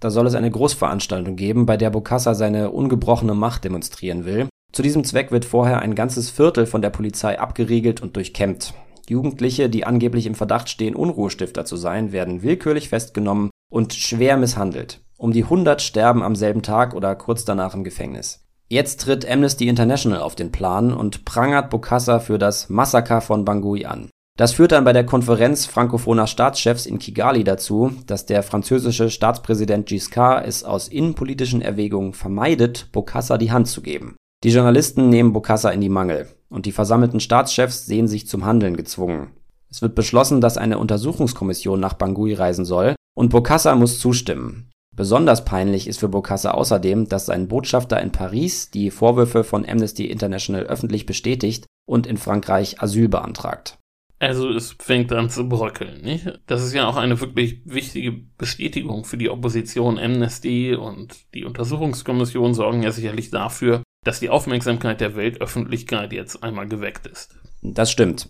Da 0.00 0.10
soll 0.10 0.26
es 0.26 0.34
eine 0.34 0.50
Großveranstaltung 0.50 1.36
geben, 1.36 1.66
bei 1.66 1.76
der 1.76 1.90
Bokassa 1.90 2.34
seine 2.34 2.70
ungebrochene 2.70 3.34
Macht 3.34 3.64
demonstrieren 3.64 4.24
will. 4.24 4.48
Zu 4.72 4.80
diesem 4.80 5.04
Zweck 5.04 5.30
wird 5.30 5.44
vorher 5.44 5.80
ein 5.80 5.94
ganzes 5.94 6.30
Viertel 6.30 6.64
von 6.64 6.80
der 6.80 6.90
Polizei 6.90 7.38
abgeriegelt 7.38 8.00
und 8.00 8.16
durchkämmt. 8.16 8.72
Jugendliche, 9.06 9.68
die 9.68 9.84
angeblich 9.84 10.24
im 10.24 10.34
Verdacht 10.34 10.70
stehen, 10.70 10.96
Unruhestifter 10.96 11.66
zu 11.66 11.76
sein, 11.76 12.12
werden 12.12 12.42
willkürlich 12.42 12.88
festgenommen 12.88 13.50
und 13.70 13.92
schwer 13.92 14.38
misshandelt. 14.38 15.02
Um 15.18 15.32
die 15.32 15.44
100 15.44 15.82
sterben 15.82 16.22
am 16.22 16.34
selben 16.34 16.62
Tag 16.62 16.94
oder 16.94 17.14
kurz 17.14 17.44
danach 17.44 17.74
im 17.74 17.84
Gefängnis. 17.84 18.43
Jetzt 18.74 19.02
tritt 19.02 19.24
Amnesty 19.30 19.68
International 19.68 20.18
auf 20.18 20.34
den 20.34 20.50
Plan 20.50 20.92
und 20.92 21.24
prangert 21.24 21.70
Bokassa 21.70 22.18
für 22.18 22.38
das 22.38 22.70
Massaker 22.70 23.20
von 23.20 23.44
Bangui 23.44 23.84
an. 23.84 24.10
Das 24.36 24.54
führt 24.54 24.72
dann 24.72 24.82
bei 24.82 24.92
der 24.92 25.06
Konferenz 25.06 25.64
frankophoner 25.64 26.26
Staatschefs 26.26 26.84
in 26.84 26.98
Kigali 26.98 27.44
dazu, 27.44 27.92
dass 28.08 28.26
der 28.26 28.42
französische 28.42 29.10
Staatspräsident 29.10 29.86
Giscard 29.86 30.44
es 30.44 30.64
aus 30.64 30.88
innenpolitischen 30.88 31.62
Erwägungen 31.62 32.14
vermeidet, 32.14 32.88
Bokassa 32.90 33.38
die 33.38 33.52
Hand 33.52 33.68
zu 33.68 33.80
geben. 33.80 34.16
Die 34.42 34.50
Journalisten 34.50 35.08
nehmen 35.08 35.32
Bokassa 35.32 35.70
in 35.70 35.80
die 35.80 35.88
Mangel 35.88 36.26
und 36.48 36.66
die 36.66 36.72
versammelten 36.72 37.20
Staatschefs 37.20 37.86
sehen 37.86 38.08
sich 38.08 38.26
zum 38.26 38.44
Handeln 38.44 38.76
gezwungen. 38.76 39.30
Es 39.70 39.82
wird 39.82 39.94
beschlossen, 39.94 40.40
dass 40.40 40.58
eine 40.58 40.78
Untersuchungskommission 40.80 41.78
nach 41.78 41.94
Bangui 41.94 42.34
reisen 42.34 42.64
soll 42.64 42.96
und 43.16 43.28
Bokassa 43.28 43.76
muss 43.76 44.00
zustimmen. 44.00 44.72
Besonders 44.96 45.44
peinlich 45.44 45.88
ist 45.88 45.98
für 45.98 46.08
Bokassa 46.08 46.52
außerdem, 46.52 47.08
dass 47.08 47.26
sein 47.26 47.48
Botschafter 47.48 48.00
in 48.00 48.12
Paris 48.12 48.70
die 48.70 48.90
Vorwürfe 48.90 49.42
von 49.42 49.68
Amnesty 49.68 50.06
International 50.06 50.64
öffentlich 50.64 51.04
bestätigt 51.04 51.66
und 51.86 52.06
in 52.06 52.16
Frankreich 52.16 52.80
Asyl 52.80 53.08
beantragt. 53.08 53.78
Also 54.20 54.48
es 54.50 54.76
fängt 54.78 55.12
an 55.12 55.28
zu 55.28 55.48
bröckeln, 55.48 56.00
nicht? 56.00 56.40
Das 56.46 56.62
ist 56.62 56.72
ja 56.72 56.86
auch 56.86 56.96
eine 56.96 57.20
wirklich 57.20 57.60
wichtige 57.64 58.12
Bestätigung 58.38 59.04
für 59.04 59.18
die 59.18 59.28
Opposition. 59.28 59.98
Amnesty 59.98 60.74
und 60.74 61.34
die 61.34 61.44
Untersuchungskommission 61.44 62.54
sorgen 62.54 62.82
ja 62.82 62.92
sicherlich 62.92 63.30
dafür, 63.30 63.82
dass 64.04 64.20
die 64.20 64.30
Aufmerksamkeit 64.30 65.00
der 65.00 65.16
Weltöffentlichkeit 65.16 66.12
jetzt 66.12 66.42
einmal 66.42 66.68
geweckt 66.68 67.06
ist. 67.06 67.34
Das 67.62 67.90
stimmt. 67.90 68.28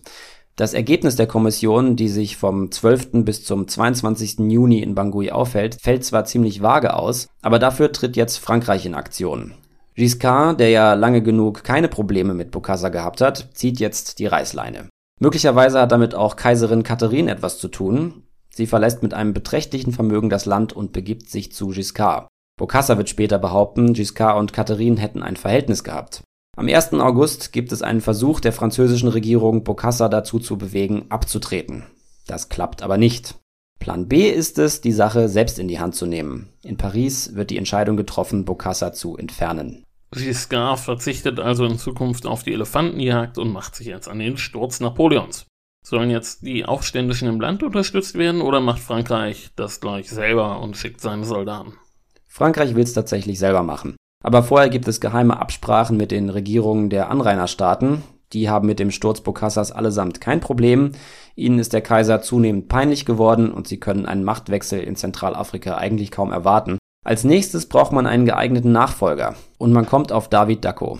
Das 0.57 0.73
Ergebnis 0.73 1.17
der 1.17 1.27
Kommission, 1.27 1.97
die 1.97 2.07
sich 2.07 2.37
vom 2.37 2.71
12. 2.71 3.25
bis 3.25 3.43
zum 3.43 3.67
22. 3.67 4.39
Juni 4.39 4.79
in 4.79 4.95
Bangui 4.95 5.29
aufhält, 5.29 5.75
fällt 5.81 6.05
zwar 6.05 6.23
ziemlich 6.23 6.61
vage 6.61 6.93
aus, 6.93 7.27
aber 7.41 7.59
dafür 7.59 7.91
tritt 7.91 8.15
jetzt 8.15 8.37
Frankreich 8.37 8.85
in 8.85 8.95
Aktion. 8.95 9.53
Giscard, 9.95 10.61
der 10.61 10.69
ja 10.69 10.93
lange 10.93 11.21
genug 11.21 11.65
keine 11.65 11.89
Probleme 11.89 12.33
mit 12.33 12.51
Bokassa 12.51 12.87
gehabt 12.87 13.19
hat, 13.19 13.49
zieht 13.53 13.81
jetzt 13.81 14.19
die 14.19 14.27
Reißleine. 14.27 14.87
Möglicherweise 15.19 15.81
hat 15.81 15.91
damit 15.91 16.15
auch 16.15 16.37
Kaiserin 16.37 16.83
Catherine 16.83 17.29
etwas 17.29 17.59
zu 17.59 17.67
tun. 17.67 18.23
Sie 18.49 18.65
verlässt 18.65 19.03
mit 19.03 19.13
einem 19.13 19.33
beträchtlichen 19.33 19.91
Vermögen 19.91 20.29
das 20.29 20.45
Land 20.45 20.71
und 20.71 20.93
begibt 20.93 21.29
sich 21.29 21.51
zu 21.51 21.67
Giscard. 21.67 22.29
Bokassa 22.57 22.97
wird 22.97 23.09
später 23.09 23.39
behaupten, 23.39 23.91
Giscard 23.91 24.39
und 24.39 24.53
Catherine 24.53 25.01
hätten 25.01 25.21
ein 25.21 25.35
Verhältnis 25.35 25.83
gehabt. 25.83 26.21
Am 26.57 26.69
1. 26.69 26.93
August 26.93 27.51
gibt 27.51 27.73
es 27.73 27.81
einen 27.81 27.99
Versuch 27.99 28.39
der 28.39 28.53
französischen 28.53 29.09
Regierung, 29.09 29.65
Bokassa 29.65 30.07
dazu 30.07 30.39
zu 30.39 30.57
bewegen, 30.57 31.05
abzutreten. 31.09 31.83
Das 32.27 32.47
klappt 32.47 32.81
aber 32.81 32.97
nicht. 32.97 33.35
Plan 33.79 34.07
B 34.07 34.29
ist 34.29 34.57
es, 34.57 34.79
die 34.79 34.93
Sache 34.93 35.27
selbst 35.27 35.59
in 35.59 35.67
die 35.67 35.81
Hand 35.81 35.95
zu 35.95 36.05
nehmen. 36.05 36.53
In 36.63 36.77
Paris 36.77 37.35
wird 37.35 37.49
die 37.49 37.57
Entscheidung 37.57 37.97
getroffen, 37.97 38.45
Bokassa 38.45 38.93
zu 38.93 39.17
entfernen. 39.17 39.83
Giscard 40.11 40.79
verzichtet 40.79 41.41
also 41.41 41.65
in 41.65 41.77
Zukunft 41.77 42.25
auf 42.25 42.43
die 42.43 42.53
Elefantenjagd 42.53 43.37
und 43.37 43.51
macht 43.51 43.75
sich 43.75 43.87
jetzt 43.87 44.07
an 44.07 44.19
den 44.19 44.37
Sturz 44.37 44.79
Napoleons. 44.79 45.45
Sollen 45.85 46.09
jetzt 46.09 46.41
die 46.43 46.63
Aufständischen 46.63 47.27
im 47.27 47.41
Land 47.41 47.63
unterstützt 47.63 48.17
werden 48.17 48.39
oder 48.39 48.61
macht 48.61 48.79
Frankreich 48.79 49.49
das 49.57 49.81
gleich 49.81 50.09
selber 50.09 50.61
und 50.61 50.77
schickt 50.77 51.01
seine 51.01 51.25
Soldaten? 51.25 51.73
Frankreich 52.27 52.75
will 52.75 52.83
es 52.83 52.93
tatsächlich 52.93 53.39
selber 53.39 53.61
machen. 53.61 53.97
Aber 54.25 54.41
vorher 54.41 54.69
gibt 54.69 54.87
es 54.87 54.99
geheime 54.99 55.39
Absprachen 55.39 55.97
mit 55.97 56.09
den 56.09 56.31
Regierungen 56.31 56.89
der 56.89 57.11
Anrainerstaaten. 57.11 58.01
Die 58.33 58.49
haben 58.49 58.65
mit 58.65 58.79
dem 58.79 58.89
Sturz 58.89 59.21
Bokassas 59.21 59.71
allesamt 59.71 60.19
kein 60.19 60.39
Problem. 60.39 60.93
Ihnen 61.35 61.59
ist 61.59 61.73
der 61.73 61.81
Kaiser 61.81 62.23
zunehmend 62.23 62.67
peinlich 62.67 63.05
geworden 63.05 63.51
und 63.51 63.67
sie 63.67 63.79
können 63.79 64.07
einen 64.07 64.23
Machtwechsel 64.23 64.79
in 64.79 64.95
Zentralafrika 64.95 65.77
eigentlich 65.77 66.09
kaum 66.09 66.31
erwarten. 66.31 66.79
Als 67.05 67.23
nächstes 67.23 67.69
braucht 67.69 67.91
man 67.91 68.07
einen 68.07 68.25
geeigneten 68.25 68.71
Nachfolger. 68.71 69.35
Und 69.59 69.73
man 69.73 69.85
kommt 69.85 70.11
auf 70.11 70.27
David 70.27 70.65
Dacko. 70.65 70.97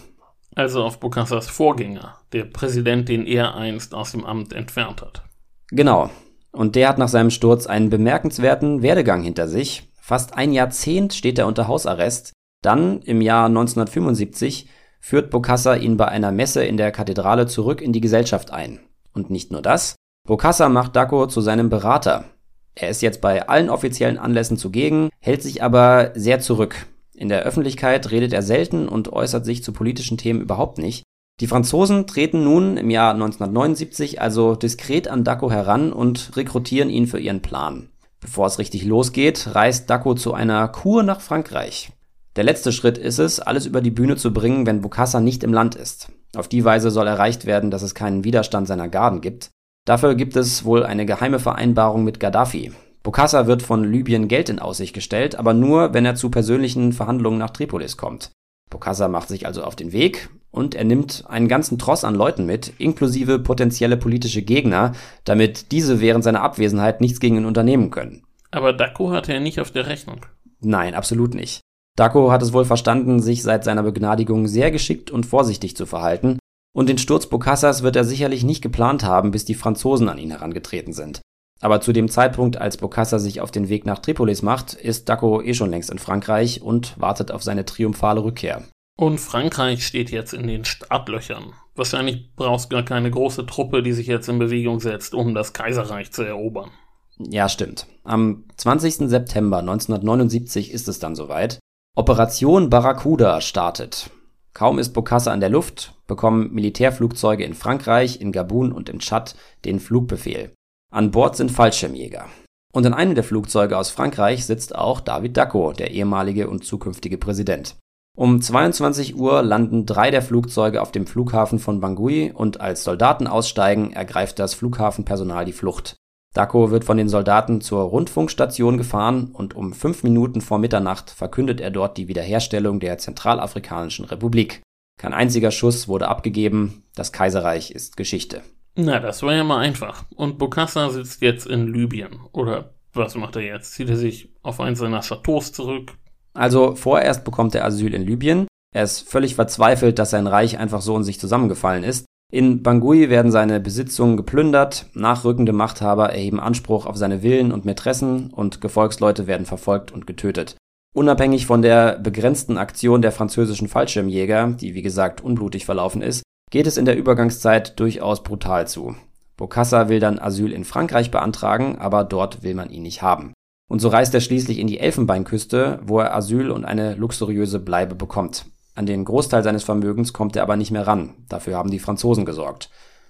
Also 0.54 0.84
auf 0.84 1.00
Bokassas 1.00 1.48
Vorgänger, 1.48 2.20
der 2.32 2.44
Präsident, 2.44 3.10
den 3.10 3.26
er 3.26 3.56
einst 3.56 3.96
aus 3.96 4.12
dem 4.12 4.24
Amt 4.24 4.54
entfernt 4.54 5.02
hat. 5.02 5.24
Genau. 5.72 6.12
Und 6.52 6.76
der 6.76 6.90
hat 6.90 7.00
nach 7.00 7.10
seinem 7.10 7.32
Sturz 7.32 7.66
einen 7.66 7.90
bemerkenswerten 7.90 8.84
Werdegang 8.84 9.24
hinter 9.24 9.48
sich. 9.48 9.92
Fast 10.00 10.38
ein 10.38 10.54
Jahrzehnt 10.54 11.16
steht 11.16 11.40
er 11.40 11.48
unter 11.48 11.68
Hausarrest. 11.68 12.35
Dann, 12.66 13.02
im 13.02 13.22
Jahr 13.22 13.46
1975, 13.46 14.68
führt 15.00 15.30
Bokassa 15.30 15.76
ihn 15.76 15.98
bei 15.98 16.08
einer 16.08 16.32
Messe 16.32 16.66
in 16.66 16.78
der 16.78 16.92
Kathedrale 16.92 17.46
zurück 17.46 17.82
in 17.82 17.94
die 17.94 18.02
Gesellschaft 18.02 18.52
ein. 18.52 18.80
Und 19.14 19.30
nicht 19.30 19.52
nur 19.52 19.62
das, 19.62 19.96
Bokassa 20.28 20.68
macht 20.70 20.96
Dako 20.96 21.28
zu 21.28 21.42
seinem 21.42 21.70
Berater. 21.70 22.26
Er 22.74 22.90
ist 22.90 23.02
jetzt 23.02 23.22
bei 23.22 23.48
allen 23.48 23.70
offiziellen 23.70 24.18
Anlässen 24.18 24.58
zugegen, 24.58 25.10
hält 25.20 25.44
sich 25.44 25.62
aber 25.62 26.12
sehr 26.16 26.40
zurück. 26.40 26.88
In 27.14 27.30
der 27.30 27.44
Öffentlichkeit 27.44 28.10
redet 28.10 28.34
er 28.34 28.42
selten 28.42 28.90
und 28.90 29.14
äußert 29.14 29.46
sich 29.46 29.64
zu 29.64 29.72
politischen 29.72 30.18
Themen 30.18 30.42
überhaupt 30.42 30.80
nicht. 30.80 31.04
Die 31.40 31.48
Franzosen 31.48 32.08
treten 32.08 32.44
nun 32.44 32.78
im 32.78 32.90
Jahr 32.90 33.14
1979 33.14 34.22
also 34.22 34.56
diskret 34.56 35.08
an 35.08 35.24
Dako 35.24 35.52
heran 35.52 35.94
und 35.94 36.36
rekrutieren 36.36 36.90
ihn 36.90 37.06
für 37.08 37.20
ihren 37.20 37.42
Plan. 37.42 37.90
Bevor 38.20 38.48
es 38.48 38.58
richtig 38.58 38.86
losgeht, 38.86 39.54
reist 39.54 39.88
Dacko 39.88 40.16
zu 40.16 40.34
einer 40.34 40.68
Kur 40.68 41.04
nach 41.04 41.22
Frankreich. 41.22 41.92
Der 42.36 42.44
letzte 42.44 42.74
Schritt 42.74 42.98
ist 42.98 43.20
es, 43.20 43.40
alles 43.40 43.66
über 43.66 43.82
die 43.82 43.92
Bühne 43.92 44.18
zu 44.18 44.34
bringen, 44.34 44.66
wenn 44.66 44.82
Bokassa 44.82 45.22
nicht 45.22 45.44
im 45.44 45.54
Land 45.54 45.76
ist. 45.76 46.12
Auf 46.36 46.50
die 46.50 46.66
Weise 46.66 46.92
soll 46.92 47.08
erreicht 47.08 47.46
werden, 47.46 47.72
dass 47.72 47.82
es 47.82 47.96
keinen 47.96 48.26
Widerstand 48.26 48.68
seiner 48.68 48.90
Garden 48.90 49.22
gibt. 49.22 49.52
Dafür 49.86 50.16
gibt 50.16 50.36
es 50.36 50.66
wohl 50.66 50.84
eine 50.84 51.06
geheime 51.06 51.40
Vereinbarung 51.40 52.04
mit 52.04 52.20
Gaddafi. 52.20 52.74
Bokassa 53.04 53.48
wird 53.48 53.62
von 53.62 53.90
Libyen 53.90 54.28
Geld 54.28 54.50
in 54.50 54.60
Aussicht 54.60 54.94
gestellt, 54.94 55.36
aber 55.36 55.54
nur, 55.54 55.94
wenn 55.94 56.06
er 56.06 56.16
zu 56.16 56.30
persönlichen 56.30 56.92
Verhandlungen 56.92 57.38
nach 57.38 57.52
Tripolis 57.52 57.96
kommt. 57.96 58.32
Bokassa 58.70 59.08
macht 59.08 59.30
sich 59.30 59.46
also 59.46 59.64
auf 59.64 59.76
den 59.76 59.94
Weg 59.94 60.30
und 60.52 60.76
er 60.76 60.84
nimmt 60.84 61.24
einen 61.28 61.48
ganzen 61.48 61.78
Tross 61.78 62.04
an 62.04 62.16
Leuten 62.16 62.46
mit, 62.46 62.74
inklusive 62.80 63.40
potenzielle 63.40 63.96
politische 63.96 64.42
Gegner, 64.42 64.94
damit 65.24 65.72
diese 65.72 66.02
während 66.02 66.24
seiner 66.24 66.42
Abwesenheit 66.42 67.00
nichts 67.00 67.20
gegen 67.20 67.38
ihn 67.38 67.46
unternehmen 67.46 67.92
können. 67.92 68.24
Aber 68.52 68.74
Dako 68.74 69.12
hatte 69.12 69.34
er 69.34 69.40
nicht 69.40 69.60
auf 69.62 69.72
der 69.72 69.88
Rechnung. 69.88 70.22
Nein, 70.60 70.96
absolut 70.96 71.36
nicht. 71.36 71.62
Dako 71.96 72.32
hat 72.32 72.42
es 72.42 72.52
wohl 72.52 72.66
verstanden, 72.66 73.22
sich 73.22 73.42
seit 73.42 73.64
seiner 73.64 73.84
Begnadigung 73.84 74.48
sehr 74.48 74.70
geschickt 74.70 75.12
und 75.12 75.26
vorsichtig 75.26 75.78
zu 75.78 75.86
verhalten, 75.86 76.40
und 76.76 76.90
den 76.90 76.98
Sturz 76.98 77.28
Bokassas 77.28 77.84
wird 77.84 77.96
er 77.96 78.04
sicherlich 78.04 78.44
nicht 78.44 78.62
geplant 78.62 79.06
haben, 79.06 79.32
bis 79.32 79.46
die 79.46 79.56
Franzosen 79.56 80.10
an 80.10 80.18
ihn 80.18 80.32
herangetreten 80.32 80.92
sind. 80.92 81.22
Aber 81.62 81.80
zu 81.80 81.94
dem 81.94 82.10
Zeitpunkt, 82.10 82.58
als 82.58 82.76
Bokassa 82.76 83.18
sich 83.18 83.40
auf 83.40 83.50
den 83.50 83.70
Weg 83.70 83.86
nach 83.86 84.00
Tripolis 84.00 84.42
macht, 84.42 84.74
ist 84.74 85.08
Dako 85.08 85.42
eh 85.42 85.54
schon 85.54 85.70
längst 85.70 85.90
in 85.90 86.00
Frankreich 86.00 86.62
und 86.62 87.00
wartet 87.00 87.32
auf 87.32 87.44
seine 87.44 87.64
triumphale 87.64 88.26
Rückkehr. 88.26 88.64
Und 88.98 89.20
Frankreich 89.20 89.88
steht 89.88 90.12
jetzt 90.12 90.34
in 90.34 90.48
den 90.48 90.66
Startlöchern. 90.66 91.54
Wahrscheinlich 91.76 92.30
brauchst 92.36 92.70
gar 92.70 92.84
keine 92.84 93.10
große 93.10 93.46
Truppe, 93.46 93.84
die 93.84 93.94
sich 93.94 94.08
jetzt 94.08 94.28
in 94.28 94.40
Bewegung 94.40 94.82
setzt, 94.82 95.14
um 95.14 95.34
das 95.34 95.54
Kaiserreich 95.54 96.12
zu 96.12 96.24
erobern. 96.24 96.72
Ja, 97.18 97.48
stimmt. 97.48 97.88
Am 98.04 98.44
20. 98.58 99.10
September 99.10 99.60
1979 99.60 100.72
ist 100.72 100.90
es 100.90 101.00
dann 101.00 101.16
soweit. 101.16 101.60
Operation 101.98 102.70
Barracuda 102.70 103.40
startet. 103.40 104.10
Kaum 104.54 104.80
ist 104.80 104.92
Bokassa 104.92 105.32
an 105.32 105.40
der 105.40 105.48
Luft, 105.48 105.94
bekommen 106.08 106.54
Militärflugzeuge 106.54 107.46
in 107.46 107.54
Frankreich, 107.54 108.20
in 108.20 108.34
Gabun 108.34 108.74
und 108.74 108.90
im 108.90 109.00
Tschad 109.00 109.34
den 109.64 109.80
Flugbefehl. 109.80 110.52
An 110.92 111.12
Bord 111.12 111.38
sind 111.38 111.54
Fallschirmjäger. 111.54 112.26
Und 112.74 112.86
in 112.86 112.94
einem 112.94 113.16
der 113.16 113.24
Flugzeuge 113.24 113.78
aus 113.78 113.92
Frankreich 113.92 114.46
sitzt 114.46 114.76
auch 114.76 115.00
David 115.00 115.38
Dacko, 115.38 115.72
der 115.72 115.92
ehemalige 115.92 116.50
und 116.50 116.66
zukünftige 116.66 117.18
Präsident. 117.18 117.78
Um 118.18 118.42
22 118.42 119.16
Uhr 119.16 119.42
landen 119.42 119.86
drei 119.86 120.12
der 120.12 120.22
Flugzeuge 120.22 120.82
auf 120.82 120.92
dem 120.92 121.08
Flughafen 121.08 121.60
von 121.60 121.80
Bangui 121.80 122.30
und 122.30 122.60
als 122.60 122.84
Soldaten 122.84 123.26
aussteigen, 123.26 123.94
ergreift 123.94 124.40
das 124.40 124.54
Flughafenpersonal 124.54 125.46
die 125.46 125.54
Flucht. 125.54 125.96
Dako 126.36 126.70
wird 126.70 126.84
von 126.84 126.98
den 126.98 127.08
Soldaten 127.08 127.62
zur 127.62 127.84
Rundfunkstation 127.84 128.78
gefahren 128.78 129.32
und 129.32 129.56
um 129.56 129.72
fünf 129.72 130.04
Minuten 130.04 130.42
vor 130.42 130.60
Mitternacht 130.60 131.10
verkündet 131.10 131.62
er 131.62 131.72
dort 131.72 131.98
die 131.98 132.10
Wiederherstellung 132.10 132.82
der 132.82 132.98
Zentralafrikanischen 132.98 134.04
Republik. 134.04 134.62
Kein 135.00 135.14
einziger 135.14 135.52
Schuss 135.52 135.88
wurde 135.88 136.10
abgegeben, 136.10 136.84
das 136.94 137.14
Kaiserreich 137.14 137.72
ist 137.72 137.96
Geschichte. 137.96 138.42
Na, 138.76 139.00
das 139.00 139.24
war 139.24 139.34
ja 139.34 139.46
mal 139.46 139.60
einfach. 139.60 140.04
Und 140.14 140.38
Bokassa 140.38 140.90
sitzt 140.90 141.22
jetzt 141.22 141.48
in 141.48 141.74
Libyen. 141.74 142.20
Oder 142.34 142.74
was 142.94 143.16
macht 143.16 143.38
er 143.38 143.42
jetzt? 143.42 143.74
Zieht 143.74 143.90
er 143.90 143.96
sich 143.96 144.30
auf 144.44 144.60
eins 144.60 144.80
seiner 144.80 145.00
Chateaus 145.00 145.54
zurück? 145.54 145.94
Also 146.34 146.76
vorerst 146.76 147.24
bekommt 147.24 147.56
er 147.56 147.64
Asyl 147.64 147.94
in 147.94 148.06
Libyen. 148.06 148.48
Er 148.74 148.84
ist 148.84 149.10
völlig 149.10 149.36
verzweifelt, 149.36 150.00
dass 150.00 150.10
sein 150.10 150.28
Reich 150.28 150.58
einfach 150.58 150.82
so 150.82 150.98
in 150.98 151.04
sich 151.06 151.18
zusammengefallen 151.18 151.86
ist. 151.86 152.06
In 152.32 152.64
Bangui 152.64 153.10
werden 153.10 153.32
seine 153.32 153.60
Besitzungen 153.60 154.18
geplündert, 154.18 154.88
nachrückende 154.94 155.54
Machthaber 155.54 156.10
erheben 156.12 156.40
Anspruch 156.40 156.86
auf 156.86 156.98
seine 156.98 157.20
Villen 157.20 157.52
und 157.52 157.66
Mätressen 157.66 158.32
und 158.32 158.62
Gefolgsleute 158.62 159.28
werden 159.28 159.46
verfolgt 159.46 159.92
und 159.92 160.08
getötet. 160.08 160.58
Unabhängig 160.96 161.46
von 161.46 161.62
der 161.62 162.00
begrenzten 162.00 162.58
Aktion 162.58 163.02
der 163.02 163.12
französischen 163.12 163.68
Fallschirmjäger, 163.68 164.56
die 164.60 164.74
wie 164.74 164.82
gesagt 164.82 165.22
unblutig 165.22 165.66
verlaufen 165.66 166.02
ist, 166.02 166.24
geht 166.52 166.68
es 166.68 166.78
in 166.78 166.86
der 166.86 166.98
Übergangszeit 166.98 167.80
durchaus 167.80 168.24
brutal 168.24 168.68
zu. 168.68 168.96
Bokassa 169.38 169.90
will 169.90 170.00
dann 170.00 170.20
Asyl 170.20 170.54
in 170.54 170.64
Frankreich 170.64 171.12
beantragen, 171.12 171.78
aber 171.78 172.06
dort 172.06 172.44
will 172.44 172.56
man 172.56 172.70
ihn 172.70 172.84
nicht 172.84 173.02
haben. 173.02 173.34
Und 173.70 173.80
so 173.80 173.90
reist 173.90 174.14
er 174.14 174.22
schließlich 174.22 174.60
in 174.60 174.68
die 174.68 174.80
Elfenbeinküste, 174.80 175.80
wo 175.84 176.00
er 176.00 176.16
Asyl 176.16 176.52
und 176.52 176.66
eine 176.66 176.96
luxuriöse 176.96 177.60
Bleibe 177.60 177.96
bekommt. 177.96 178.46
An 178.76 178.86
den 178.86 179.06
Großteil 179.06 179.42
seines 179.42 179.64
Vermögens 179.64 180.14
kommt 180.14 180.36
er 180.36 180.44
aber 180.44 180.58
nicht 180.58 180.72
mehr 180.72 180.86
ran, 180.86 181.14
dafür 181.30 181.56
haben 181.56 181.72
die 181.72 181.80
Franzosen 181.80 182.26
gesorgt. 182.26 182.70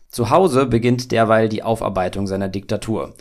Zu 0.10 0.30
Hause 0.30 0.68
beginnt 0.68 1.12
derweil 1.12 1.50
die 1.50 1.64
Aufarbeitung 1.64 2.28
seiner 2.28 2.48
Diktatur. 2.48 3.16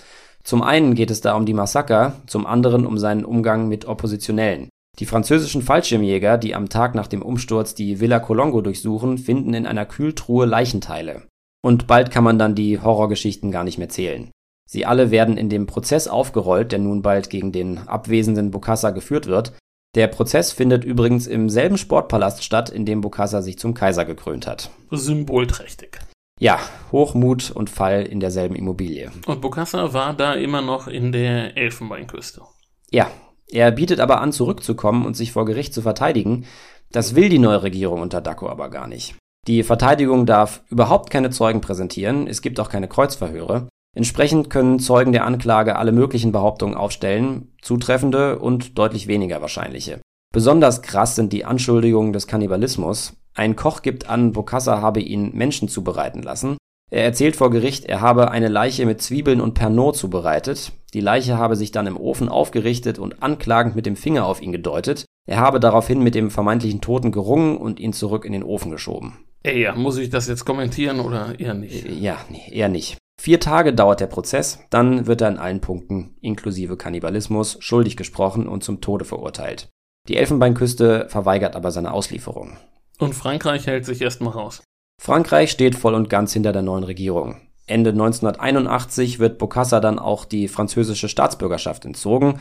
Zum 0.45 0.63
einen 0.63 0.95
geht 0.95 1.11
es 1.11 1.23
da 1.23 1.35
um 1.35 1.47
die 1.47 1.55
Massaker, 1.55 2.21
zum 2.27 2.47
anderen 2.47 2.87
um 2.87 2.99
seinen 2.99 3.25
Umgang 3.25 3.67
mit 3.67 3.87
Oppositionellen. 3.87 4.69
Die 4.99 5.07
französischen 5.07 5.63
Fallschirmjäger, 5.63 6.39
die 6.39 6.55
am 6.55 6.69
Tag 6.69 6.95
nach 6.95 7.09
dem 7.09 7.23
Umsturz 7.23 7.75
die 7.75 7.99
Villa 7.99 8.21
Colongo 8.21 8.61
durchsuchen, 8.61 9.19
finden 9.19 9.55
in 9.55 9.67
einer 9.67 9.87
Kühltruhe 9.87 10.47
Leichenteile. 10.47 11.23
Und 11.65 11.87
bald 11.87 12.11
kann 12.11 12.23
man 12.23 12.39
dann 12.39 12.55
die 12.55 12.79
Horrorgeschichten 12.79 13.51
gar 13.51 13.65
nicht 13.65 13.79
mehr 13.79 13.89
zählen. 13.89 14.31
Sie 14.69 14.87
alle 14.87 15.11
werden 15.11 15.37
in 15.37 15.49
dem 15.49 15.67
Prozess 15.67 16.07
aufgerollt, 16.09 16.73
der 16.73 16.79
nun 16.79 17.03
bald 17.03 17.31
gegen 17.31 17.53
den 17.53 17.79
abwesenden 17.79 18.51
Bokassa 18.51 18.91
geführt 18.91 19.27
wird. 19.27 19.55
Der 19.95 20.09
Prozess 20.09 20.51
findet 20.51 20.85
übrigens 20.85 21.29
im 21.29 21.49
selben 21.49 21.79
Sportpalast 21.79 22.43
statt, 22.43 22.69
in 22.69 22.85
dem 22.85 23.01
Bokassa 23.01 23.43
sich 23.43 23.59
zum 23.59 23.75
Kaiser 23.75 24.05
gekrönt 24.05 24.47
hat. 24.47 24.71
Symbolträchtig. 24.91 26.01
Ja, 26.41 26.59
Hochmut 26.91 27.53
und 27.53 27.71
Fall 27.71 28.03
in 28.03 28.19
derselben 28.19 28.57
Immobilie. 28.57 29.13
Und 29.27 29.41
Bokassa 29.41 29.93
war 29.93 30.13
da 30.13 30.35
immer 30.35 30.63
noch 30.63 30.89
in 30.89 31.13
der 31.13 31.57
Elfenbeinküste. 31.57 32.43
Ja, 32.91 33.09
er 33.49 33.71
bietet 33.71 34.01
aber 34.01 34.21
an, 34.21 34.33
zurückzukommen 34.33 35.07
und 35.07 35.15
sich 35.17 35.31
vor 35.31 35.45
Gericht 35.45 35.73
zu 35.73 35.83
verteidigen. 35.83 36.45
Das 36.91 37.15
will 37.15 37.29
die 37.29 37.39
neue 37.39 37.63
Regierung 37.63 38.01
unter 38.01 38.21
Dacko 38.21 38.49
aber 38.49 38.71
gar 38.71 38.89
nicht. 38.89 39.15
Die 39.47 39.63
Verteidigung 39.63 40.27
darf 40.27 40.63
überhaupt 40.71 41.11
keine 41.11 41.31
Zeugen 41.31 41.61
präsentieren, 41.61 42.27
es 42.27 42.43
gibt 42.43 42.59
auch 42.59 42.69
keine 42.69 42.89
Kreuzverhöre. 42.89 43.69
Entsprechend 43.95 44.51
können 44.51 44.81
Zeugen 44.81 45.13
der 45.13 45.25
Anklage 45.25 45.77
alle 45.77 45.93
möglichen 45.93 46.33
Behauptungen 46.33 46.77
aufstellen, 46.77 47.53
zutreffende 47.63 48.39
und 48.39 48.79
deutlich 48.79 49.07
weniger 49.07 49.41
wahrscheinliche. 49.41 50.01
Besonders 50.33 50.83
krass 50.83 51.15
sind 51.15 51.33
die 51.33 51.45
Anschuldigungen 51.45 52.13
des 52.13 52.27
Kannibalismus. 52.27 53.15
Ein 53.35 53.55
Koch 53.55 53.83
gibt 53.83 54.09
an, 54.09 54.33
Bokassa 54.33 54.81
habe 54.81 55.01
ihn 55.01 55.33
Menschen 55.33 55.69
zubereiten 55.69 56.23
lassen. 56.23 56.57
Er 56.91 57.05
erzählt 57.05 57.37
vor 57.37 57.51
Gericht, 57.51 57.87
er 57.87 58.01
habe 58.01 58.31
eine 58.31 58.49
Leiche 58.49 58.85
mit 58.85 59.01
Zwiebeln 59.01 59.41
und 59.41 59.55
Pernod 59.55 59.97
zubereitet. 59.97 60.73
Die 60.93 61.01
Leiche 61.01 61.39
habe 61.39 61.57
sich 61.57 61.73
dann 61.73 61.87
im 61.87 61.97
Ofen 61.97 62.29
aufgerichtet 62.29 62.99
und 62.99 63.23
anklagend 63.23 63.75
mit 63.75 63.87
dem 63.87 63.97
Finger 63.97 64.27
auf 64.27 64.43
ihn 64.43 64.53
gedeutet. 64.53 65.05
Er 65.27 65.39
habe 65.39 65.59
daraufhin 65.59 66.03
mit 66.03 66.15
dem 66.15 66.31
vermeintlichen 66.31 66.81
Toten 66.81 67.11
gerungen 67.11 67.57
und 67.57 67.81
ihn 67.81 67.93
zurück 67.93 68.25
in 68.25 68.33
den 68.33 68.45
Ofen 68.45 68.71
geschoben. 68.71 69.25
Ey, 69.43 69.63
ja, 69.63 69.75
muss 69.75 69.99
ich 69.99 70.11
das 70.11 70.29
jetzt 70.29 70.45
kommentieren 70.45 71.01
oder 71.01 71.39
eher 71.39 71.55
nicht? 71.55 71.89
Ja, 71.89 72.19
nee, 72.31 72.43
eher 72.51 72.69
nicht. 72.69 72.99
Vier 73.25 73.41
Tage 73.41 73.73
dauert 73.73 74.01
der 74.01 74.07
Prozess, 74.07 74.59
dann 74.69 75.07
wird 75.07 75.23
er 75.23 75.29
in 75.29 75.39
allen 75.39 75.63
Punkten, 75.63 76.15
inklusive 76.21 76.77
Kannibalismus, 76.77 77.57
schuldig 77.59 77.97
gesprochen 77.97 78.47
und 78.47 78.63
zum 78.63 78.83
Tode 78.83 79.07
verurteilt. 79.07 79.71
Die 80.09 80.19
Elfenbeinküste 80.19 81.07
verweigert 81.09 81.57
aber 81.57 81.71
seine 81.71 81.95
Auslieferung. 81.95 82.59
Und 82.99 83.15
Frankreich 83.15 83.67
hält 83.67 83.87
sich 83.87 84.03
erstmal 84.03 84.35
raus. 84.35 84.63
Frankreich 85.01 85.51
steht 85.51 85.75
voll 85.75 85.95
und 85.95 86.11
ganz 86.11 86.35
hinter 86.35 86.53
der 86.53 86.61
neuen 86.61 86.85
Regierung. 86.85 87.41
Ende 87.67 87.93
1981 87.93 89.19
wird 89.21 89.39
Bokassa 89.39 89.81
dann 89.81 89.99
auch 89.99 90.27
die 90.27 90.47
französische 90.47 91.09
Staatsbürgerschaft 91.09 91.87
entzogen. 91.87 92.41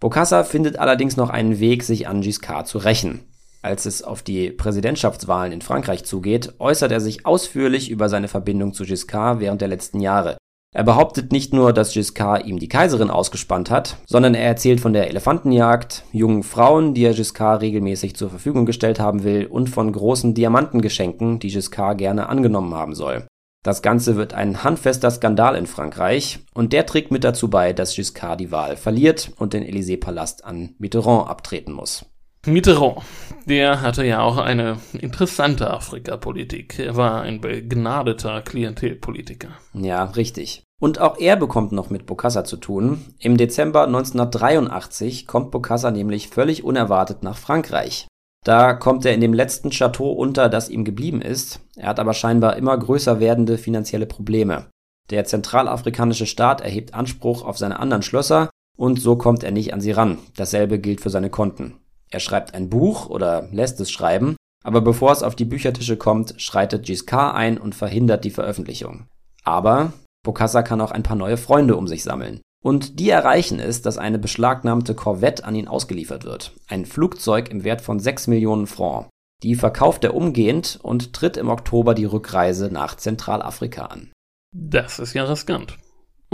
Bokassa 0.00 0.42
findet 0.42 0.78
allerdings 0.78 1.18
noch 1.18 1.28
einen 1.28 1.60
Weg, 1.60 1.82
sich 1.82 2.08
an 2.08 2.22
Giscard 2.22 2.66
zu 2.66 2.78
rächen. 2.78 3.28
Als 3.64 3.86
es 3.86 4.02
auf 4.02 4.22
die 4.22 4.50
Präsidentschaftswahlen 4.50 5.50
in 5.50 5.62
Frankreich 5.62 6.04
zugeht, 6.04 6.52
äußert 6.58 6.92
er 6.92 7.00
sich 7.00 7.24
ausführlich 7.24 7.90
über 7.90 8.10
seine 8.10 8.28
Verbindung 8.28 8.74
zu 8.74 8.84
Giscard 8.84 9.40
während 9.40 9.62
der 9.62 9.68
letzten 9.68 10.00
Jahre. 10.00 10.36
Er 10.74 10.84
behauptet 10.84 11.32
nicht 11.32 11.54
nur, 11.54 11.72
dass 11.72 11.94
Giscard 11.94 12.44
ihm 12.44 12.58
die 12.58 12.68
Kaiserin 12.68 13.08
ausgespannt 13.08 13.70
hat, 13.70 13.96
sondern 14.06 14.34
er 14.34 14.44
erzählt 14.44 14.82
von 14.82 14.92
der 14.92 15.08
Elefantenjagd, 15.08 16.04
jungen 16.12 16.42
Frauen, 16.42 16.92
die 16.92 17.04
er 17.04 17.14
Giscard 17.14 17.62
regelmäßig 17.62 18.16
zur 18.16 18.28
Verfügung 18.28 18.66
gestellt 18.66 19.00
haben 19.00 19.24
will, 19.24 19.46
und 19.46 19.70
von 19.70 19.90
großen 19.90 20.34
Diamantengeschenken, 20.34 21.38
die 21.38 21.48
Giscard 21.48 21.96
gerne 21.96 22.28
angenommen 22.28 22.74
haben 22.74 22.94
soll. 22.94 23.26
Das 23.62 23.80
Ganze 23.80 24.16
wird 24.16 24.34
ein 24.34 24.62
handfester 24.62 25.10
Skandal 25.10 25.56
in 25.56 25.66
Frankreich 25.66 26.40
und 26.52 26.74
der 26.74 26.84
trägt 26.84 27.10
mit 27.10 27.24
dazu 27.24 27.48
bei, 27.48 27.72
dass 27.72 27.94
Giscard 27.94 28.40
die 28.40 28.52
Wahl 28.52 28.76
verliert 28.76 29.32
und 29.38 29.54
den 29.54 29.64
Élysée-Palast 29.64 30.44
an 30.44 30.74
Mitterrand 30.76 31.30
abtreten 31.30 31.72
muss. 31.72 32.04
Mitterrand, 32.46 33.02
der 33.46 33.80
hatte 33.80 34.04
ja 34.04 34.20
auch 34.20 34.36
eine 34.36 34.78
interessante 34.92 35.70
Afrikapolitik. 35.70 36.78
Er 36.78 36.96
war 36.96 37.22
ein 37.22 37.40
begnadeter 37.40 38.42
Klientelpolitiker. 38.42 39.48
Ja, 39.72 40.04
richtig. 40.04 40.62
Und 40.80 41.00
auch 41.00 41.18
er 41.18 41.36
bekommt 41.36 41.72
noch 41.72 41.90
mit 41.90 42.04
Bokassa 42.04 42.44
zu 42.44 42.56
tun. 42.56 43.14
Im 43.18 43.36
Dezember 43.36 43.86
1983 43.86 45.26
kommt 45.26 45.50
Bokassa 45.50 45.90
nämlich 45.90 46.28
völlig 46.28 46.64
unerwartet 46.64 47.22
nach 47.22 47.36
Frankreich. 47.36 48.06
Da 48.44 48.74
kommt 48.74 49.06
er 49.06 49.14
in 49.14 49.22
dem 49.22 49.32
letzten 49.32 49.70
Chateau 49.70 50.12
unter, 50.12 50.50
das 50.50 50.68
ihm 50.68 50.84
geblieben 50.84 51.22
ist. 51.22 51.60
Er 51.76 51.88
hat 51.88 51.98
aber 51.98 52.12
scheinbar 52.12 52.56
immer 52.56 52.76
größer 52.76 53.20
werdende 53.20 53.56
finanzielle 53.56 54.06
Probleme. 54.06 54.66
Der 55.10 55.24
zentralafrikanische 55.24 56.26
Staat 56.26 56.60
erhebt 56.60 56.92
Anspruch 56.92 57.44
auf 57.44 57.56
seine 57.56 57.78
anderen 57.78 58.02
Schlösser 58.02 58.50
und 58.76 59.00
so 59.00 59.16
kommt 59.16 59.44
er 59.44 59.50
nicht 59.50 59.72
an 59.72 59.80
sie 59.80 59.92
ran. 59.92 60.18
Dasselbe 60.36 60.78
gilt 60.78 61.00
für 61.00 61.10
seine 61.10 61.30
Konten. 61.30 61.76
Er 62.14 62.20
schreibt 62.20 62.54
ein 62.54 62.70
Buch 62.70 63.10
oder 63.10 63.48
lässt 63.50 63.80
es 63.80 63.90
schreiben, 63.90 64.36
aber 64.62 64.82
bevor 64.82 65.10
es 65.10 65.24
auf 65.24 65.34
die 65.34 65.44
Büchertische 65.44 65.96
kommt, 65.96 66.40
schreitet 66.40 66.86
Giscard 66.86 67.34
ein 67.34 67.58
und 67.58 67.74
verhindert 67.74 68.24
die 68.24 68.30
Veröffentlichung. 68.30 69.08
Aber 69.42 69.92
Bokassa 70.24 70.62
kann 70.62 70.80
auch 70.80 70.92
ein 70.92 71.02
paar 71.02 71.16
neue 71.16 71.36
Freunde 71.36 71.74
um 71.74 71.88
sich 71.88 72.04
sammeln. 72.04 72.40
Und 72.62 73.00
die 73.00 73.10
erreichen 73.10 73.58
es, 73.58 73.82
dass 73.82 73.98
eine 73.98 74.20
beschlagnahmte 74.20 74.94
Corvette 74.94 75.44
an 75.44 75.56
ihn 75.56 75.66
ausgeliefert 75.66 76.22
wird. 76.24 76.52
Ein 76.68 76.86
Flugzeug 76.86 77.50
im 77.50 77.64
Wert 77.64 77.80
von 77.80 77.98
6 77.98 78.28
Millionen 78.28 78.68
Francs. 78.68 79.08
Die 79.42 79.56
verkauft 79.56 80.04
er 80.04 80.14
umgehend 80.14 80.78
und 80.84 81.14
tritt 81.14 81.36
im 81.36 81.48
Oktober 81.48 81.94
die 81.94 82.04
Rückreise 82.04 82.70
nach 82.70 82.94
Zentralafrika 82.94 83.86
an. 83.86 84.12
Das 84.52 85.00
ist 85.00 85.14
ja 85.14 85.24
riskant. 85.24 85.78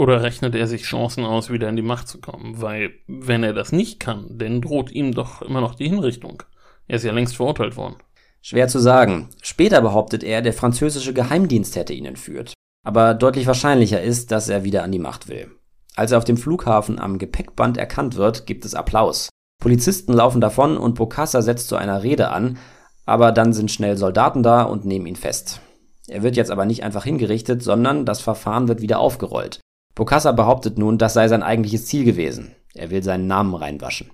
Oder 0.01 0.23
rechnet 0.23 0.55
er 0.55 0.65
sich 0.65 0.81
Chancen 0.81 1.23
aus, 1.25 1.51
wieder 1.51 1.69
in 1.69 1.75
die 1.75 1.83
Macht 1.83 2.07
zu 2.07 2.19
kommen? 2.19 2.59
Weil, 2.59 2.89
wenn 3.05 3.43
er 3.43 3.53
das 3.53 3.71
nicht 3.71 3.99
kann, 3.99 4.25
dann 4.31 4.59
droht 4.59 4.91
ihm 4.91 5.13
doch 5.13 5.43
immer 5.43 5.61
noch 5.61 5.75
die 5.75 5.87
Hinrichtung. 5.87 6.41
Er 6.87 6.95
ist 6.95 7.03
ja 7.03 7.11
längst 7.11 7.35
verurteilt 7.35 7.77
worden. 7.77 7.97
Schwer 8.41 8.67
zu 8.67 8.79
sagen. 8.79 9.29
Später 9.43 9.79
behauptet 9.79 10.23
er, 10.23 10.41
der 10.41 10.53
französische 10.53 11.13
Geheimdienst 11.13 11.75
hätte 11.75 11.93
ihn 11.93 12.05
entführt. 12.05 12.55
Aber 12.83 13.13
deutlich 13.13 13.45
wahrscheinlicher 13.45 14.01
ist, 14.01 14.31
dass 14.31 14.49
er 14.49 14.63
wieder 14.63 14.81
an 14.81 14.91
die 14.91 14.97
Macht 14.97 15.27
will. 15.27 15.51
Als 15.95 16.11
er 16.11 16.17
auf 16.17 16.25
dem 16.25 16.37
Flughafen 16.37 16.97
am 16.97 17.19
Gepäckband 17.19 17.77
erkannt 17.77 18.15
wird, 18.15 18.47
gibt 18.47 18.65
es 18.65 18.73
Applaus. 18.73 19.29
Polizisten 19.61 20.13
laufen 20.13 20.41
davon 20.41 20.77
und 20.77 20.95
Bokassa 20.95 21.43
setzt 21.43 21.67
zu 21.67 21.75
einer 21.75 22.01
Rede 22.01 22.31
an, 22.31 22.57
aber 23.05 23.31
dann 23.31 23.53
sind 23.53 23.69
schnell 23.69 23.97
Soldaten 23.97 24.41
da 24.41 24.63
und 24.63 24.83
nehmen 24.83 25.05
ihn 25.05 25.15
fest. 25.15 25.61
Er 26.07 26.23
wird 26.23 26.37
jetzt 26.37 26.49
aber 26.49 26.65
nicht 26.65 26.81
einfach 26.81 27.03
hingerichtet, 27.03 27.61
sondern 27.61 28.07
das 28.07 28.19
Verfahren 28.19 28.67
wird 28.67 28.81
wieder 28.81 28.97
aufgerollt. 28.97 29.59
Bokassa 29.95 30.31
behauptet 30.31 30.77
nun, 30.77 30.97
das 30.97 31.13
sei 31.13 31.27
sein 31.27 31.43
eigentliches 31.43 31.85
Ziel 31.85 32.05
gewesen. 32.05 32.55
Er 32.73 32.89
will 32.89 33.03
seinen 33.03 33.27
Namen 33.27 33.53
reinwaschen. 33.53 34.11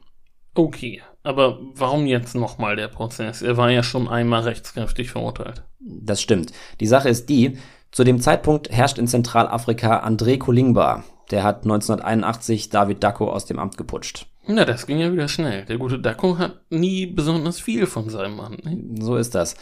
Okay, 0.55 1.01
aber 1.23 1.59
warum 1.75 2.07
jetzt 2.07 2.35
nochmal 2.35 2.75
der 2.75 2.87
Prozess? 2.87 3.41
Er 3.41 3.57
war 3.57 3.69
ja 3.69 3.83
schon 3.83 4.07
einmal 4.07 4.41
rechtskräftig 4.41 5.11
verurteilt. 5.11 5.63
Das 5.79 6.21
stimmt. 6.21 6.51
Die 6.79 6.87
Sache 6.87 7.09
ist 7.09 7.29
die, 7.29 7.57
zu 7.91 8.03
dem 8.03 8.19
Zeitpunkt 8.19 8.71
herrscht 8.71 8.97
in 8.97 9.07
Zentralafrika 9.07 10.05
André 10.05 10.37
Kolingba. 10.37 11.03
Der 11.31 11.43
hat 11.43 11.63
1981 11.63 12.69
David 12.69 13.03
Dacko 13.03 13.29
aus 13.29 13.45
dem 13.45 13.59
Amt 13.59 13.77
geputscht. 13.77 14.27
Na, 14.47 14.63
das 14.65 14.87
ging 14.87 14.99
ja 14.99 15.11
wieder 15.11 15.27
schnell. 15.27 15.65
Der 15.65 15.77
gute 15.77 15.99
Dacko 15.99 16.37
hat 16.37 16.61
nie 16.69 17.05
besonders 17.05 17.59
viel 17.59 17.85
von 17.85 18.09
seinem 18.09 18.37
Mann. 18.37 18.57
Ne? 18.63 19.03
So 19.03 19.17
ist 19.17 19.35
das. 19.35 19.55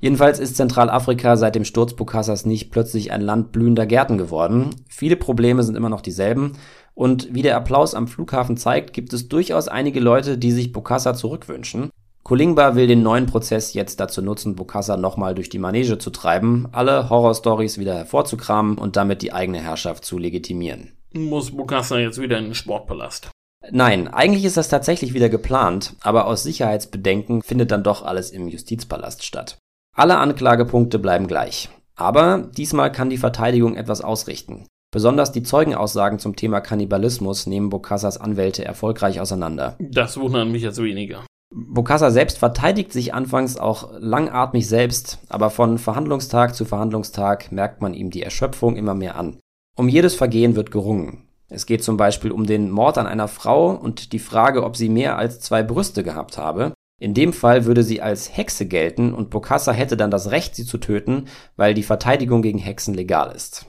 Jedenfalls 0.00 0.38
ist 0.38 0.56
Zentralafrika 0.56 1.36
seit 1.36 1.54
dem 1.54 1.64
Sturz 1.64 1.94
Bokassas 1.94 2.46
nicht 2.46 2.70
plötzlich 2.70 3.12
ein 3.12 3.20
Land 3.20 3.52
blühender 3.52 3.86
Gärten 3.86 4.16
geworden. 4.16 4.70
Viele 4.88 5.16
Probleme 5.16 5.62
sind 5.62 5.76
immer 5.76 5.90
noch 5.90 6.00
dieselben. 6.00 6.52
Und 6.94 7.32
wie 7.34 7.42
der 7.42 7.56
Applaus 7.56 7.94
am 7.94 8.08
Flughafen 8.08 8.56
zeigt, 8.56 8.92
gibt 8.92 9.12
es 9.12 9.28
durchaus 9.28 9.68
einige 9.68 10.00
Leute, 10.00 10.38
die 10.38 10.52
sich 10.52 10.72
Bokassa 10.72 11.14
zurückwünschen. 11.14 11.90
Kolingba 12.22 12.74
will 12.74 12.86
den 12.86 13.02
neuen 13.02 13.26
Prozess 13.26 13.74
jetzt 13.74 14.00
dazu 14.00 14.22
nutzen, 14.22 14.54
Bokassa 14.54 14.96
nochmal 14.96 15.34
durch 15.34 15.48
die 15.48 15.58
Manege 15.58 15.98
zu 15.98 16.10
treiben, 16.10 16.68
alle 16.72 17.08
Horrorstories 17.10 17.78
wieder 17.78 17.94
hervorzukramen 17.94 18.78
und 18.78 18.96
damit 18.96 19.22
die 19.22 19.32
eigene 19.32 19.60
Herrschaft 19.60 20.04
zu 20.04 20.18
legitimieren. 20.18 20.92
Muss 21.12 21.50
Bokassa 21.50 21.98
jetzt 21.98 22.20
wieder 22.20 22.38
in 22.38 22.44
den 22.44 22.54
Sportpalast? 22.54 23.30
Nein, 23.70 24.08
eigentlich 24.08 24.44
ist 24.44 24.56
das 24.56 24.68
tatsächlich 24.68 25.12
wieder 25.12 25.28
geplant, 25.28 25.94
aber 26.02 26.26
aus 26.26 26.42
Sicherheitsbedenken 26.42 27.42
findet 27.42 27.70
dann 27.70 27.82
doch 27.82 28.02
alles 28.02 28.30
im 28.30 28.48
Justizpalast 28.48 29.24
statt. 29.24 29.58
Alle 29.96 30.18
Anklagepunkte 30.18 30.98
bleiben 30.98 31.26
gleich. 31.26 31.68
Aber 31.96 32.48
diesmal 32.56 32.90
kann 32.92 33.10
die 33.10 33.18
Verteidigung 33.18 33.76
etwas 33.76 34.00
ausrichten. 34.00 34.66
Besonders 34.92 35.30
die 35.30 35.42
Zeugenaussagen 35.42 36.18
zum 36.18 36.34
Thema 36.34 36.60
Kannibalismus 36.60 37.46
nehmen 37.46 37.70
Bocassas 37.70 38.18
Anwälte 38.18 38.64
erfolgreich 38.64 39.20
auseinander. 39.20 39.76
Das 39.78 40.18
wundert 40.18 40.48
mich 40.48 40.62
jetzt 40.62 40.82
weniger. 40.82 41.24
Bokassa 41.52 42.12
selbst 42.12 42.38
verteidigt 42.38 42.92
sich 42.92 43.12
anfangs 43.12 43.56
auch 43.56 43.90
langatmig 43.98 44.68
selbst, 44.68 45.18
aber 45.28 45.50
von 45.50 45.78
Verhandlungstag 45.78 46.54
zu 46.54 46.64
Verhandlungstag 46.64 47.50
merkt 47.50 47.82
man 47.82 47.92
ihm 47.92 48.10
die 48.10 48.22
Erschöpfung 48.22 48.76
immer 48.76 48.94
mehr 48.94 49.16
an. 49.16 49.38
Um 49.76 49.88
jedes 49.88 50.14
Vergehen 50.14 50.54
wird 50.54 50.70
gerungen. 50.70 51.26
Es 51.48 51.66
geht 51.66 51.82
zum 51.82 51.96
Beispiel 51.96 52.30
um 52.30 52.46
den 52.46 52.70
Mord 52.70 52.98
an 52.98 53.08
einer 53.08 53.26
Frau 53.26 53.70
und 53.72 54.12
die 54.12 54.20
Frage, 54.20 54.62
ob 54.62 54.76
sie 54.76 54.88
mehr 54.88 55.18
als 55.18 55.40
zwei 55.40 55.64
Brüste 55.64 56.04
gehabt 56.04 56.38
habe. 56.38 56.72
In 57.00 57.14
dem 57.14 57.32
Fall 57.32 57.64
würde 57.64 57.82
sie 57.82 58.02
als 58.02 58.36
Hexe 58.36 58.66
gelten 58.66 59.14
und 59.14 59.30
Bokassa 59.30 59.72
hätte 59.72 59.96
dann 59.96 60.10
das 60.10 60.30
Recht, 60.30 60.54
sie 60.54 60.66
zu 60.66 60.76
töten, 60.76 61.24
weil 61.56 61.72
die 61.72 61.82
Verteidigung 61.82 62.42
gegen 62.42 62.58
Hexen 62.58 62.92
legal 62.92 63.34
ist. 63.34 63.64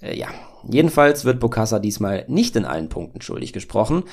äh, 0.00 0.18
ja, 0.18 0.28
jedenfalls 0.66 1.26
wird 1.26 1.38
Bokassa 1.38 1.78
diesmal 1.78 2.24
nicht 2.28 2.56
in 2.56 2.64
allen 2.64 2.88
Punkten 2.88 3.20
schuldig 3.20 3.52
gesprochen. 3.52 4.04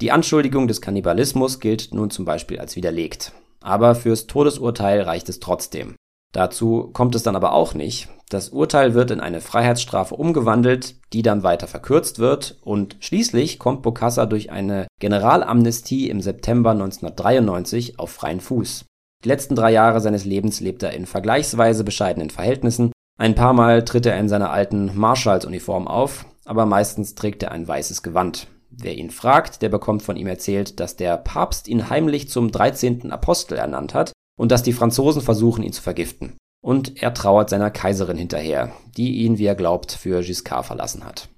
Die 0.00 0.12
Anschuldigung 0.12 0.66
des 0.66 0.80
Kannibalismus 0.80 1.60
gilt 1.60 1.92
nun 1.92 2.08
zum 2.08 2.24
Beispiel 2.24 2.58
als 2.58 2.74
widerlegt. 2.74 3.32
Aber 3.60 3.94
fürs 3.94 4.26
Todesurteil 4.26 5.02
reicht 5.02 5.28
es 5.28 5.40
trotzdem. 5.40 5.96
Dazu 6.34 6.90
kommt 6.92 7.14
es 7.14 7.22
dann 7.22 7.36
aber 7.36 7.52
auch 7.52 7.74
nicht. 7.74 8.08
Das 8.28 8.48
Urteil 8.48 8.94
wird 8.94 9.12
in 9.12 9.20
eine 9.20 9.40
Freiheitsstrafe 9.40 10.16
umgewandelt, 10.16 10.96
die 11.12 11.22
dann 11.22 11.44
weiter 11.44 11.68
verkürzt 11.68 12.18
wird 12.18 12.58
und 12.62 12.96
schließlich 12.98 13.60
kommt 13.60 13.82
Bokassa 13.82 14.26
durch 14.26 14.50
eine 14.50 14.88
Generalamnestie 15.00 16.10
im 16.10 16.20
September 16.20 16.72
1993 16.72 18.00
auf 18.00 18.10
freien 18.10 18.40
Fuß. 18.40 18.84
Die 19.24 19.28
letzten 19.28 19.54
drei 19.54 19.70
Jahre 19.70 20.00
seines 20.00 20.24
Lebens 20.24 20.58
lebt 20.58 20.82
er 20.82 20.92
in 20.92 21.06
vergleichsweise 21.06 21.84
bescheidenen 21.84 22.30
Verhältnissen. 22.30 22.90
Ein 23.16 23.36
paar 23.36 23.52
Mal 23.52 23.84
tritt 23.84 24.04
er 24.04 24.18
in 24.18 24.28
seiner 24.28 24.50
alten 24.50 24.90
Marshalls-Uniform 24.92 25.86
auf, 25.86 26.26
aber 26.44 26.66
meistens 26.66 27.14
trägt 27.14 27.44
er 27.44 27.52
ein 27.52 27.68
weißes 27.68 28.02
Gewand. 28.02 28.48
Wer 28.70 28.96
ihn 28.96 29.10
fragt, 29.10 29.62
der 29.62 29.68
bekommt 29.68 30.02
von 30.02 30.16
ihm 30.16 30.26
erzählt, 30.26 30.80
dass 30.80 30.96
der 30.96 31.16
Papst 31.16 31.68
ihn 31.68 31.90
heimlich 31.90 32.28
zum 32.28 32.50
13. 32.50 33.12
Apostel 33.12 33.56
ernannt 33.56 33.94
hat 33.94 34.10
und 34.36 34.52
dass 34.52 34.62
die 34.62 34.72
Franzosen 34.72 35.22
versuchen, 35.22 35.62
ihn 35.62 35.72
zu 35.72 35.82
vergiften. 35.82 36.36
Und 36.64 37.02
er 37.02 37.12
trauert 37.12 37.50
seiner 37.50 37.70
Kaiserin 37.70 38.16
hinterher, 38.16 38.72
die 38.96 39.18
ihn, 39.18 39.38
wie 39.38 39.46
er 39.46 39.54
glaubt, 39.54 39.92
für 39.92 40.22
Giscard 40.22 40.66
verlassen 40.66 41.04
hat. 41.04 41.28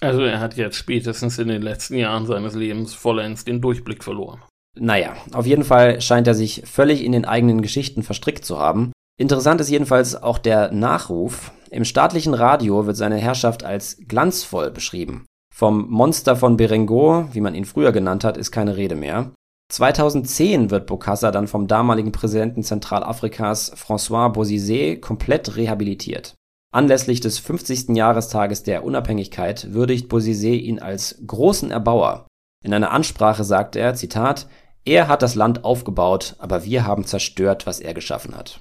Also 0.00 0.22
er 0.22 0.40
hat 0.40 0.56
jetzt 0.56 0.76
spätestens 0.76 1.38
in 1.38 1.48
den 1.48 1.62
letzten 1.62 1.96
Jahren 1.96 2.26
seines 2.26 2.54
Lebens 2.54 2.94
vollends 2.94 3.44
den 3.44 3.60
Durchblick 3.60 4.02
verloren. 4.02 4.42
Naja, 4.74 5.14
auf 5.32 5.46
jeden 5.46 5.64
Fall 5.64 6.00
scheint 6.00 6.26
er 6.26 6.34
sich 6.34 6.62
völlig 6.64 7.04
in 7.04 7.12
den 7.12 7.24
eigenen 7.24 7.62
Geschichten 7.62 8.02
verstrickt 8.02 8.44
zu 8.44 8.58
haben. 8.58 8.92
Interessant 9.18 9.60
ist 9.60 9.68
jedenfalls 9.68 10.20
auch 10.20 10.38
der 10.38 10.72
Nachruf. 10.72 11.52
Im 11.70 11.84
staatlichen 11.84 12.34
Radio 12.34 12.86
wird 12.86 12.96
seine 12.96 13.18
Herrschaft 13.18 13.64
als 13.64 13.98
glanzvoll 14.08 14.70
beschrieben. 14.70 15.26
Vom 15.54 15.88
Monster 15.90 16.34
von 16.34 16.56
Berengo, 16.56 17.28
wie 17.32 17.42
man 17.42 17.54
ihn 17.54 17.66
früher 17.66 17.92
genannt 17.92 18.24
hat, 18.24 18.38
ist 18.38 18.50
keine 18.50 18.76
Rede 18.76 18.96
mehr. 18.96 19.32
2010 19.72 20.70
wird 20.70 20.86
Bokassa 20.86 21.30
dann 21.30 21.48
vom 21.48 21.66
damaligen 21.66 22.12
Präsidenten 22.12 22.62
Zentralafrikas 22.62 23.74
François 23.74 24.30
Bozizé 24.30 25.00
komplett 25.00 25.56
rehabilitiert. 25.56 26.34
Anlässlich 26.74 27.20
des 27.20 27.38
50. 27.38 27.96
Jahrestages 27.96 28.64
der 28.64 28.84
Unabhängigkeit 28.84 29.72
würdigt 29.72 30.12
Bozizé 30.12 30.52
ihn 30.52 30.78
als 30.78 31.22
großen 31.26 31.70
Erbauer. 31.70 32.26
In 32.62 32.74
einer 32.74 32.90
Ansprache 32.90 33.44
sagt 33.44 33.74
er, 33.74 33.94
Zitat, 33.94 34.46
er 34.84 35.08
hat 35.08 35.22
das 35.22 35.36
Land 35.36 35.64
aufgebaut, 35.64 36.36
aber 36.38 36.64
wir 36.64 36.86
haben 36.86 37.06
zerstört, 37.06 37.66
was 37.66 37.80
er 37.80 37.94
geschaffen 37.94 38.36
hat. 38.36 38.60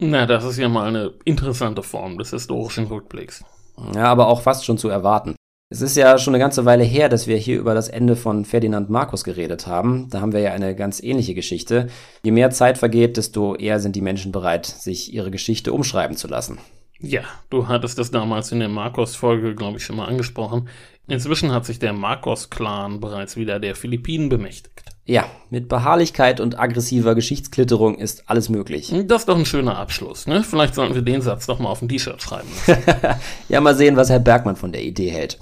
Na, 0.00 0.26
das 0.26 0.44
ist 0.44 0.58
ja 0.58 0.68
mal 0.68 0.88
eine 0.88 1.12
interessante 1.24 1.84
Form 1.84 2.18
des 2.18 2.30
historischen 2.30 2.86
Rückblicks. 2.86 3.44
Ja, 3.94 4.06
aber 4.06 4.26
auch 4.26 4.42
fast 4.42 4.64
schon 4.64 4.78
zu 4.78 4.88
erwarten. 4.88 5.36
Es 5.72 5.80
ist 5.80 5.96
ja 5.96 6.18
schon 6.18 6.34
eine 6.34 6.42
ganze 6.42 6.66
Weile 6.66 6.84
her, 6.84 7.08
dass 7.08 7.26
wir 7.26 7.38
hier 7.38 7.58
über 7.58 7.72
das 7.72 7.88
Ende 7.88 8.14
von 8.14 8.44
Ferdinand 8.44 8.90
Markus 8.90 9.24
geredet 9.24 9.66
haben. 9.66 10.10
Da 10.10 10.20
haben 10.20 10.34
wir 10.34 10.40
ja 10.40 10.52
eine 10.52 10.76
ganz 10.76 11.02
ähnliche 11.02 11.32
Geschichte. 11.32 11.86
Je 12.22 12.30
mehr 12.30 12.50
Zeit 12.50 12.76
vergeht, 12.76 13.16
desto 13.16 13.54
eher 13.54 13.80
sind 13.80 13.96
die 13.96 14.02
Menschen 14.02 14.32
bereit, 14.32 14.66
sich 14.66 15.14
ihre 15.14 15.30
Geschichte 15.30 15.72
umschreiben 15.72 16.14
zu 16.14 16.28
lassen. 16.28 16.58
Ja, 17.00 17.22
du 17.48 17.68
hattest 17.68 17.98
das 17.98 18.10
damals 18.10 18.52
in 18.52 18.58
der 18.58 18.68
Marcos-Folge, 18.68 19.54
glaube 19.54 19.78
ich, 19.78 19.84
schon 19.84 19.96
mal 19.96 20.08
angesprochen. 20.08 20.68
Inzwischen 21.08 21.52
hat 21.52 21.64
sich 21.64 21.78
der 21.78 21.94
Marcos-Clan 21.94 23.00
bereits 23.00 23.36
wieder 23.36 23.58
der 23.58 23.74
Philippinen 23.74 24.28
bemächtigt. 24.28 24.91
Ja, 25.04 25.26
mit 25.50 25.68
Beharrlichkeit 25.68 26.38
und 26.38 26.58
aggressiver 26.60 27.16
Geschichtsklitterung 27.16 27.96
ist 27.98 28.30
alles 28.30 28.48
möglich. 28.48 28.94
Das 29.06 29.22
ist 29.22 29.28
doch 29.28 29.36
ein 29.36 29.46
schöner 29.46 29.76
Abschluss, 29.76 30.28
ne? 30.28 30.44
Vielleicht 30.44 30.76
sollten 30.76 30.94
wir 30.94 31.02
den 31.02 31.22
Satz 31.22 31.46
doch 31.46 31.58
mal 31.58 31.70
auf 31.70 31.82
ein 31.82 31.88
T-Shirt 31.88 32.22
schreiben. 32.22 32.48
ja, 33.48 33.60
mal 33.60 33.74
sehen, 33.74 33.96
was 33.96 34.10
Herr 34.10 34.20
Bergmann 34.20 34.54
von 34.54 34.70
der 34.70 34.82
Idee 34.82 35.10
hält. 35.10 35.40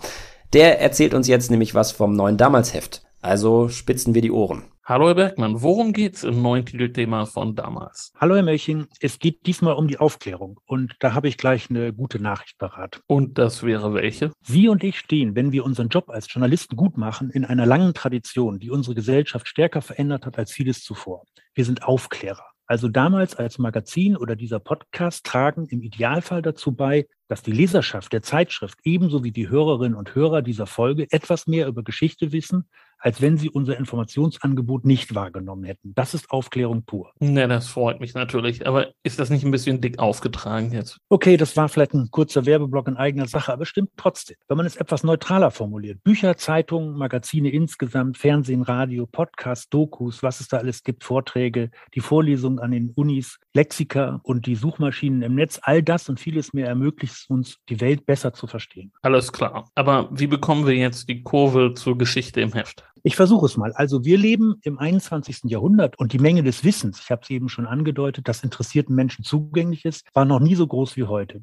Der 0.54 0.80
erzählt 0.80 1.12
uns 1.12 1.28
jetzt 1.28 1.50
nämlich 1.50 1.74
was 1.74 1.92
vom 1.92 2.16
neuen 2.16 2.38
Damalsheft. 2.38 3.02
Also 3.20 3.68
spitzen 3.68 4.14
wir 4.14 4.22
die 4.22 4.32
Ohren. 4.32 4.64
Hallo 4.90 5.06
Herr 5.06 5.14
Bergmann, 5.14 5.62
worum 5.62 5.92
geht's 5.92 6.24
im 6.24 6.42
neuen 6.42 6.66
Titelthema 6.66 7.24
von 7.24 7.54
damals? 7.54 8.12
Hallo 8.18 8.34
Herr 8.34 8.42
Melching, 8.42 8.88
es 8.98 9.20
geht 9.20 9.46
diesmal 9.46 9.74
um 9.74 9.86
die 9.86 9.98
Aufklärung 9.98 10.58
und 10.66 10.96
da 10.98 11.14
habe 11.14 11.28
ich 11.28 11.36
gleich 11.36 11.70
eine 11.70 11.92
gute 11.92 12.20
Nachricht 12.20 12.58
parat. 12.58 13.00
Und 13.06 13.38
das 13.38 13.62
wäre 13.62 13.94
welche? 13.94 14.32
Sie 14.42 14.66
und 14.66 14.82
ich 14.82 14.98
stehen, 14.98 15.36
wenn 15.36 15.52
wir 15.52 15.64
unseren 15.64 15.90
Job 15.90 16.10
als 16.10 16.26
Journalisten 16.28 16.74
gut 16.74 16.98
machen, 16.98 17.30
in 17.30 17.44
einer 17.44 17.66
langen 17.66 17.94
Tradition, 17.94 18.58
die 18.58 18.70
unsere 18.70 18.96
Gesellschaft 18.96 19.46
stärker 19.46 19.80
verändert 19.80 20.26
hat 20.26 20.38
als 20.38 20.50
vieles 20.50 20.82
zuvor. 20.82 21.22
Wir 21.54 21.64
sind 21.64 21.84
Aufklärer. 21.84 22.46
Also 22.66 22.88
damals 22.88 23.36
als 23.36 23.58
Magazin 23.58 24.16
oder 24.16 24.34
dieser 24.34 24.58
Podcast 24.58 25.24
tragen 25.24 25.66
im 25.66 25.82
Idealfall 25.82 26.42
dazu 26.42 26.72
bei, 26.72 27.06
dass 27.28 27.42
die 27.42 27.52
Leserschaft 27.52 28.12
der 28.12 28.22
Zeitschrift 28.22 28.78
ebenso 28.82 29.22
wie 29.22 29.30
die 29.30 29.48
Hörerinnen 29.48 29.96
und 29.96 30.16
Hörer 30.16 30.42
dieser 30.42 30.66
Folge 30.66 31.06
etwas 31.10 31.46
mehr 31.46 31.68
über 31.68 31.84
Geschichte 31.84 32.32
wissen, 32.32 32.68
als 33.00 33.20
wenn 33.20 33.36
sie 33.36 33.50
unser 33.50 33.76
Informationsangebot 33.78 34.84
nicht 34.84 35.14
wahrgenommen 35.14 35.64
hätten. 35.64 35.92
Das 35.94 36.14
ist 36.14 36.30
Aufklärung 36.30 36.84
pur. 36.84 37.12
Na, 37.18 37.46
das 37.46 37.68
freut 37.68 38.00
mich 38.00 38.14
natürlich. 38.14 38.66
Aber 38.66 38.88
ist 39.02 39.18
das 39.18 39.30
nicht 39.30 39.44
ein 39.44 39.50
bisschen 39.50 39.80
dick 39.80 39.98
aufgetragen 39.98 40.72
jetzt? 40.72 40.98
Okay, 41.08 41.36
das 41.36 41.56
war 41.56 41.68
vielleicht 41.68 41.94
ein 41.94 42.10
kurzer 42.10 42.46
Werbeblock 42.46 42.88
in 42.88 42.96
eigener 42.96 43.26
Sache, 43.26 43.52
aber 43.52 43.66
stimmt 43.66 43.90
trotzdem. 43.96 44.36
Wenn 44.48 44.56
man 44.56 44.66
es 44.66 44.76
etwas 44.76 45.02
neutraler 45.02 45.50
formuliert. 45.50 46.02
Bücher, 46.04 46.36
Zeitungen, 46.36 46.96
Magazine 46.96 47.50
insgesamt, 47.50 48.18
Fernsehen, 48.18 48.62
Radio, 48.62 49.06
Podcasts, 49.06 49.68
Dokus, 49.68 50.22
was 50.22 50.40
es 50.40 50.48
da 50.48 50.58
alles 50.58 50.82
gibt, 50.82 51.04
Vorträge, 51.04 51.70
die 51.94 52.00
Vorlesungen 52.00 52.58
an 52.58 52.72
den 52.72 52.90
Unis, 52.90 53.38
Lexika 53.54 54.20
und 54.22 54.46
die 54.46 54.54
Suchmaschinen 54.54 55.22
im 55.22 55.34
Netz, 55.34 55.58
all 55.62 55.82
das 55.82 56.08
und 56.08 56.20
vieles 56.20 56.52
mehr 56.52 56.66
ermöglicht 56.66 57.28
uns, 57.28 57.56
die 57.68 57.80
Welt 57.80 58.06
besser 58.06 58.32
zu 58.32 58.46
verstehen. 58.46 58.92
Alles 59.02 59.32
klar. 59.32 59.70
Aber 59.74 60.08
wie 60.12 60.26
bekommen 60.26 60.66
wir 60.66 60.74
jetzt 60.74 61.08
die 61.08 61.22
Kurve 61.22 61.74
zur 61.74 61.96
Geschichte 61.96 62.40
im 62.40 62.52
Heft? 62.52 62.84
Ich 63.02 63.16
versuche 63.16 63.46
es 63.46 63.56
mal. 63.56 63.72
Also 63.72 64.04
wir 64.04 64.18
leben 64.18 64.56
im 64.62 64.78
21. 64.78 65.44
Jahrhundert 65.44 65.98
und 65.98 66.12
die 66.12 66.18
Menge 66.18 66.42
des 66.42 66.64
Wissens, 66.64 67.00
ich 67.00 67.10
habe 67.10 67.22
es 67.22 67.30
eben 67.30 67.48
schon 67.48 67.66
angedeutet, 67.66 68.28
das 68.28 68.44
interessierten 68.44 68.94
Menschen 68.94 69.24
zugänglich 69.24 69.84
ist, 69.84 70.06
war 70.12 70.24
noch 70.24 70.40
nie 70.40 70.54
so 70.54 70.66
groß 70.66 70.96
wie 70.96 71.04
heute. 71.04 71.42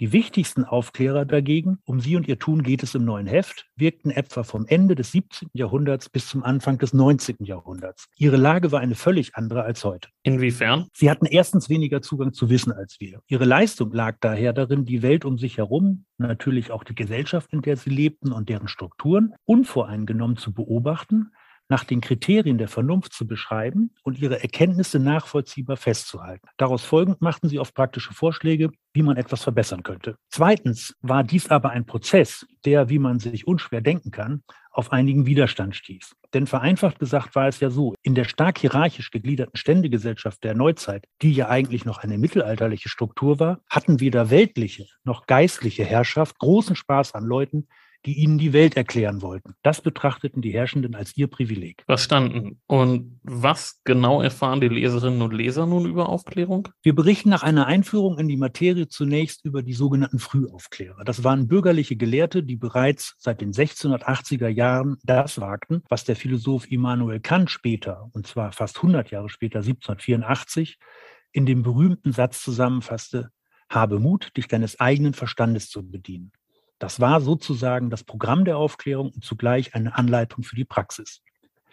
Die 0.00 0.12
wichtigsten 0.12 0.64
Aufklärer 0.64 1.24
dagegen, 1.24 1.78
um 1.84 1.98
sie 1.98 2.14
und 2.14 2.28
ihr 2.28 2.38
Tun 2.38 2.62
geht 2.62 2.84
es 2.84 2.94
im 2.94 3.04
neuen 3.04 3.26
Heft, 3.26 3.66
wirkten 3.74 4.12
etwa 4.12 4.44
vom 4.44 4.64
Ende 4.64 4.94
des 4.94 5.10
17. 5.10 5.48
Jahrhunderts 5.54 6.08
bis 6.08 6.28
zum 6.28 6.44
Anfang 6.44 6.78
des 6.78 6.92
19. 6.92 7.38
Jahrhunderts. 7.40 8.06
Ihre 8.16 8.36
Lage 8.36 8.70
war 8.70 8.78
eine 8.78 8.94
völlig 8.94 9.34
andere 9.34 9.64
als 9.64 9.84
heute. 9.84 10.08
Inwiefern? 10.22 10.86
Sie 10.92 11.10
hatten 11.10 11.26
erstens 11.26 11.68
weniger 11.68 12.00
Zugang 12.00 12.32
zu 12.32 12.48
Wissen 12.48 12.70
als 12.70 13.00
wir. 13.00 13.22
Ihre 13.26 13.44
Leistung 13.44 13.92
lag 13.92 14.18
daher 14.20 14.52
darin, 14.52 14.84
die 14.84 15.02
Welt 15.02 15.24
um 15.24 15.36
sich 15.36 15.58
herum, 15.58 16.04
natürlich 16.16 16.70
auch 16.70 16.84
die 16.84 16.94
Gesellschaft, 16.94 17.52
in 17.52 17.62
der 17.62 17.76
sie 17.76 17.90
lebten 17.90 18.30
und 18.30 18.48
deren 18.48 18.68
Strukturen, 18.68 19.34
unvoreingenommen 19.46 20.36
zu 20.36 20.54
beobachten, 20.54 21.32
nach 21.68 21.84
den 21.84 22.00
Kriterien 22.00 22.58
der 22.58 22.68
Vernunft 22.68 23.12
zu 23.12 23.26
beschreiben 23.26 23.94
und 24.02 24.18
ihre 24.18 24.42
Erkenntnisse 24.42 24.98
nachvollziehbar 24.98 25.76
festzuhalten. 25.76 26.48
Daraus 26.56 26.84
folgend 26.84 27.20
machten 27.20 27.48
sie 27.48 27.58
oft 27.58 27.74
praktische 27.74 28.14
Vorschläge, 28.14 28.70
wie 28.92 29.02
man 29.02 29.16
etwas 29.16 29.42
verbessern 29.42 29.82
könnte. 29.82 30.16
Zweitens 30.30 30.96
war 31.02 31.22
dies 31.24 31.50
aber 31.50 31.70
ein 31.70 31.86
Prozess, 31.86 32.46
der, 32.64 32.88
wie 32.88 32.98
man 32.98 33.18
sich 33.18 33.46
unschwer 33.46 33.80
denken 33.80 34.10
kann, 34.10 34.42
auf 34.70 34.92
einigen 34.92 35.26
Widerstand 35.26 35.74
stieß. 35.74 36.14
Denn 36.34 36.46
vereinfacht 36.46 36.98
gesagt 36.98 37.34
war 37.34 37.48
es 37.48 37.58
ja 37.58 37.68
so, 37.68 37.94
in 38.02 38.14
der 38.14 38.24
stark 38.24 38.58
hierarchisch 38.58 39.10
gegliederten 39.10 39.56
Ständegesellschaft 39.56 40.44
der 40.44 40.54
Neuzeit, 40.54 41.06
die 41.20 41.32
ja 41.32 41.48
eigentlich 41.48 41.84
noch 41.84 41.98
eine 41.98 42.16
mittelalterliche 42.16 42.88
Struktur 42.88 43.40
war, 43.40 43.60
hatten 43.68 43.98
weder 44.00 44.30
weltliche 44.30 44.86
noch 45.04 45.26
geistliche 45.26 45.84
Herrschaft 45.84 46.38
großen 46.38 46.76
Spaß 46.76 47.14
an 47.14 47.24
Leuten, 47.24 47.66
die 48.08 48.20
ihnen 48.20 48.38
die 48.38 48.54
Welt 48.54 48.74
erklären 48.74 49.20
wollten. 49.20 49.52
Das 49.62 49.82
betrachteten 49.82 50.40
die 50.40 50.54
Herrschenden 50.54 50.94
als 50.94 51.14
ihr 51.18 51.26
Privileg. 51.26 51.82
Verstanden. 51.84 52.58
Und 52.66 53.20
was 53.22 53.82
genau 53.84 54.22
erfahren 54.22 54.62
die 54.62 54.68
Leserinnen 54.68 55.20
und 55.20 55.34
Leser 55.34 55.66
nun 55.66 55.84
über 55.84 56.08
Aufklärung? 56.08 56.68
Wir 56.82 56.94
berichten 56.94 57.28
nach 57.28 57.42
einer 57.42 57.66
Einführung 57.66 58.18
in 58.18 58.26
die 58.26 58.38
Materie 58.38 58.88
zunächst 58.88 59.44
über 59.44 59.62
die 59.62 59.74
sogenannten 59.74 60.20
Frühaufklärer. 60.20 61.04
Das 61.04 61.22
waren 61.22 61.48
bürgerliche 61.48 61.96
Gelehrte, 61.96 62.42
die 62.42 62.56
bereits 62.56 63.14
seit 63.18 63.42
den 63.42 63.52
1680er 63.52 64.48
Jahren 64.48 64.96
das 65.02 65.38
wagten, 65.38 65.82
was 65.90 66.04
der 66.04 66.16
Philosoph 66.16 66.70
Immanuel 66.70 67.20
Kant 67.20 67.50
später, 67.50 68.08
und 68.14 68.26
zwar 68.26 68.52
fast 68.52 68.78
100 68.78 69.10
Jahre 69.10 69.28
später, 69.28 69.58
1784, 69.58 70.78
in 71.32 71.44
dem 71.44 71.62
berühmten 71.62 72.12
Satz 72.12 72.42
zusammenfasste, 72.42 73.28
habe 73.68 74.00
Mut, 74.00 74.34
dich 74.34 74.48
deines 74.48 74.80
eigenen 74.80 75.12
Verstandes 75.12 75.68
zu 75.68 75.86
bedienen. 75.86 76.32
Das 76.78 77.00
war 77.00 77.20
sozusagen 77.20 77.90
das 77.90 78.04
Programm 78.04 78.44
der 78.44 78.56
Aufklärung 78.56 79.10
und 79.10 79.24
zugleich 79.24 79.74
eine 79.74 79.96
Anleitung 79.96 80.44
für 80.44 80.56
die 80.56 80.64
Praxis. 80.64 81.22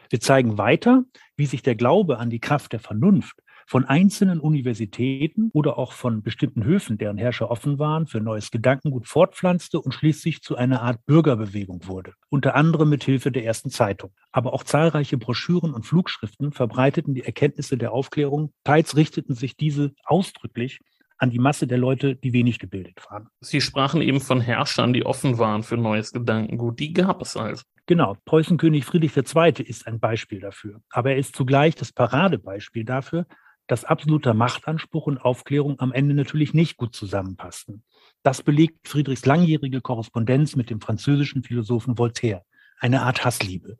Wir 0.10 0.20
zeigen 0.20 0.58
weiter, 0.58 1.03
wie 1.36 1.45
sich 1.45 1.62
der 1.62 1.76
Glaube 1.76 2.20
an 2.20 2.30
die 2.30 2.39
Kraft 2.39 2.74
der 2.74 2.80
Vernunft 2.80 3.41
von 3.68 3.86
einzelnen 3.86 4.39
Universitäten 4.39 5.49
oder 5.53 5.78
auch 5.78 5.93
von 5.93 6.22
bestimmten 6.22 6.64
Höfen, 6.64 6.97
deren 6.97 7.18
Herrscher 7.18 7.49
offen 7.49 7.80
waren, 7.80 8.06
für 8.06 8.22
neues 8.22 8.51
Gedankengut 8.51 9.08
fortpflanzte 9.08 9.80
und 9.82 9.91
schließlich 9.91 10.43
zu 10.43 10.56
einer 10.56 10.84
Art 10.84 11.03
Bürgerbewegung 11.06 11.88
wurde, 11.88 12.14
unter 12.30 12.56
anderem 12.56 12.89
mit 12.89 13.03
Hilfe 13.03 13.32
der 13.32 13.43
ersten 13.43 13.72
Zeitung. 13.72 14.12
Aber 14.32 14.53
auch 14.53 14.64
zahlreiche 14.64 15.18
Broschüren 15.18 15.74
und 15.74 15.86
Flugschriften 15.86 16.51
verbreiteten 16.51 17.16
die 17.16 17.24
Erkenntnisse 17.24 17.78
der 17.78 17.91
Aufklärung, 17.91 18.53
teils 18.64 18.95
richteten 18.95 19.34
sich 19.34 19.58
diese 19.58 19.93
ausdrücklich 20.06 20.80
an 21.18 21.30
die 21.30 21.39
Masse 21.39 21.68
der 21.68 21.78
Leute, 21.78 22.16
die 22.16 22.34
wenig 22.34 22.59
gebildet 22.59 22.99
waren. 23.09 23.30
Sie 23.39 23.61
sprachen 23.61 24.01
eben 24.01 24.20
von 24.20 24.41
Herrschern, 24.41 24.93
die 24.93 25.05
offen 25.05 25.38
waren 25.38 25.63
für 25.63 25.78
neues 25.78 26.11
Gedankengut. 26.11 26.80
Die 26.80 26.93
gab 26.93 27.22
es 27.22 27.38
also. 27.38 27.63
Genau, 27.86 28.18
Preußenkönig 28.26 28.86
Friedrich 28.86 29.16
II. 29.16 29.63
ist 29.63 29.88
ein 29.88 29.99
Beispiel 29.99 30.39
dafür. 30.39 30.82
Aber 30.89 31.11
er 31.11 31.18
ist 31.18 31.36
zugleich 31.36 31.76
das 31.76 31.93
Paradebeispiel 31.93 32.84
dafür, 32.84 33.26
dass 33.68 33.86
absoluter 33.86 34.34
Machtanspruch 34.34 35.07
und 35.07 35.18
Aufklärung 35.20 35.80
am 35.80 35.91
Ende 35.91 36.13
natürlich 36.13 36.53
nicht 36.53 36.78
gut 36.78 36.95
zusammenpassten. 36.95 37.84
Das 38.24 38.41
belegt 38.41 38.88
Friedrichs 38.88 39.26
langjährige 39.26 39.82
Korrespondenz 39.82 40.55
mit 40.55 40.70
dem 40.70 40.82
französischen 40.82 41.43
Philosophen 41.43 41.97
Voltaire, 41.97 42.43
eine 42.80 43.01
Art 43.01 43.26
Hassliebe. 43.26 43.78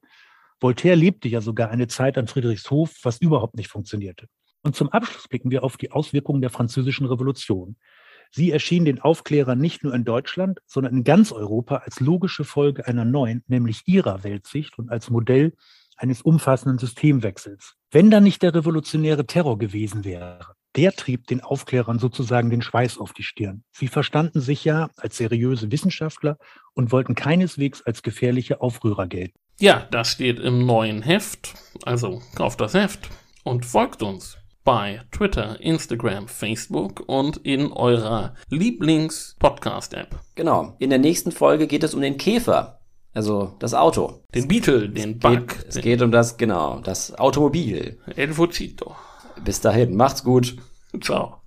Voltaire 0.60 0.96
lebte 0.96 1.28
ja 1.28 1.42
sogar 1.42 1.70
eine 1.70 1.88
Zeit 1.88 2.18
an 2.18 2.28
Friedrichs 2.28 2.70
Hof, 2.72 2.96
was 3.04 3.20
überhaupt 3.20 3.56
nicht 3.56 3.70
funktionierte. 3.70 4.28
Und 4.66 4.76
zum 4.76 4.90
Abschluss 4.90 5.28
blicken 5.28 5.52
wir 5.52 5.64
auf 5.64 5.78
die 5.78 5.92
Auswirkungen 5.92 6.42
der 6.42 6.50
Französischen 6.50 7.06
Revolution. 7.06 7.76
Sie 8.32 8.50
erschien 8.50 8.84
den 8.84 9.00
Aufklärern 9.00 9.60
nicht 9.60 9.84
nur 9.84 9.94
in 9.94 10.06
Deutschland, 10.06 10.60
sondern 10.66 10.96
in 10.96 11.04
ganz 11.04 11.32
Europa 11.32 11.84
als 11.86 12.00
logische 12.00 12.44
Folge 12.44 12.88
einer 12.88 13.06
neuen, 13.06 13.44
nämlich 13.46 13.84
ihrer 13.86 14.24
Weltsicht 14.24 14.80
und 14.80 14.90
als 14.90 15.12
Modell 15.12 15.54
eines 15.98 16.24
umfassenden 16.24 16.80
Systemwechsels. 16.80 17.76
Wenn 17.92 18.10
da 18.10 18.20
nicht 18.20 18.42
der 18.42 18.56
revolutionäre 18.56 19.28
Terror 19.28 19.60
gewesen 19.60 20.04
wäre, 20.04 20.56
der 20.76 20.94
trieb 20.94 21.28
den 21.28 21.42
Aufklärern 21.42 22.00
sozusagen 22.00 22.50
den 22.50 22.64
Schweiß 22.64 22.98
auf 22.98 23.14
die 23.14 23.24
Stirn. 23.24 23.64
Sie 23.72 23.88
verstanden 23.88 24.42
sich 24.42 24.66
ja 24.66 24.90
als 24.98 25.18
seriöse 25.18 25.72
Wissenschaftler 25.72 26.40
und 26.74 26.92
wollten 26.92 27.14
keineswegs 27.14 27.84
als 27.84 28.02
gefährliche 28.02 28.62
Aufrührer 28.62 29.06
gelten. 29.06 29.38
Ja, 29.60 29.88
das 29.92 30.10
steht 30.10 30.40
im 30.40 30.66
neuen 30.66 31.04
Heft. 31.04 31.54
Also 31.84 32.24
kauft 32.34 32.60
das 32.62 32.74
Heft 32.74 33.12
und 33.44 33.64
folgt 33.64 34.02
uns 34.02 34.40
bei 34.66 35.02
Twitter, 35.12 35.62
Instagram, 35.62 36.28
Facebook 36.28 37.04
und 37.08 37.38
in 37.38 37.72
eurer 37.72 38.34
Lieblings-Podcast-App. 38.50 40.20
Genau. 40.34 40.76
In 40.80 40.90
der 40.90 41.00
nächsten 41.00 41.32
Folge 41.32 41.68
geht 41.68 41.84
es 41.84 41.94
um 41.94 42.02
den 42.02 42.18
Käfer. 42.18 42.82
Also 43.14 43.56
das 43.60 43.74
Auto. 43.74 44.24
Den 44.34 44.50
Beetle, 44.50 44.90
den 44.90 45.20
Bug. 45.20 45.48
Geht, 45.48 45.66
es 45.70 45.76
geht 45.78 46.02
um 46.02 46.12
das, 46.12 46.36
genau, 46.36 46.82
das 46.82 47.18
Automobil. 47.18 47.98
El 48.16 48.34
Fucito. 48.34 48.96
Bis 49.46 49.62
dahin, 49.62 49.96
macht's 49.96 50.24
gut. 50.24 50.58
Ciao. 51.00 51.45